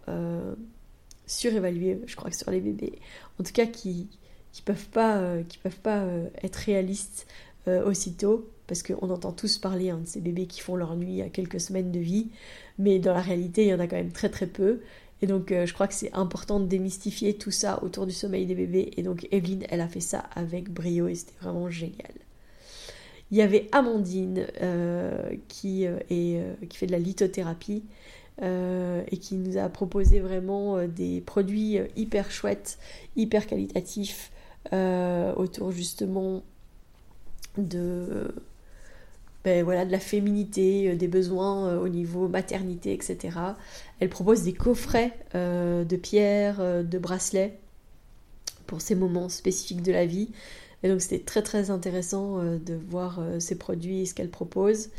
surévaluées, 1.25 1.99
je 2.05 2.15
crois 2.15 2.29
que 2.29 2.37
sur 2.37 2.51
les 2.51 2.61
bébés. 2.61 2.99
En 3.39 3.43
tout 3.43 3.51
cas, 3.51 3.65
qui 3.65 4.09
qui 4.53 4.61
peuvent 4.61 4.89
pas, 4.89 5.37
qui 5.49 5.57
peuvent 5.57 6.29
être 6.43 6.55
réalistes 6.57 7.27
aussitôt 7.67 8.47
parce 8.67 8.83
qu'on 8.83 9.09
entend 9.09 9.31
tous 9.31 9.57
parler 9.57 9.89
hein, 9.89 9.99
de 10.03 10.07
ces 10.07 10.21
bébés 10.21 10.45
qui 10.45 10.61
font 10.61 10.75
leur 10.75 10.95
nuit 10.95 11.21
à 11.21 11.29
quelques 11.29 11.59
semaines 11.59 11.91
de 11.91 11.99
vie, 11.99 12.29
mais 12.77 12.99
dans 12.99 13.13
la 13.13 13.21
réalité, 13.21 13.63
il 13.63 13.69
y 13.69 13.73
en 13.73 13.79
a 13.79 13.87
quand 13.87 13.97
même 13.97 14.11
très 14.11 14.29
très 14.29 14.47
peu. 14.47 14.81
Et 15.23 15.25
donc, 15.25 15.53
euh, 15.53 15.65
je 15.65 15.73
crois 15.73 15.87
que 15.87 15.93
c'est 15.93 16.11
important 16.11 16.59
de 16.59 16.65
démystifier 16.65 17.35
tout 17.35 17.49
ça 17.49 17.81
autour 17.81 18.05
du 18.05 18.11
sommeil 18.11 18.45
des 18.45 18.55
bébés. 18.55 18.91
Et 18.97 19.03
donc, 19.03 19.25
Evelyne, 19.31 19.63
elle 19.69 19.79
a 19.79 19.87
fait 19.87 20.01
ça 20.01 20.25
avec 20.35 20.69
brio 20.69 21.07
et 21.07 21.15
c'était 21.15 21.39
vraiment 21.41 21.69
génial. 21.69 22.11
Il 23.31 23.37
y 23.37 23.41
avait 23.41 23.69
Amandine 23.71 24.45
euh, 24.61 25.31
euh, 25.31 25.35
qui 25.47 25.87
fait 26.73 26.87
de 26.87 26.91
la 26.91 26.99
lithothérapie 26.99 27.85
et 28.41 29.17
qui 29.17 29.35
nous 29.35 29.57
a 29.57 29.69
proposé 29.69 30.19
vraiment 30.19 30.87
des 30.87 31.21
produits 31.21 31.77
hyper 31.95 32.29
chouettes, 32.29 32.77
hyper 33.15 33.47
qualitatifs 33.47 34.31
autour 34.73 35.71
justement 35.71 36.43
de 37.57 38.33
ben, 39.43 39.63
voilà, 39.63 39.83
de 39.85 39.91
la 39.91 39.99
féminité, 39.99 40.91
euh, 40.91 40.95
des 40.95 41.09
besoins 41.09 41.67
euh, 41.67 41.79
au 41.79 41.89
niveau 41.89 42.29
maternité, 42.29 42.93
etc. 42.93 43.37
Elle 43.99 44.09
propose 44.09 44.43
des 44.43 44.53
coffrets 44.53 45.11
euh, 45.35 45.83
de 45.83 45.95
pierres, 45.97 46.83
de 46.83 46.97
bracelets 46.97 47.59
pour 48.67 48.79
ces 48.81 48.95
moments 48.95 49.27
spécifiques 49.29 49.81
de 49.81 49.91
la 49.91 50.05
vie. 50.05 50.29
Et 50.83 50.89
donc 50.89 51.01
c'était 51.01 51.23
très 51.23 51.41
très 51.41 51.71
intéressant 51.71 52.43
de 52.43 52.73
voir 52.73 53.21
ces 53.39 53.57
produits 53.57 54.01
et 54.01 54.05
ce 54.05 54.13
qu'elle 54.13 54.29
propose. 54.29 54.89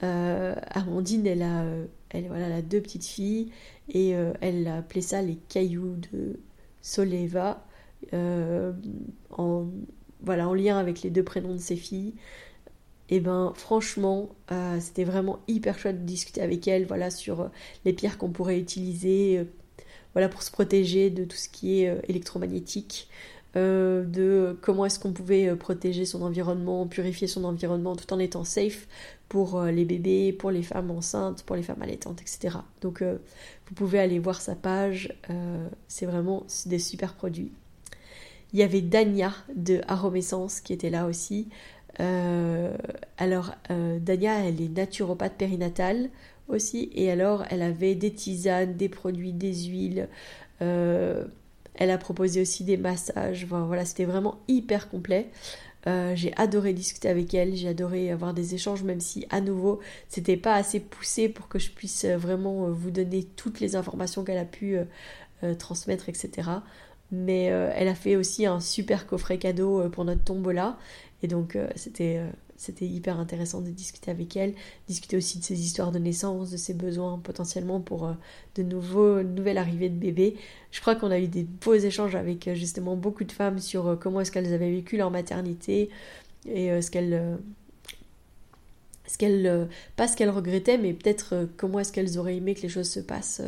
Amandine, 0.00 1.26
elle 1.26 1.42
a, 1.42 1.64
voilà, 2.28 2.56
a 2.56 2.62
deux 2.62 2.80
petites 2.80 3.04
filles 3.04 3.50
et 3.92 4.14
elle 4.40 4.66
a 4.66 4.78
appelé 4.78 5.02
ça 5.02 5.20
les 5.20 5.36
cailloux 5.50 5.96
de 6.10 6.40
Soleva 6.80 7.66
en, 8.12 9.66
voilà, 10.22 10.48
en 10.48 10.54
lien 10.54 10.78
avec 10.78 11.02
les 11.02 11.10
deux 11.10 11.24
prénoms 11.24 11.52
de 11.52 11.60
ses 11.60 11.76
filles 11.76 12.14
et 13.08 13.16
eh 13.16 13.20
ben 13.20 13.52
franchement 13.54 14.30
euh, 14.50 14.78
c'était 14.80 15.04
vraiment 15.04 15.38
hyper 15.46 15.78
chouette 15.78 16.00
de 16.00 16.06
discuter 16.06 16.42
avec 16.42 16.66
elle 16.66 16.86
voilà 16.86 17.10
sur 17.10 17.40
euh, 17.40 17.48
les 17.84 17.92
pierres 17.92 18.18
qu'on 18.18 18.30
pourrait 18.30 18.58
utiliser 18.58 19.38
euh, 19.38 19.44
voilà 20.14 20.28
pour 20.28 20.42
se 20.42 20.50
protéger 20.50 21.10
de 21.10 21.24
tout 21.24 21.36
ce 21.36 21.48
qui 21.48 21.82
est 21.82 22.00
électromagnétique 22.08 23.08
de 23.54 24.58
comment 24.60 24.84
est-ce 24.84 24.98
qu'on 24.98 25.14
pouvait 25.14 25.56
protéger 25.56 26.04
son 26.04 26.20
environnement 26.20 26.86
purifier 26.86 27.26
son 27.26 27.44
environnement 27.44 27.96
tout 27.96 28.12
en 28.12 28.18
étant 28.18 28.44
safe 28.44 28.86
pour 29.30 29.62
les 29.62 29.86
bébés 29.86 30.34
pour 30.34 30.50
les 30.50 30.62
femmes 30.62 30.90
enceintes 30.90 31.42
pour 31.42 31.56
les 31.56 31.62
femmes 31.62 31.80
allaitantes 31.80 32.20
etc 32.20 32.58
donc 32.82 33.02
vous 33.02 33.74
pouvez 33.74 33.98
aller 33.98 34.18
voir 34.18 34.42
sa 34.42 34.56
page 34.56 35.14
c'est 35.88 36.04
vraiment 36.04 36.44
des 36.66 36.78
super 36.78 37.14
produits. 37.14 37.50
Il 38.52 38.60
y 38.60 38.62
avait 38.62 38.80
Dania 38.80 39.32
de 39.54 39.80
Aromessence 39.88 40.60
qui 40.60 40.72
était 40.72 40.90
là 40.90 41.06
aussi 41.06 41.48
euh, 42.00 42.76
alors, 43.18 43.52
euh, 43.70 43.98
Dania, 43.98 44.40
elle 44.46 44.60
est 44.60 44.68
naturopathe 44.68 45.34
périnatale 45.34 46.10
aussi, 46.48 46.90
et 46.94 47.10
alors 47.10 47.44
elle 47.50 47.62
avait 47.62 47.94
des 47.94 48.12
tisanes, 48.12 48.76
des 48.76 48.88
produits, 48.88 49.32
des 49.32 49.54
huiles. 49.64 50.08
Euh, 50.62 51.24
elle 51.74 51.90
a 51.90 51.98
proposé 51.98 52.40
aussi 52.40 52.64
des 52.64 52.76
massages. 52.76 53.46
voilà, 53.46 53.84
c'était 53.84 54.04
vraiment 54.04 54.38
hyper 54.48 54.88
complet. 54.88 55.28
j'ai 56.14 56.32
adoré 56.36 56.72
discuter 56.72 57.08
avec 57.08 57.34
elle, 57.34 57.54
j'ai 57.54 57.68
adoré 57.68 58.10
avoir 58.10 58.34
des 58.34 58.54
échanges, 58.54 58.82
même 58.82 59.00
si 59.00 59.26
à 59.30 59.40
nouveau 59.40 59.80
c'était 60.08 60.36
pas 60.36 60.54
assez 60.54 60.80
poussé 60.80 61.28
pour 61.28 61.48
que 61.48 61.58
je 61.58 61.70
puisse 61.70 62.04
vraiment 62.04 62.70
vous 62.70 62.90
donner 62.90 63.24
toutes 63.36 63.60
les 63.60 63.76
informations 63.76 64.24
qu'elle 64.24 64.38
a 64.38 64.44
pu 64.44 64.78
transmettre, 65.58 66.08
etc. 66.08 66.50
Mais 67.12 67.44
elle 67.44 67.88
a 67.88 67.94
fait 67.94 68.16
aussi 68.16 68.46
un 68.46 68.60
super 68.60 69.06
coffret 69.06 69.38
cadeau 69.38 69.88
pour 69.90 70.04
notre 70.04 70.24
tombola 70.24 70.78
et 71.26 71.28
donc 71.28 71.56
euh, 71.56 71.66
c'était 71.74 72.18
euh, 72.18 72.30
c'était 72.56 72.86
hyper 72.86 73.18
intéressant 73.18 73.60
de 73.60 73.70
discuter 73.70 74.12
avec 74.12 74.36
elle, 74.36 74.54
discuter 74.86 75.16
aussi 75.16 75.40
de 75.40 75.42
ses 75.44 75.60
histoires 75.60 75.90
de 75.90 75.98
naissance, 75.98 76.52
de 76.52 76.56
ses 76.56 76.72
besoins 76.72 77.18
potentiellement 77.18 77.80
pour 77.80 78.06
euh, 78.06 78.12
de 78.54 78.62
nouveaux, 78.62 79.24
nouvelles 79.24 79.58
arrivées 79.58 79.88
de 79.88 79.98
bébés. 79.98 80.36
Je 80.70 80.80
crois 80.80 80.94
qu'on 80.94 81.10
a 81.10 81.18
eu 81.18 81.26
des 81.26 81.42
beaux 81.42 81.74
échanges 81.74 82.14
avec 82.14 82.48
justement 82.54 82.94
beaucoup 82.94 83.24
de 83.24 83.32
femmes 83.32 83.58
sur 83.58 83.98
comment 83.98 84.20
est-ce 84.20 84.30
qu'elles 84.30 84.54
avaient 84.54 84.70
vécu 84.70 84.96
leur 84.96 85.10
maternité 85.10 85.90
et 86.48 86.80
ce 86.80 86.92
qu'elles 86.92 87.38
ce 89.08 89.18
qu'elles 89.18 89.68
pas 89.96 90.06
ce 90.06 90.16
qu'elles 90.16 90.30
regrettaient 90.30 90.78
mais 90.78 90.92
peut-être 90.92 91.48
comment 91.56 91.80
est-ce 91.80 91.92
qu'elles 91.92 92.18
auraient 92.18 92.36
aimé 92.36 92.54
que 92.54 92.62
les 92.62 92.68
choses 92.68 92.88
se 92.88 93.00
passent 93.00 93.42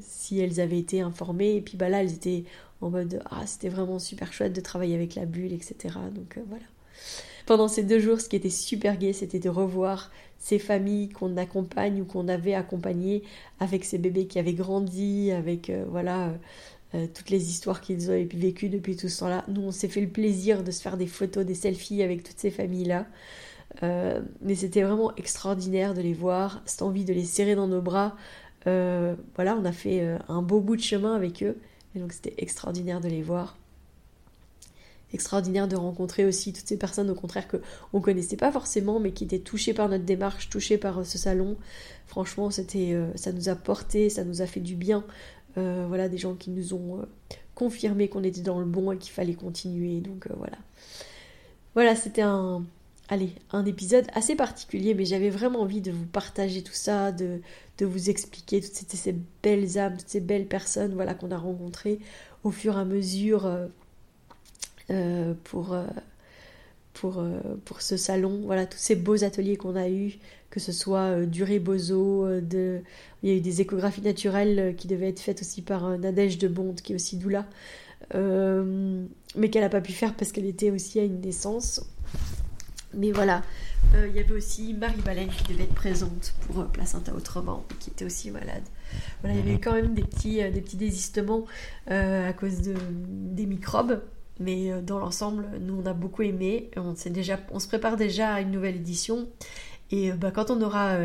si 0.00 0.40
elles 0.40 0.60
avaient 0.60 0.78
été 0.78 1.02
informées 1.02 1.56
et 1.56 1.60
puis 1.60 1.76
bah 1.76 1.90
là 1.90 2.00
elles 2.02 2.14
étaient 2.14 2.44
en 2.82 2.90
mode 2.90 3.22
ah 3.30 3.46
c'était 3.46 3.68
vraiment 3.68 3.98
super 3.98 4.32
chouette 4.32 4.52
de 4.52 4.60
travailler 4.60 4.94
avec 4.94 5.14
la 5.14 5.24
bulle 5.24 5.52
etc 5.52 5.94
donc 6.14 6.36
euh, 6.36 6.42
voilà. 6.48 6.64
Pendant 7.46 7.68
ces 7.68 7.82
deux 7.82 7.98
jours 7.98 8.20
ce 8.20 8.28
qui 8.28 8.36
était 8.36 8.50
super 8.50 8.98
gai 8.98 9.12
c'était 9.12 9.38
de 9.38 9.48
revoir 9.48 10.10
ces 10.38 10.58
familles 10.58 11.08
qu'on 11.08 11.36
accompagne 11.36 12.02
ou 12.02 12.04
qu'on 12.04 12.28
avait 12.28 12.54
accompagnées 12.54 13.22
avec 13.60 13.84
ces 13.84 13.98
bébés 13.98 14.26
qui 14.26 14.38
avaient 14.38 14.52
grandi 14.52 15.30
avec 15.30 15.70
euh, 15.70 15.84
voilà 15.88 16.34
euh, 16.94 17.06
toutes 17.14 17.30
les 17.30 17.48
histoires 17.48 17.80
qu'ils 17.80 18.10
ont 18.10 18.26
vécues 18.34 18.68
depuis 18.68 18.96
tout 18.96 19.08
ce 19.08 19.20
temps-là. 19.20 19.44
Nous 19.48 19.62
on 19.62 19.70
s'est 19.70 19.88
fait 19.88 20.02
le 20.02 20.08
plaisir 20.08 20.62
de 20.62 20.70
se 20.70 20.82
faire 20.82 20.96
des 20.96 21.06
photos 21.06 21.46
des 21.46 21.54
selfies 21.54 22.02
avec 22.02 22.22
toutes 22.22 22.38
ces 22.38 22.50
familles 22.50 22.86
là 22.86 23.06
mais 24.42 24.54
c'était 24.54 24.82
vraiment 24.82 25.16
extraordinaire 25.16 25.94
de 25.94 26.02
les 26.02 26.12
voir 26.12 26.60
cette 26.66 26.82
envie 26.82 27.06
de 27.06 27.14
les 27.14 27.24
serrer 27.24 27.54
dans 27.54 27.66
nos 27.66 27.80
bras. 27.80 28.14
Voilà 28.66 29.56
on 29.56 29.64
a 29.64 29.72
fait 29.72 30.06
un 30.28 30.42
beau 30.42 30.60
bout 30.60 30.76
de 30.76 30.82
chemin 30.82 31.16
avec 31.16 31.42
eux 31.42 31.56
Et 31.94 31.98
donc 31.98 32.12
c'était 32.12 32.34
extraordinaire 32.38 33.00
de 33.00 33.08
les 33.08 33.22
voir. 33.22 33.56
Extraordinaire 35.12 35.68
de 35.68 35.76
rencontrer 35.76 36.24
aussi 36.24 36.52
toutes 36.52 36.66
ces 36.66 36.78
personnes 36.78 37.10
au 37.10 37.14
contraire 37.14 37.46
que 37.46 37.58
on 37.92 38.00
connaissait 38.00 38.36
pas 38.36 38.50
forcément 38.50 38.98
mais 38.98 39.12
qui 39.12 39.24
étaient 39.24 39.38
touchées 39.38 39.74
par 39.74 39.88
notre 39.88 40.04
démarche, 40.04 40.48
touchées 40.48 40.78
par 40.78 40.98
euh, 40.98 41.04
ce 41.04 41.18
salon. 41.18 41.56
Franchement, 42.06 42.50
c'était 42.50 42.92
euh, 42.94 43.14
ça 43.16 43.32
nous 43.32 43.48
a 43.48 43.54
porté, 43.54 44.08
ça 44.08 44.24
nous 44.24 44.42
a 44.42 44.46
fait 44.46 44.60
du 44.60 44.74
bien. 44.74 45.04
voilà, 45.56 46.08
des 46.08 46.16
gens 46.18 46.34
qui 46.34 46.50
nous 46.50 46.72
ont 46.72 47.06
confirmé 47.54 48.08
qu'on 48.08 48.24
était 48.24 48.40
dans 48.40 48.58
le 48.58 48.64
bon 48.64 48.90
et 48.92 48.96
qu'il 48.96 49.12
fallait 49.12 49.34
continuer. 49.34 50.00
Donc 50.00 50.26
voilà. 50.36 50.56
Voilà, 51.74 51.94
c'était 51.94 52.22
un, 52.22 52.64
allez, 53.08 53.32
un 53.50 53.64
épisode 53.64 54.06
assez 54.14 54.34
particulier, 54.34 54.94
mais 54.94 55.04
j'avais 55.04 55.30
vraiment 55.30 55.60
envie 55.60 55.80
de 55.80 55.90
vous 55.92 56.06
partager 56.06 56.62
tout 56.62 56.72
ça, 56.72 57.12
de, 57.12 57.40
vous 57.84 58.10
expliquer 58.10 58.60
toutes 58.60 58.74
ces, 58.74 59.14
belles 59.42 59.78
âmes, 59.78 59.96
toutes 59.96 60.08
ces 60.08 60.20
belles 60.20 60.46
personnes 60.46 60.94
voilà, 60.94 61.14
qu'on 61.14 61.30
a 61.30 61.38
rencontrées 61.38 61.98
au 62.44 62.50
fur 62.50 62.76
et 62.76 62.80
à 62.80 62.84
mesure 62.84 63.46
euh, 63.46 63.66
euh, 64.90 65.34
pour, 65.44 65.74
euh, 65.74 65.84
pour, 67.64 67.82
ce 67.82 67.96
salon. 67.96 68.42
Voilà, 68.44 68.66
tous 68.66 68.78
ces 68.78 68.96
beaux 68.96 69.24
ateliers 69.24 69.56
qu'on 69.56 69.76
a 69.76 69.88
eus, 69.88 70.18
que 70.50 70.60
ce 70.60 70.72
soit 70.72 71.24
Duré 71.26 71.58
Bozo, 71.58 72.40
de... 72.40 72.80
il 73.22 73.30
y 73.30 73.32
a 73.32 73.36
eu 73.36 73.40
des 73.40 73.60
échographies 73.60 74.02
naturelles 74.02 74.74
qui 74.76 74.88
devaient 74.88 75.08
être 75.08 75.20
faites 75.20 75.40
aussi 75.40 75.62
par 75.62 75.98
Nadège 75.98 76.38
de 76.38 76.48
Bonde, 76.48 76.80
qui 76.80 76.92
est 76.92 76.96
aussi 76.96 77.16
doula. 77.16 77.46
mais 78.14 79.50
qu'elle 79.50 79.62
n'a 79.62 79.68
pas 79.68 79.80
pu 79.80 79.92
faire 79.92 80.14
parce 80.14 80.32
qu'elle 80.32 80.46
était 80.46 80.70
aussi 80.70 81.00
à 81.00 81.04
une 81.04 81.20
naissance. 81.20 81.84
Mais 82.94 83.12
voilà, 83.12 83.42
euh, 83.94 84.06
il 84.08 84.16
y 84.16 84.20
avait 84.20 84.32
aussi 84.32 84.74
Marie-Baleine 84.74 85.28
qui 85.28 85.52
devait 85.52 85.64
être 85.64 85.74
présente 85.74 86.34
pour 86.46 86.60
euh, 86.60 86.64
Placenta 86.64 87.12
Autrement, 87.14 87.64
qui 87.78 87.90
était 87.90 88.04
aussi 88.04 88.30
malade. 88.30 88.62
Voilà, 89.20 89.36
il 89.36 89.46
y 89.46 89.50
avait 89.50 89.60
quand 89.60 89.72
même 89.72 89.94
des 89.94 90.02
petits, 90.02 90.42
euh, 90.42 90.50
des 90.50 90.60
petits 90.60 90.76
désistements 90.76 91.44
à 91.88 92.32
cause 92.32 92.62
de, 92.62 92.74
des 92.90 93.46
microbes. 93.46 94.00
Mais 94.40 94.72
dans 94.82 94.98
l'ensemble, 94.98 95.46
nous, 95.60 95.80
on 95.82 95.86
a 95.86 95.92
beaucoup 95.92 96.22
aimé. 96.22 96.70
On, 96.76 96.94
déjà, 97.10 97.38
on 97.52 97.58
se 97.58 97.68
prépare 97.68 97.96
déjà 97.96 98.34
à 98.34 98.40
une 98.40 98.50
nouvelle 98.50 98.76
édition. 98.76 99.28
Et 99.90 100.10
bah, 100.12 100.30
quand 100.30 100.50
on 100.50 100.60
aura 100.62 100.96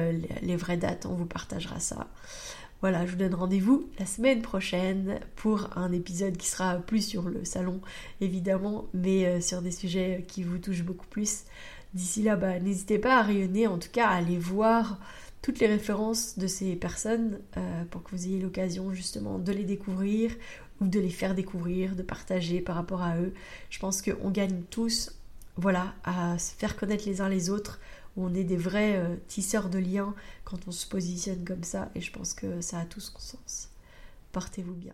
les 0.42 0.56
vraies 0.56 0.78
dates, 0.78 1.06
on 1.06 1.14
vous 1.14 1.26
partagera 1.26 1.80
ça. 1.80 2.08
Voilà, 2.82 3.06
je 3.06 3.12
vous 3.12 3.18
donne 3.18 3.36
rendez-vous 3.36 3.90
la 4.00 4.06
semaine 4.06 4.42
prochaine 4.42 5.20
pour 5.36 5.70
un 5.76 5.92
épisode 5.92 6.38
qui 6.38 6.48
sera 6.48 6.76
plus 6.76 7.02
sur 7.02 7.24
le 7.24 7.44
salon, 7.44 7.82
évidemment, 8.22 8.86
mais 8.94 9.42
sur 9.42 9.62
des 9.62 9.72
sujets 9.72 10.26
qui 10.28 10.42
vous 10.42 10.58
touchent 10.58 10.84
beaucoup 10.84 11.08
plus. 11.08 11.44
D'ici 11.98 12.22
là, 12.22 12.36
bah, 12.36 12.60
n'hésitez 12.60 13.00
pas 13.00 13.18
à 13.18 13.24
rayonner, 13.24 13.66
en 13.66 13.80
tout 13.80 13.90
cas 13.92 14.08
à 14.08 14.18
aller 14.18 14.38
voir 14.38 15.00
toutes 15.42 15.60
les 15.60 15.66
références 15.66 16.38
de 16.38 16.46
ces 16.46 16.76
personnes 16.76 17.40
euh, 17.58 17.86
pour 17.90 18.04
que 18.04 18.12
vous 18.12 18.28
ayez 18.28 18.40
l'occasion 18.40 18.94
justement 18.94 19.40
de 19.40 19.52
les 19.52 19.64
découvrir 19.64 20.32
ou 20.80 20.86
de 20.86 21.00
les 21.00 21.10
faire 21.10 21.34
découvrir, 21.34 21.96
de 21.96 22.04
partager 22.04 22.62
par 22.62 22.76
rapport 22.76 23.02
à 23.02 23.18
eux. 23.18 23.34
Je 23.72 23.80
pense 23.80 24.04
qu'on 24.04 24.30
gagne 24.30 24.62
tous 24.70 25.12
voilà, 25.56 25.96
à 26.04 26.38
se 26.38 26.54
faire 26.54 26.78
connaître 26.78 27.08
les 27.08 27.20
uns 27.20 27.30
les 27.30 27.50
autres, 27.50 27.80
on 28.16 28.36
est 28.36 28.44
des 28.44 28.58
vrais 28.58 28.98
euh, 28.98 29.16
tisseurs 29.28 29.70
de 29.70 29.80
liens 29.80 30.14
quand 30.44 30.68
on 30.68 30.72
se 30.72 30.86
positionne 30.86 31.44
comme 31.46 31.64
ça, 31.64 31.90
et 31.96 32.02
je 32.02 32.12
pense 32.12 32.36
que 32.36 32.62
ça 32.62 32.78
a 32.78 32.86
tout 32.86 33.00
son 33.00 33.18
sens. 33.18 33.70
Portez-vous 34.34 34.76
bien. 34.76 34.94